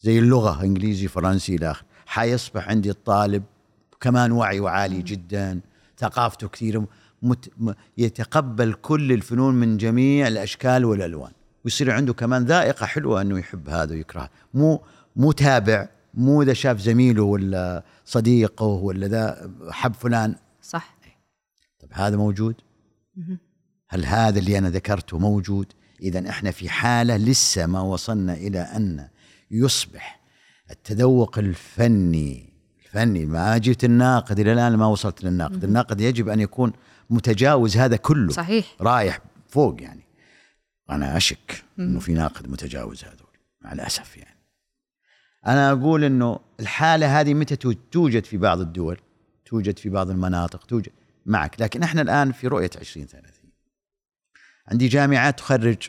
زي 0.00 0.18
اللغة 0.18 0.62
إنجليزي 0.64 1.08
فرنسي 1.08 1.56
إلى 1.56 1.70
آخره 1.70 1.86
حيصبح 2.06 2.68
عندي 2.68 2.90
الطالب 2.90 3.42
كمان 4.00 4.32
وعيه 4.32 4.68
عالي 4.68 5.02
جدا 5.02 5.60
ثقافته 5.98 6.48
كثير 6.48 6.84
مت 7.22 7.50
يتقبل 7.98 8.72
كل 8.72 9.12
الفنون 9.12 9.54
من 9.54 9.76
جميع 9.76 10.28
الأشكال 10.28 10.84
والألوان. 10.84 11.32
ويصير 11.64 11.90
عنده 11.90 12.12
كمان 12.14 12.44
ذائقة 12.44 12.86
حلوة 12.86 13.20
إنه 13.20 13.38
يحب 13.38 13.68
هذا 13.68 13.94
ويكره. 13.94 14.30
مو 14.54 14.82
مو 15.16 15.32
تابع 15.32 15.88
مو 16.14 16.42
إذا 16.42 16.52
شاف 16.52 16.80
زميله 16.80 17.22
ولا 17.22 17.84
صديقه 18.04 18.66
ولا 18.66 19.06
ذا 19.06 19.50
حب 19.70 19.94
فلان. 19.94 20.34
صح. 20.62 20.98
طب 21.80 21.88
هذا 21.92 22.16
موجود؟ 22.16 22.54
هل 23.88 24.04
هذا 24.04 24.38
اللي 24.38 24.58
أنا 24.58 24.70
ذكرته 24.70 25.18
موجود؟ 25.18 25.66
اذا 26.02 26.28
إحنا 26.28 26.50
في 26.50 26.68
حالة 26.68 27.16
لسه 27.16 27.66
ما 27.66 27.80
وصلنا 27.80 28.34
إلى 28.34 28.60
أن 28.60 29.08
يصبح 29.50 30.20
التذوق 30.70 31.38
الفني 31.38 32.52
الفني 32.84 33.26
ما 33.26 33.58
جبت 33.58 33.84
الناقد 33.84 34.38
إلى 34.38 34.52
الآن 34.52 34.76
ما 34.76 34.86
وصلت 34.86 35.24
للناقد. 35.24 35.64
الناقد 35.64 36.00
يجب 36.00 36.28
أن 36.28 36.40
يكون 36.40 36.72
متجاوز 37.10 37.76
هذا 37.76 37.96
كله. 37.96 38.32
صحيح. 38.32 38.76
رايح 38.80 39.20
فوق 39.48 39.82
يعني. 39.82 40.07
أنا 40.90 41.16
أشك 41.16 41.64
إنه 41.78 42.00
في 42.00 42.12
ناقد 42.12 42.48
متجاوز 42.50 43.04
هذول 43.04 43.28
مع 43.60 43.72
الأسف 43.72 44.16
يعني. 44.16 44.38
أنا 45.46 45.72
أقول 45.72 46.04
إنه 46.04 46.40
الحالة 46.60 47.20
هذه 47.20 47.34
متى 47.34 47.56
تو- 47.56 47.72
توجد 47.72 48.24
في 48.24 48.36
بعض 48.36 48.60
الدول 48.60 48.98
توجد 49.44 49.78
في 49.78 49.88
بعض 49.88 50.10
المناطق 50.10 50.64
توجد 50.66 50.92
معك 51.26 51.60
لكن 51.60 51.82
إحنا 51.82 52.02
الآن 52.02 52.32
في 52.32 52.46
رؤية 52.48 52.70
2030 52.76 53.32
عندي 54.68 54.88
جامعات 54.88 55.38
تخرج 55.38 55.88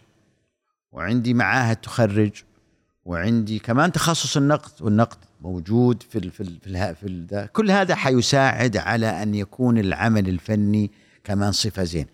وعندي 0.92 1.34
معاهد 1.34 1.76
تخرج 1.76 2.32
وعندي 3.06 3.60
كمان 3.60 3.92
تخصص 3.92 4.38
النقد 4.38 4.82
والنقد 4.82 5.18
موجود 5.42 6.04
في 6.04 6.18
ال 6.18 6.32
في 6.32 6.44
ال 6.44 6.60
في, 6.60 6.68
ال 6.68 6.96
في 6.96 7.08
ال 7.08 7.28
ده. 7.28 7.46
كل 7.46 7.72
هذا 7.72 7.96
حيساعد 7.96 8.78
على 8.78 9.24
أن 9.24 9.36
يكون 9.36 9.78
العمل 9.78 10.30
الفني 10.30 10.92
كمان 11.24 11.52
صفة 11.52 11.84
زين. 11.84 12.06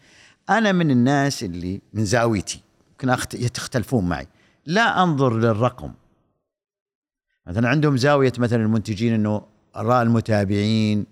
أنا 0.49 0.71
من 0.71 0.91
الناس 0.91 1.43
اللي 1.43 1.81
من 1.93 2.05
زاويتي 2.05 2.61
يمكن 3.03 3.51
تختلفون 3.53 4.09
معي. 4.09 4.27
لا 4.65 5.03
أنظر 5.03 5.37
للرقم. 5.37 5.93
مثلا 7.47 7.69
عندهم 7.69 7.97
زاوية 7.97 8.33
مثلا 8.37 8.63
المنتجين 8.63 9.13
إنه 9.13 9.41
أراء 9.75 10.03
المتابعين 10.03 11.05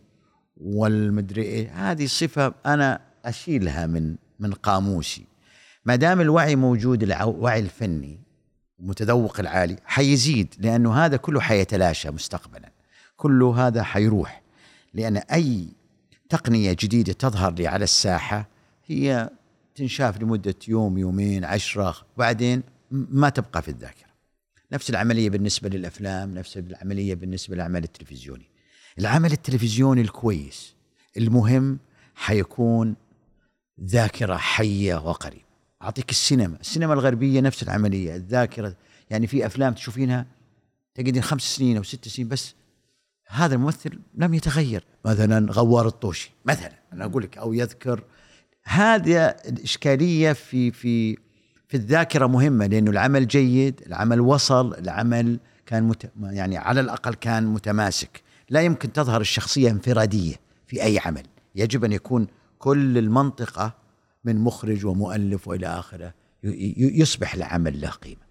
والمدري 0.58 1.42
إيه 1.42 1.92
هذه 1.92 2.06
صفة 2.06 2.54
أنا 2.66 3.02
أشيلها 3.26 3.86
من 3.86 4.16
من 4.40 4.54
قاموسي. 4.54 5.26
ما 5.86 5.96
دام 5.96 6.22
الوعي 6.22 6.56
موجود 6.56 7.04
الوعي 7.04 7.60
الفني 7.60 8.20
المتذوق 8.80 9.40
العالي 9.40 9.78
حيزيد 9.86 10.56
لأنه 10.60 10.94
هذا 10.94 11.18
كله 11.18 11.40
حيتلاشى 11.42 12.12
مستقبلا. 12.12 12.72
كله 13.18 13.68
هذا 13.68 13.84
حيروح. 13.84 14.42
لأن 14.94 15.18
أي 15.18 15.68
تقنية 16.30 16.74
جديدة 16.80 17.14
تظهر 17.14 17.54
لي 17.54 17.68
على 17.68 17.84
الساحة 17.84 18.48
هي 18.86 19.30
تنشاف 19.76 20.22
لمدة 20.22 20.56
يوم 20.68 20.98
يومين 20.98 21.46
عشرة 21.46 21.96
بعدين 22.18 22.60
م- 22.92 23.06
ما 23.10 23.30
تبقى 23.30 23.62
في 23.62 23.70
الذاكرة. 23.70 24.08
نفس 24.72 24.90
العملية 24.90 25.30
بالنسبة 25.30 25.70
للأفلام 25.70 26.34
نفس 26.34 26.58
العملية 26.58 27.16
بالنسبة 27.16 27.56
للعمل 27.56 27.84
التلفزيوني. 27.84 28.46
العمل 29.00 29.32
التلفزيوني 29.32 30.02
الكويس 30.02 30.74
المهم 31.18 31.80
حيكون 32.16 32.96
ذاكرة 33.84 34.36
حية 34.36 34.96
وقريبة. 34.96 35.44
أعطيك 35.82 36.10
السينما. 36.10 36.58
السينما 36.62 36.94
الغربية 36.94 37.42
نفس 37.42 37.64
العملية. 37.64 38.16
الذاكرة 38.16 38.76
يعني 39.10 39.28
في 39.28 39.46
أفلام 39.46 39.74
تشوفينها 39.74 40.26
تقعدين 40.96 41.22
خمس 41.24 41.42
سنين 41.42 41.78
أو 41.78 41.84
ست 41.84 42.08
سنين 42.08 42.28
بس 42.28 42.54
هذا 43.28 43.56
الممثل 43.56 44.00
لم 44.16 44.34
يتغير. 44.34 44.84
مثلا 45.06 45.52
غوار 45.52 45.88
الطوشي. 45.88 46.32
مثلا 46.46 46.72
أنا 46.94 47.06
أقول 47.06 47.24
لك 47.24 47.38
أو 47.38 47.54
يذكر 47.54 48.04
هذا 48.66 49.36
الاشكاليه 49.50 50.34
في 50.34 50.72
في 50.72 51.18
في 51.68 51.78
الذاكرة 51.78 52.28
مهمة 52.28 52.66
لأنه 52.68 52.92
العمل 52.92 53.28
جيد 53.28 53.82
العمل 53.88 54.22
وصل 54.22 54.74
العمل 54.74 55.40
كان 55.66 55.84
مت 55.84 56.12
يعني 56.22 56.58
على 56.58 56.80
الأقل 56.80 57.14
كان 57.14 57.46
متماسك. 57.46 58.22
لا 58.50 58.62
يمكن 58.62 58.94
تظهر 58.94 59.22
الشخصية 59.22 59.70
انفرادية 59.72 60.36
في 60.68 60.84
أي 60.84 61.00
عمل. 61.00 61.24
يجب 61.56 61.86
أن 61.86 61.92
يكون 61.92 62.28
كل 62.60 62.98
المنطقة 62.98 63.76
من 64.24 64.36
مخرج 64.38 64.86
ومؤلف 64.86 65.48
ي- 66.44 66.48
ي- 66.48 67.00
يصبح 67.00 67.34
العمل 67.34 67.82
له 67.82 67.90
قيمة. 67.90 68.24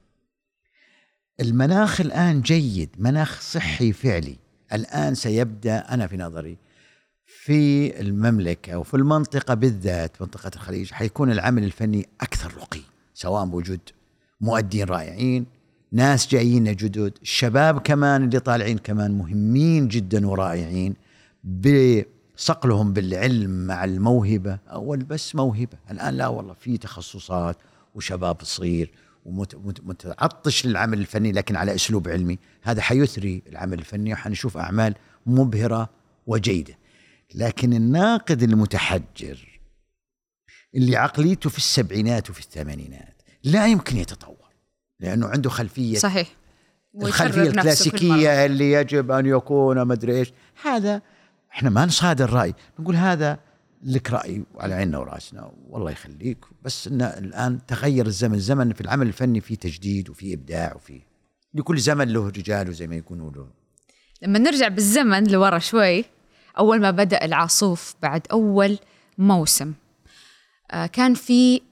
المناخ 1.41 2.01
الآن 2.01 2.41
جيد 2.41 2.91
مناخ 2.99 3.41
صحي 3.41 3.93
فعلي. 3.93 4.37
الآن 4.72 5.14
سيبدأ 5.14 5.95
أنا 5.95 6.07
في 6.07 6.16
نظري 6.16 6.57
في 7.45 8.01
المملكة 8.01 8.78
وفي 8.78 8.95
المنطقة 8.95 9.55
بالذات 9.55 10.22
منطقة 10.22 10.51
الخليج 10.55 10.93
حيكون 10.93 11.30
العمل 11.30 11.64
الفني 11.64 12.09
أكثر 12.20 12.55
رقي 12.55 12.80
سواء 13.14 13.45
بوجود 13.45 13.80
مؤدين 14.40 14.84
رائعين 14.84 15.47
ناس 15.93 16.28
جايين 16.28 16.64
جدد 16.64 17.12
الشباب 17.22 17.80
كمان 17.80 18.24
اللي 18.24 18.40
طالعين 18.40 18.78
كمان 18.78 19.18
مهمين 19.18 19.88
جدا 19.88 20.26
ورائعين 20.26 20.95
بصقلهم 21.45 22.93
بالعلم 22.93 23.66
مع 23.66 23.84
الموهبة 23.84 24.59
أول 24.70 24.99
بس 24.99 25.34
موهبة. 25.34 25.78
الآن 25.90 26.14
لا 26.14 26.28
والله 26.28 26.55
في 26.55 26.78
تخصصات 26.78 27.57
وشباب 27.95 28.36
صغير 28.43 28.90
ومتعطش 29.26 30.66
للعمل 30.66 30.99
الفني 30.99 31.32
لكن 31.32 31.57
على 31.57 31.74
أسلوب 31.74 32.09
علمي. 32.09 32.38
هذا 32.62 32.82
حيثري 32.82 33.43
العمل 33.49 33.78
الفني 33.78 34.12
وحنشوف 34.12 34.57
أعمال 34.57 34.95
مبهرة 35.26 35.90
وجيدة. 36.26 36.82
لكن 37.35 37.72
الناقد 37.72 38.43
المتحجر 38.43 39.61
اللي 40.74 40.97
عقليته 40.97 41.51
في 41.51 41.59
السبعينات 41.59 42.30
وفي 42.30 42.41
الثمانينات 42.41 43.22
لا 43.45 43.66
يمكن 43.66 43.97
يتطور 43.97 44.37
لأنه 45.01 45.26
عنده 45.26 45.51
خلفية 45.51 45.99
صحيح. 45.99 46.28
الخلفية. 47.03 47.43
الكلاسيكية 47.43 48.47
اللي 48.47 48.72
يجب 48.72 49.11
أن 49.11 49.26
يكون 49.26 49.87
مدري 49.87 50.18
إيش. 50.18 50.33
هذا 50.62 51.03
إحنا 51.53 51.70
ما 51.70 51.87
نصادر 51.87 52.30
رأي. 52.33 52.55
نقول 52.78 52.97
هذا 52.97 53.39
لك 53.83 54.11
رأي 54.11 54.45
وعلى 54.55 54.74
عيننا 54.74 54.99
ورأسنا. 54.99 55.53
والله 55.68 55.91
يخليك. 55.91 56.39
بس 56.62 56.89
إن 56.89 57.03
الآن 57.03 57.66
تغير 57.66 58.07
الزمن 58.07 58.35
الزمن 58.35 58.72
في 58.72 58.80
العمل 58.80 59.07
الفني 59.07 59.41
في 59.41 59.57
تجديد 59.57 60.11
وفي 60.11 60.35
إبداع 60.35 60.74
وفي 60.74 61.01
لكل 61.55 61.78
زمن 61.78 62.09
له 62.09 62.28
رجاله 62.28 62.72
زي 62.72 62.87
ما 62.87 62.97
يقولوا 62.97 63.30
له. 63.30 63.49
لما 64.22 64.39
نرجع 64.39 64.68
بالزمن 64.68 65.30
لورا 65.30 65.59
شوي 65.59 66.05
أول 66.59 66.80
ما 66.80 66.90
بدأ 66.90 67.24
العاصوف 67.24 67.94
بعد 68.03 68.26
أول 68.32 68.78
موسم. 69.18 69.72
آه، 70.70 70.86
كان 70.86 71.14
في 71.14 71.62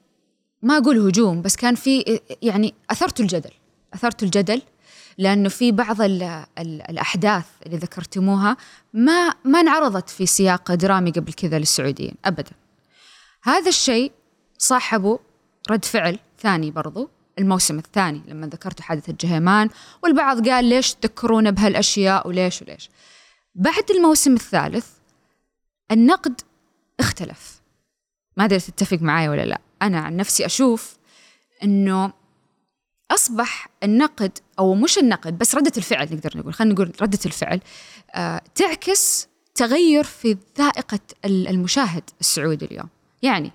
ما 0.61 0.77
أقول 0.77 0.97
هجوم 0.97 1.41
بس 1.41 1.55
كان 1.55 1.75
في 1.75 2.19
يعني 2.41 2.73
أثرت 2.89 3.19
الجدل 3.19 3.51
أثرت 3.93 4.23
الجدل 4.23 4.61
لأنه 5.17 5.49
في 5.49 5.71
بعض 5.71 6.01
ال 6.01 6.23
ال 6.23 6.81
الأحداث 6.89 7.45
اللي 7.65 7.77
ذكرتموها 7.77 8.57
ما 8.93 9.33
ما 9.45 9.59
انعرضت 9.59 10.09
في 10.09 10.25
سياق 10.25 10.73
درامي 10.73 11.11
قبل 11.11 11.33
كذا 11.33 11.59
للسعوديين 11.59 12.15
ابدا. 12.25 12.51
هذا 13.43 13.69
الشيء 13.69 14.11
صاحبه 14.57 15.19
رد 15.69 15.85
فعل 15.85 16.19
ثاني 16.39 16.71
برضو 16.71 17.09
الموسم 17.39 17.77
الثاني 17.77 18.21
لما 18.27 18.47
ذكرت 18.47 18.81
حادثة 18.81 19.15
جهيمان 19.21 19.69
والبعض 20.03 20.49
قال 20.49 20.65
ليش 20.65 20.93
تذكرونا 20.93 21.49
بهالأشياء 21.49 22.27
وليش 22.27 22.61
وليش. 22.61 22.89
بعد 23.55 23.91
الموسم 23.91 24.33
الثالث 24.33 24.87
النقد 25.91 26.41
اختلف. 26.99 27.61
ما 28.37 28.45
أدري 28.45 28.59
تتفق 28.59 28.97
معي 29.01 29.29
ولا 29.29 29.45
لا. 29.45 29.61
أنا 29.81 29.99
عن 29.99 30.15
نفسي 30.15 30.45
أشوف 30.45 30.97
أنه 31.63 32.13
أصبح 33.11 33.67
النقد 33.83 34.37
أو 34.59 34.75
مش 34.75 34.97
النقد 34.97 35.37
بس 35.37 35.55
ردة 35.55 35.71
الفعل 35.77 36.05
نقدر 36.15 36.37
نقول 36.37 36.53
خلينا 36.53 36.73
نقول 36.73 36.93
ردة 37.01 37.19
الفعل 37.25 37.61
آه 38.15 38.41
تعكس 38.55 39.27
تغير 39.55 40.03
في 40.03 40.37
ذائقة 40.57 40.99
المشاهد 41.25 42.03
السعودي 42.19 42.65
اليوم. 42.65 42.89
يعني 43.21 43.51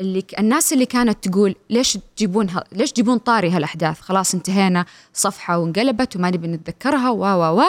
اللي 0.00 0.24
الناس 0.38 0.72
اللي 0.72 0.86
كانت 0.86 1.28
تقول 1.28 1.54
ليش 1.70 1.98
تجيبون 2.16 2.50
ليش 2.72 2.92
تجيبون 2.92 3.18
طاري 3.18 3.50
هالأحداث؟ 3.50 4.00
خلاص 4.00 4.34
انتهينا 4.34 4.84
صفحة 5.14 5.58
وانقلبت 5.58 6.16
وما 6.16 6.30
نبي 6.30 6.48
نتذكرها 6.48 7.10
و 7.10 7.24
و 7.24 7.60
و 7.60 7.62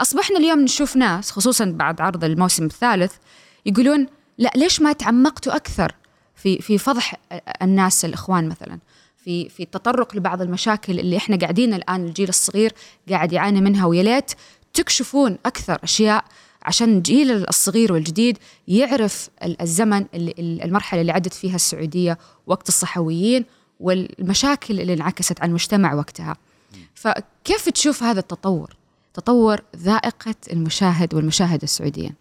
أصبحنا 0.00 0.38
اليوم 0.38 0.60
نشوف 0.60 0.96
ناس 0.96 1.30
خصوصا 1.30 1.64
بعد 1.64 2.00
عرض 2.00 2.24
الموسم 2.24 2.64
الثالث 2.64 3.12
يقولون 3.66 4.06
لا 4.38 4.50
ليش 4.56 4.80
ما 4.80 4.92
تعمقتوا 4.92 5.56
أكثر 5.56 5.94
في 6.34 6.58
في 6.58 6.78
فضح 6.78 7.14
الناس 7.62 8.04
الإخوان 8.04 8.48
مثلا؟ 8.48 8.78
في 9.24 9.48
في 9.48 9.62
التطرق 9.62 10.16
لبعض 10.16 10.42
المشاكل 10.42 11.00
اللي 11.00 11.16
إحنا 11.16 11.36
قاعدين 11.36 11.74
الآن 11.74 12.04
الجيل 12.06 12.28
الصغير 12.28 12.72
قاعد 13.10 13.32
يعاني 13.32 13.60
منها 13.60 13.86
ويا 13.86 14.02
ليت 14.02 14.32
تكشفون 14.74 15.38
أكثر 15.46 15.78
أشياء 15.84 16.24
عشان 16.64 16.96
الجيل 16.96 17.30
الصغير 17.48 17.92
والجديد 17.92 18.38
يعرف 18.68 19.30
الزمن 19.60 20.06
اللي 20.14 20.64
المرحلة 20.64 21.00
اللي 21.00 21.12
عدت 21.12 21.34
فيها 21.34 21.54
السعودية 21.54 22.18
وقت 22.46 22.68
الصحويين 22.68 23.44
والمشاكل 23.80 24.80
اللي 24.80 24.94
انعكست 24.94 25.40
على 25.40 25.48
المجتمع 25.48 25.94
وقتها. 25.94 26.36
فكيف 26.94 27.68
تشوف 27.68 28.02
هذا 28.02 28.20
التطور؟ 28.20 28.76
تطور 29.14 29.62
ذائقة 29.76 30.34
المشاهد 30.52 31.14
والمشاهد 31.14 31.62
السعوديين 31.62 32.14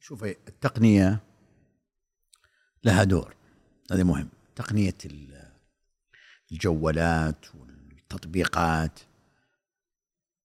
شوفي 0.00 0.36
التقنية 0.48 1.20
لها 2.84 3.04
دور. 3.04 3.34
هذا 3.92 4.04
مهم. 4.04 4.28
تقنية 4.56 4.94
الجوالات 6.52 7.46
والتطبيقات 7.54 9.00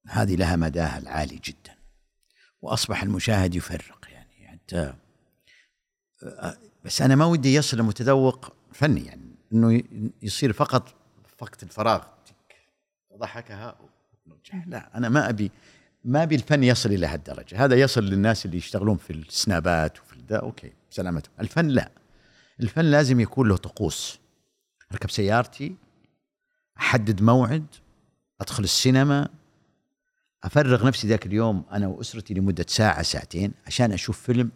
هذه 0.07 0.35
لها 0.35 0.55
مداها 0.55 0.97
العالي 0.97 1.39
جدا. 1.45 1.80
وأصبح 2.61 3.03
المشاهد 3.03 3.55
يفرق 3.55 4.07
يعني 4.09 4.47
حتى 4.47 4.93
بس 6.85 7.01
أنا 7.01 7.15
ما 7.15 7.25
ودي 7.25 7.53
يصل 7.53 7.79
المتذوق 7.79 8.53
فني 8.73 9.05
يعني 9.05 9.35
إنه 9.53 9.83
يصير 10.21 10.53
فقط 10.53 10.95
وقت 11.41 11.63
الفراغ. 11.63 12.03
ضحكها 13.17 13.75
لا 14.67 14.97
أنا 14.97 15.09
ما 15.09 15.29
أبي 15.29 15.51
ما 16.05 16.23
أبي 16.23 16.35
الفن 16.35 16.63
يصل 16.63 16.89
إلى 16.89 17.07
هالدرجة. 17.07 17.65
هذا 17.65 17.75
يصل 17.75 18.03
للناس 18.03 18.45
اللي 18.45 18.57
يشتغلون 18.57 18.97
في 18.97 19.13
السنابات 19.13 19.99
وفي 19.99 20.15
ذا 20.29 20.37
okay 20.37 20.73
سلامتهم. 20.89 21.33
الفن 21.39 21.67
لا. 21.67 21.91
الفن 22.59 22.85
لازم 22.85 23.19
يكون 23.19 23.47
له 23.49 23.57
طقوس. 23.57 24.19
أركب 24.91 25.09
سيارتي 25.09 25.75
أحدد 26.77 27.21
موعد 27.21 27.65
أدخل 28.41 28.63
السينما 28.63 29.29
أفرغ 30.43 30.87
نفسي 30.87 31.07
ذاك 31.07 31.25
اليوم 31.25 31.63
أنا 31.71 31.87
وأسرتي 31.87 32.33
لمدة 32.33 32.65
ساعة 32.67 33.01
ساعتين 33.01 33.51
عشان 33.67 33.91
أشوف 33.91 34.21
فيلم 34.21 34.51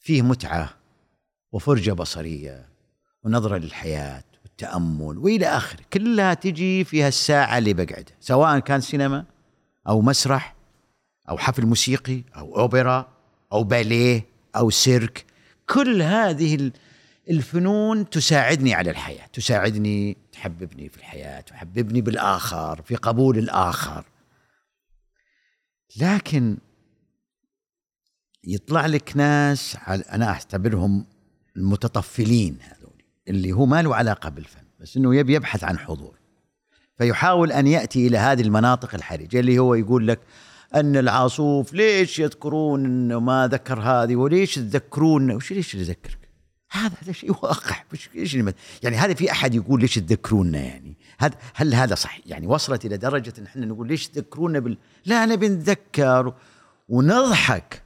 فيه 0.00 0.22
متعة 0.22 0.74
وفرجة 1.52 1.92
بصرية 1.92 2.68
ونظرة 3.24 3.56
للحياة 3.56 4.24
والتأمل 4.42 5.18
وإلى 5.18 5.46
آخره. 5.46 5.80
كلها 5.92 6.34
تجي 6.34 6.84
في 6.84 7.02
هالساعة 7.02 7.58
اللي 7.58 7.72
بقعدها 7.74 8.16
سواء 8.20 8.58
كان 8.58 8.80
سينما 8.80 9.24
أو 9.88 10.00
مسرح 10.00 10.54
أو 11.28 11.38
حفل 11.38 11.66
موسيقي 11.66 12.22
أو 12.36 12.58
أوبرا 12.58 13.08
أو 13.52 13.64
باليه 13.64 14.26
أو 14.56 14.70
سيرك. 14.70 15.24
كل 15.68 16.02
هذه 16.02 16.70
الفنون 17.30 18.10
تساعدني 18.10 18.74
على 18.74 18.90
الحياة 18.90 19.26
تساعدني 19.32 20.16
تحببني 20.32 20.88
في 20.88 20.96
الحياة 20.96 21.40
تحببني 21.40 22.00
بالآخر 22.00 22.82
في 22.82 22.96
قبول 22.96 23.38
الآخر. 23.38 24.04
لكن 25.96 26.58
يطلع 28.44 28.86
لك 28.86 29.16
ناس 29.16 29.76
أنا 29.86 30.28
أعتبرهم 30.28 31.06
المتطفلين 31.56 32.58
هذول 32.60 33.02
اللي 33.28 33.52
هو 33.52 33.66
ما 33.66 33.82
له 33.82 33.94
علاقة 33.96 34.28
بالفن 34.28 34.62
بس 34.80 34.96
إنه 34.96 35.16
يبي 35.16 35.34
يبحث 35.34 35.64
عن 35.64 35.78
حضور. 35.78 36.18
فيحاول 36.98 37.52
أن 37.52 37.66
يأتي 37.66 38.06
إلى 38.06 38.18
هذه 38.18 38.42
المناطق 38.42 38.94
الحرجة 38.94 39.40
اللي 39.40 39.58
هو 39.58 39.74
يقول 39.74 40.08
لك 40.08 40.20
أن 40.74 40.96
العاصوف 40.96 41.74
ليش 41.74 42.18
يذكرون 42.18 42.84
إنه 42.84 43.20
ما 43.20 43.48
ذكر 43.48 43.80
هذه؟ 43.80 44.16
وليش 44.16 44.54
تذكرون 44.54 45.30
وش 45.30 45.52
ليش 45.52 45.74
يذكرك؟ 45.74 46.18
هذا 46.70 46.94
هذا 47.02 47.12
شيء 47.12 47.30
واقع 47.30 47.76
إيش 48.16 48.34
يعني 48.82 48.96
هذا 48.96 49.14
في 49.14 49.30
أحد 49.30 49.54
يقول 49.54 49.80
ليش 49.80 49.94
تذكرونا 49.94 50.58
يعني؟ 50.58 50.96
هذا 51.18 51.34
هل 51.54 51.74
هذا 51.74 51.94
صح 51.94 52.18
يعني 52.26 52.46
وصلت 52.46 52.84
إلى 52.84 52.96
درجة 52.96 53.32
إن 53.38 53.44
إحنا 53.44 53.66
نقول 53.66 53.88
ليش 53.88 54.08
تذكرونا 54.08 54.58
بال 54.58 54.78
لا 55.04 55.26
نبي 55.26 55.48
نتذكر 55.48 56.34
ونضحك. 56.88 57.82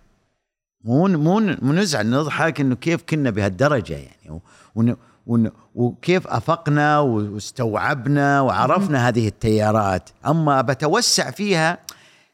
مو 0.84 1.08
مو 1.08 1.40
مو 1.40 1.72
نزعل 1.72 2.10
نضحك 2.10 2.60
إنه 2.60 2.74
كيف 2.74 3.02
كنا 3.02 3.30
بهالدرجة 3.30 3.94
يعني. 3.94 4.40
ون 4.74 4.96
ون 5.26 5.50
وكيف 5.74 6.26
أفقنا 6.26 6.98
واستوعبنا 6.98 8.40
وعرفنا 8.40 9.08
هذه 9.08 9.28
التيارات. 9.28 10.10
أما 10.26 10.60
بتوسع 10.60 11.30
فيها 11.30 11.78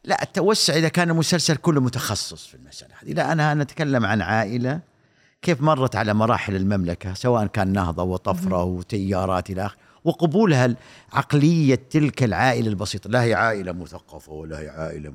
لا 0.04 0.22
التوسع 0.22 0.74
إذا 0.74 0.88
كان 0.88 1.10
المسلسل 1.10 1.56
كله 1.56 1.80
متخصص 1.80 2.46
في 2.46 2.54
المسألة 2.54 2.94
هذه. 3.02 3.12
لا 3.12 3.32
أنا 3.32 3.54
نتكلم 3.54 4.06
عن 4.06 4.22
عائلة. 4.22 4.80
كيف 5.42 5.60
مرت 5.60 5.96
على 5.96 6.14
مراحل 6.14 6.56
المملكة 6.56 7.14
سواء 7.14 7.46
كان 7.46 7.72
نهضة 7.72 8.02
وطفرة 8.02 8.64
وتيارات 8.64 9.50
إلى 9.50 9.66
آخره 9.66 9.85
وقبولها 10.06 10.76
عقلية 11.12 11.80
تلك 11.90 12.22
العائلة 12.22 12.68
البسيطة. 12.68 13.10
لا 13.10 13.22
هي 13.22 13.34
عائلة 13.34 13.72
مثقفة 13.72 14.32
ولا 14.32 14.60
هي 14.60 14.68
عائلة 14.68 15.12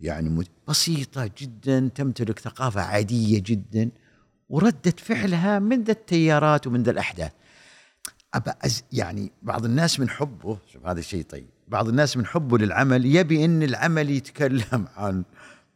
يعني 0.00 0.44
بسيطة 0.68 1.30
جدا 1.38 1.90
تمتلك 1.94 2.38
ثقافة 2.38 2.80
عادية 2.80 3.42
جدا 3.46 3.90
وردة 4.50 4.94
فعلها 4.96 5.58
من 5.58 5.82
ذا 5.82 5.92
التيارات 5.92 6.66
ومن 6.66 6.82
ذا 6.82 6.90
الأحداث 6.90 7.32
أبا 8.34 8.54
يعني 8.92 9.32
بعض 9.42 9.64
الناس 9.64 10.00
من 10.00 10.08
حبه 10.08 10.58
هذا 10.84 11.00
الشيء 11.00 11.22
طيب 11.22 11.46
بعض 11.68 11.88
الناس 11.88 12.16
من 12.16 12.26
حبه 12.26 12.58
للعمل 12.58 13.16
يبي 13.16 13.44
إن 13.44 13.62
العمل 13.62 14.10
يتكلم 14.10 14.86
عن 14.96 15.24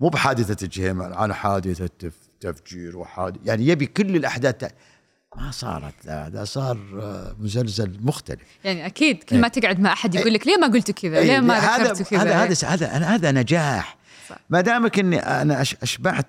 مو 0.00 0.08
بحادثة 0.08 0.64
الجهيمة 0.64 1.04
عن 1.04 1.32
حادثة 1.32 2.10
تفجير 2.40 2.96
وحادث 2.96 3.36
يعني 3.44 3.66
يبي 3.66 3.86
كل 3.86 4.16
الأحداث 4.16 4.72
ما 5.36 5.50
صارت 5.50 6.08
هذا 6.08 6.44
صار 6.44 6.78
آه، 7.00 7.36
مسلسل 7.38 7.96
مختلف. 8.00 8.42
يعني 8.64 8.86
أكيد 8.86 9.22
كل 9.22 9.38
ما 9.38 9.46
إيه. 9.46 9.52
تقعد 9.52 9.80
مع 9.80 9.92
أحد 9.92 10.14
يقول 10.14 10.34
لك 10.34 10.46
ليه 10.46 10.56
ما 10.56 10.66
قلتوا 10.66 10.94
كذا؟ 10.94 11.20
ليه 11.20 11.40
ما 11.40 11.60
ذكرتوا 11.60 12.04
كذا؟ 12.04 12.22
هذا 12.22 12.42
هذا 12.42 12.68
هذا 12.68 13.06
هذا 13.06 13.32
نجاح. 13.32 13.96
ما 14.50 14.60
دامك 14.60 14.98
إني 14.98 15.18
أنا 15.18 15.62
أشبعت 15.62 16.26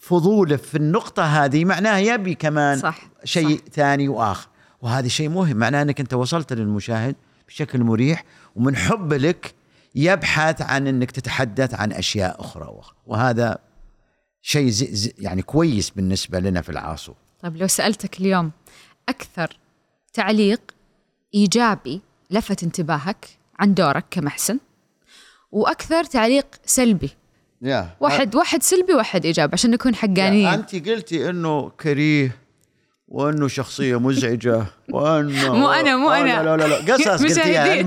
فضوله 0.00 0.56
في 0.56 0.74
النقطة 0.74 1.22
هذه 1.22 1.64
معناه 1.64 1.98
يبي 1.98 2.34
كمان 2.34 2.78
صح 2.78 2.98
شيء 3.24 3.58
صح. 3.58 3.64
ثاني 3.72 4.08
وآخر. 4.08 4.48
وهذا 4.82 5.08
شيء 5.08 5.28
مهم 5.28 5.56
معناه 5.56 5.82
إنك 5.82 6.00
أنت 6.00 6.14
وصلت 6.14 6.52
للمشاهد 6.52 7.16
بشكل 7.48 7.84
مريح 7.84 8.24
ومن 8.56 8.76
حب 8.76 9.12
لك 9.12 9.54
يبحث 9.94 10.62
عن 10.62 10.86
إنك 10.86 11.10
تتحدث 11.10 11.74
عن 11.74 11.92
أشياء 11.92 12.40
أخرى 12.40 12.80
وهذا 13.06 13.58
شيء 14.42 14.68
زي 14.68 14.94
زي 14.94 15.12
يعني 15.18 15.42
كويس 15.42 15.90
بالنسبة 15.90 16.40
لنا 16.40 16.60
في 16.60 16.68
العاصو 16.68 17.12
طيب 17.42 17.56
لو 17.56 17.66
سألتك 17.66 18.20
اليوم 18.20 18.50
أكثر 19.08 19.56
تعليق 20.12 20.60
إيجابي 21.34 22.00
لفت 22.30 22.62
انتباهك 22.62 23.28
عن 23.58 23.74
دورك 23.74 24.04
كمحسن؟ 24.10 24.58
وأكثر 25.52 26.04
تعليق 26.04 26.46
سلبي؟ 26.66 27.10
يا 27.62 27.90
واحد 28.00 28.34
واحد 28.36 28.62
سلبي 28.62 28.94
واحد 28.94 29.24
إيجابي 29.24 29.52
عشان 29.52 29.70
نكون 29.70 29.94
حقانيين. 29.94 30.46
أنت 30.46 30.88
قلتي 30.88 31.30
إنه 31.30 31.70
كريه 31.70 32.36
وإنه 33.08 33.48
شخصية 33.48 33.98
مزعجة 33.98 34.66
وإنه 34.90 35.54
مو 35.54 35.70
أنا 35.70 35.96
مو 35.96 36.10
أنا. 36.10 36.42
لا 36.42 36.56
لا 36.56 36.68
لا. 36.68 36.94
قصص 36.94 37.22
قلتيها. 37.24 37.82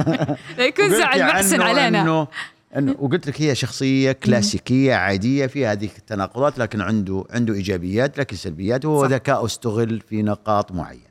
لا 0.58 0.64
يكون 0.66 0.90
زعل 0.90 1.26
محسن 1.26 1.62
علينا. 1.62 2.02
إنه 2.02 2.28
انه 2.76 2.96
وقلت 2.98 3.26
لك 3.26 3.42
هي 3.42 3.54
شخصية 3.54 4.12
كلاسيكية 4.12 4.94
عادية 4.94 5.46
فيها 5.46 5.72
هذه 5.72 5.90
التناقضات 5.98 6.58
لكن 6.58 6.80
عنده 6.80 7.24
عنده 7.30 7.54
إيجابيات 7.54 8.18
لكن 8.18 8.36
سلبيات 8.36 8.84
وهو. 8.84 9.06
ذكاء 9.06 9.44
استغل 9.44 10.00
في 10.00 10.22
نقاط 10.22 10.72
معينة. 10.72 11.10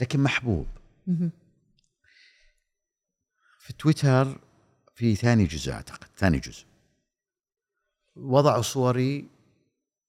لكن 0.00 0.20
محبوب. 0.20 0.66
في 3.58 3.72
تويتر 3.72 4.38
في 4.94 5.14
ثاني 5.14 5.44
جزء 5.44 5.72
أعتقد 5.72 6.06
ثاني 6.16 6.38
جزء. 6.38 6.64
وضعوا 8.16 8.62
صوري 8.62 9.28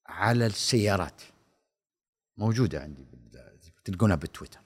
على 0.07 0.45
السيارات. 0.45 1.21
موجودة 2.37 2.81
عندي 2.81 3.05
تلقونها 3.85 4.15
بالتويتر. 4.15 4.59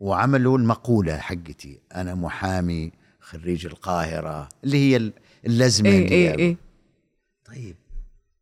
وعملوا 0.00 0.58
المقولة 0.58 1.18
حقتي 1.18 1.80
أنا 1.94 2.14
محامي 2.14 2.92
خريج 3.32 3.66
القاهرة 3.66 4.48
اللي 4.64 4.76
هي 4.76 4.96
ال- 4.96 5.12
اللزمة 5.46 5.88
اي 5.90 5.98
اللي 6.04 6.14
اي 6.14 6.34
اي 6.38 6.56
طيب 7.44 7.76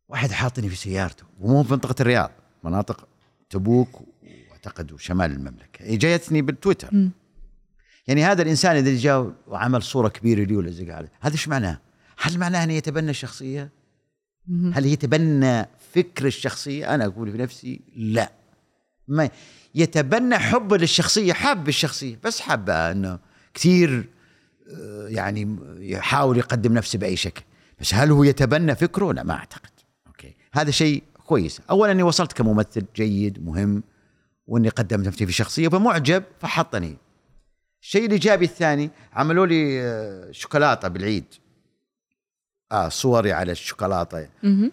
واحد 0.09 0.31
حاطني 0.31 0.69
في 0.69 0.75
سيارته 0.75 1.23
ومو 1.39 1.63
في 1.63 1.71
منطقة 1.73 1.95
الرياض 2.01 2.31
مناطق 2.63 3.07
تبوك 3.49 4.01
واعتقد 4.49 4.91
وشمال 4.91 5.31
المملكة 5.31 5.95
جايتني 5.95 6.41
بالتويتر 6.41 6.89
مم. 6.91 7.11
يعني 8.07 8.23
هذا 8.23 8.41
الإنسان 8.41 8.75
إذا 8.75 8.95
جاء 8.97 9.33
وعمل 9.47 9.83
صورة 9.83 10.07
كبيرة 10.07 10.43
لي 10.43 10.55
ولا 10.55 10.71
زي 10.71 10.91
عليه 10.91 11.11
هذا 11.21 11.33
إيش 11.33 11.47
معناه؟ 11.47 11.79
هل 12.17 12.37
معناه 12.37 12.63
إنه 12.63 12.73
يتبنى 12.73 13.09
الشخصية؟ 13.09 13.69
مهم. 14.47 14.73
هل 14.73 14.85
يتبنى 14.85 15.65
فكر 15.95 16.25
الشخصية؟ 16.27 16.95
أنا 16.95 17.05
أقول 17.05 17.31
في 17.31 17.37
نفسي 17.37 17.81
لا 17.95 18.31
ما 19.07 19.29
يتبنى 19.75 20.37
حبه 20.37 20.77
للشخصية 20.77 21.33
حب 21.33 21.67
الشخصية 21.67 22.19
بس 22.23 22.41
حبها 22.41 22.91
إنه 22.91 23.19
كثير 23.53 24.09
يعني 25.07 25.57
يحاول 25.79 26.37
يقدم 26.37 26.73
نفسه 26.73 26.99
بأي 26.99 27.15
شكل. 27.15 27.41
بس 27.79 27.93
هل 27.93 28.11
هو 28.11 28.23
يتبنى 28.23 28.75
فكره؟ 28.75 29.13
لا 29.13 29.23
ما 29.23 29.33
أعتقد. 29.33 29.69
أوكي. 30.07 30.35
هذا 30.53 30.71
شيء 30.71 31.03
كويس. 31.25 31.61
اولا 31.69 31.91
أني 31.91 32.03
وصلت 32.03 32.33
كممثل 32.33 32.85
جيد 32.95 33.45
مهم 33.45 33.83
وأني 34.47 34.69
قدمت 34.69 35.07
نفسي 35.07 35.25
في 35.25 35.31
شخصية 35.31 35.67
فمعجب 35.67 36.23
فحطني. 36.39 36.97
الشيء 37.81 38.05
الإيجابي 38.05 38.45
الثاني 38.45 38.89
عملوا 39.13 39.45
لي 39.45 39.81
آه، 39.81 40.31
شوكولاتة 40.31 40.87
بالعيد. 40.87 41.25
آه 42.71 42.89
صوري 42.89 43.33
على 43.33 43.51
الشوكولاتة. 43.51 44.27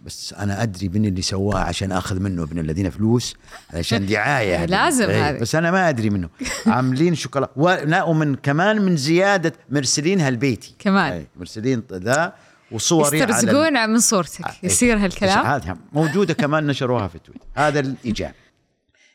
بس 0.05 0.33
أنا 0.33 0.63
أدري 0.63 0.89
من 0.89 1.05
اللي 1.05 1.23
سواها 1.23 1.59
عشان 1.59 1.93
أخذ 1.93 2.21
منه 2.21 2.43
ابن 2.43 2.59
الذين 2.59 2.91
فلوس 2.91 3.37
عشان 3.71 4.07
دعاية. 4.07 4.65
لازم 4.65 5.11
إيه، 5.11 5.29
هذه. 5.29 5.39
بس 5.39 5.55
أنا 5.55 5.71
ما 5.71 5.89
أدري 5.89 6.11
منه 6.11 6.29
عاملين 6.67 7.15
شوكولاتة 7.15 7.53
ولا 7.57 8.03
ومن 8.03 8.35
كمان 8.35 8.83
من 8.83 8.97
زيادة 8.97 9.53
مرسلينها 9.71 10.31
لبيتي 10.31 10.75
كمان. 10.79 11.13
أي، 11.13 11.27
مرسلين 11.37 11.83
ذا 11.93 12.35
وصوري 12.73 13.23
على 13.23 13.33
يسترزقون 13.35 13.91
من 13.91 13.99
صورتك 13.99 14.45
آه، 14.45 14.55
يصير 14.63 14.97
إيه. 14.97 15.05
هالكلام 15.05 15.47
هذا 15.47 15.77
موجودة 15.93 16.35
كمان 16.35 16.67
نشروها 16.67 17.09
في 17.09 17.19
تويتر 17.19 17.41
هذا 17.55 17.81
الايجابي 17.81 18.35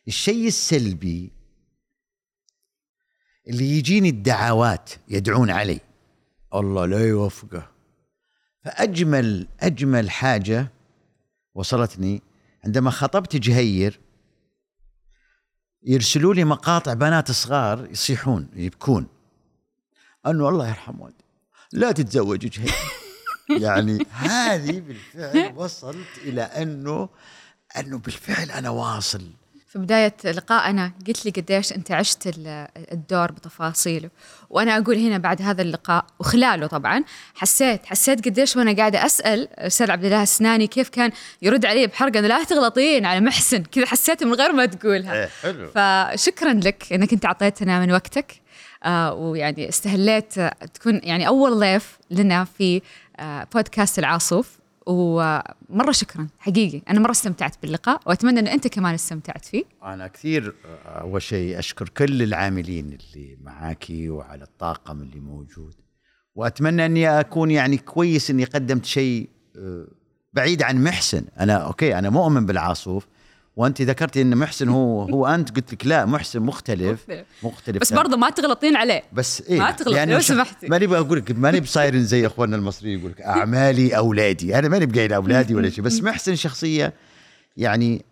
الشيء 0.08 0.48
السلبي 0.48 1.32
اللي 3.48 3.78
يجيني 3.78 4.10
الدعوات 4.10 4.90
يدعون 5.10 5.50
علي 5.50 5.80
الله 6.54 6.86
لا 6.86 7.08
يوفقه 7.08 7.73
فأجمل 8.64 9.48
أجمل 9.60 10.10
حاجة 10.10 10.72
وصلتني 11.56 12.22
عندما 12.66 12.92
خطبت 12.92 13.36
جهير 13.36 14.00
يرسلوا 15.84 16.34
لي 16.34 16.44
مقاطع 16.44 16.94
بنات 16.94 17.32
صغار 17.32 17.88
يصيحون 17.92 18.50
يبكون. 18.56 19.08
انه 20.28 20.50
الله 20.50 20.68
يرحم 20.68 21.02
والدي. 21.02 21.24
لا 21.72 21.92
تتزوج 21.92 22.40
جهير. 22.40 22.74
يعني 23.64 24.06
هذه 24.12 24.80
بالفعل 24.80 25.54
وصلت 25.56 26.18
إلى 26.18 26.42
أنه 26.42 27.10
أنه 27.78 27.98
بالفعل 27.98 28.52
أنا 28.52 28.70
واصل. 28.70 29.32
في 29.74 29.80
بداية 29.80 30.14
لقائنا 30.26 30.92
قلت 31.08 31.26
لي 31.26 31.32
قديش 31.32 31.74
أنت 31.74 31.92
عشت 31.92 32.28
ال- 32.28 32.68
الدور 32.92 33.32
بتفاصيله. 33.32 34.10
وأنا 34.50 34.78
أقول 34.78 34.98
هنا 34.98 35.18
بعد 35.18 35.42
هذا 35.42 35.62
اللقاء 35.62 36.06
وخلاله 36.20 36.68
طبعا 36.68 37.04
حسيت 37.36 37.86
حسيت 37.86 38.26
قديش 38.26 38.56
وأنا 38.56 38.74
قاعدة 38.76 39.06
أسأل 39.06 39.60
أستاذ 39.60 39.92
عبد 39.92 40.06
الله 40.06 40.24
السناني 40.24 40.68
كيف 40.68 40.90
كان 40.90 41.12
يرد 41.42 41.66
علي 41.66 41.88
بحرقة 41.88 42.20
لا 42.20 42.44
تغلطين 42.44 43.06
على 43.06 43.20
محسن 43.20 43.64
كذا 43.72 43.86
حسيت 43.86 44.24
من 44.24 44.34
غير 44.34 44.52
ما 44.54 44.66
تقولها. 44.66 45.28
حلو. 45.42 45.68
فشكرا 45.76 46.54
لك 46.54 46.94
إنك 46.94 47.14
أنت 47.14 47.26
أعطيتنا 47.26 47.80
من 47.80 47.92
وقتك 47.92 48.42
آه 48.84 49.14
ويعني 49.14 49.70
استهليت 49.70 50.34
تكون 50.74 51.00
يعني 51.04 51.28
أول 51.28 51.60
ضيف 51.60 51.98
لنا 52.12 52.44
في 52.44 52.82
آه 53.20 53.48
بودكاست 53.54 54.00
العاصوف. 54.00 54.63
ومرة 54.88 55.92
شكرا 55.92 56.28
حقيقي. 56.40 56.82
أنا 56.90 57.00
مرة 57.00 57.12
استمتعت 57.12 57.56
باللقاء 57.62 58.02
وأتمنى 58.06 58.40
إن 58.40 58.48
أنت 58.48 58.68
كمان 58.68 58.94
استمتعت 58.94 59.46
فيه. 59.46 59.64
أنا 59.84 60.08
كثير 60.08 60.56
أول 60.86 61.22
شيء 61.22 61.60
أشكر 61.60 61.90
كل 61.90 62.24
العاملين 62.24 62.86
اللي 62.86 63.38
معاكي 63.42 64.10
وعلى 64.10 64.44
الطاقم 64.44 65.02
اللي 65.02 65.20
موجود. 65.20 65.74
وأتمنى 66.36 66.86
أني 66.86 67.20
أكون 67.20 67.52
يعني 67.52 67.78
كويس 67.78 68.30
إني 68.30 68.44
قدمت 68.44 68.86
شيء 68.86 69.30
آه، 69.58 69.88
بعيد 70.34 70.64
عن 70.64 70.84
محسن. 70.84 71.26
أنا 71.40 71.54
أوكي 71.54 72.00
أنا 72.00 72.10
مؤمن 72.10 72.46
بالعاصوف 72.46 73.08
وأنت 73.56 73.82
ذكرتي 73.82 74.22
إن 74.22 74.38
محسن 74.38 74.70
هو 74.70 75.02
هو 75.04 75.28
أنت 75.28 75.56
قلت 75.56 75.74
لك 75.74 75.88
لا 75.88 76.06
محسن 76.06 76.40
مختلف. 76.40 77.06
مختلف. 77.44 77.82
بس 77.82 77.94
برضه 77.94 78.18
ما 78.18 78.30
تغلطين 78.30 78.76
عليه. 78.76 79.04
بس 79.14 79.42
إيه 79.42 79.60
ما 79.60 79.72
تغلط، 79.72 79.96
يعني 79.96 80.14
لو 80.14 80.20
سمحتي. 80.20 80.68
ماني 80.68 80.88
بقول 80.88 81.18
لك 81.18 81.32
ماني 81.32 81.60
بصاير 81.60 81.98
زي 82.00 82.26
إخواننا 82.26 82.56
المصريين 82.56 83.00
يقول 83.00 83.12
لك 83.12 83.22
أعمالي 83.22 83.98
أولادي. 83.98 84.60
أنا 84.60 84.68
ماني 84.68 84.86
بقايل 84.86 85.14
أولادي 85.14 85.56
ولا 85.56 85.70
شيء 85.70 85.84
بس 85.84 86.02
محسن 86.04 86.36
شخصية 86.36 86.94
يعني 87.58 88.06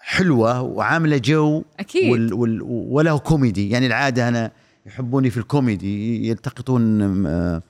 حلوة 0.00 0.60
وعاملة 0.62 1.16
جو 1.16 1.62
أكيد. 1.80 2.10
وال 2.12 2.34
وال 2.34 2.62
وله 2.62 3.18
كوميدي. 3.18 3.70
يعني 3.70 3.86
العادة 3.86 4.28
أنا 4.28 4.50
يحبوني 4.86 5.30
في 5.30 5.36
الكوميدي 5.36 6.28
يلتقطون 6.28 7.26
آه، 7.26 7.62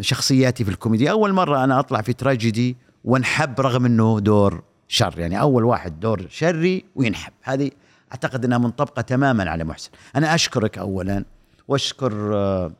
شخصياتي 0.00 0.64
في 0.64 0.70
الكوميدي. 0.70 1.10
أول 1.10 1.32
مرة 1.32 1.64
أنا 1.64 1.78
أطلع 1.80 2.00
في 2.00 2.12
تراجيدي 2.12 2.76
وانحب 3.04 3.60
رغم 3.60 3.86
إنه 3.86 4.20
دور 4.20 4.62
شر 4.92 5.18
يعني 5.18 5.40
أول 5.40 5.64
واحد 5.64 6.00
دور 6.00 6.26
شري 6.30 6.84
وينحب 6.94 7.32
هذه 7.42 7.70
أعتقد 8.12 8.44
إنها 8.44 8.58
منطبقة 8.58 9.02
تماما 9.02 9.50
على 9.50 9.64
محسن 9.64 9.90
أنا 10.16 10.34
أشكرك 10.34 10.78
اولا 10.78 11.24
وأشكر 11.68 12.34
آه، 12.34 12.72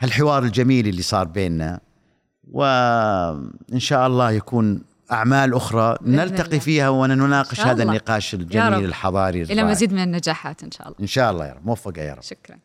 هالحوار 0.00 0.42
الجميل 0.42 0.88
اللي 0.88 1.02
صار 1.02 1.26
بيننا 1.26 1.80
وإن 2.52 3.78
شاء 3.78 4.06
الله 4.06 4.30
يكون 4.30 4.82
أعمال 5.12 5.54
أخرى 5.54 5.96
بإذن 6.00 6.16
نلتقي 6.16 6.46
الله. 6.46 6.58
فيها 6.58 6.88
ونناقش 6.88 7.60
إن 7.60 7.66
هذا 7.66 7.82
الله. 7.82 7.92
النقاش. 7.92 8.34
الجميل 8.34 8.84
الحضاري 8.84 9.42
إلى 9.42 9.52
الرائع. 9.52 9.70
مزيد 9.70 9.92
من 9.92 10.02
النجاحات 10.02 10.62
إن 10.62 10.70
شاء 10.70 10.86
الله 10.86 10.98
إن 11.00 11.06
شاء 11.06 11.30
الله 11.30 11.46
يا 11.46 11.52
رب 11.52 11.66
موفقه 11.66 12.02
يا 12.02 12.14
رب 12.14 12.22
شكرا 12.22 12.58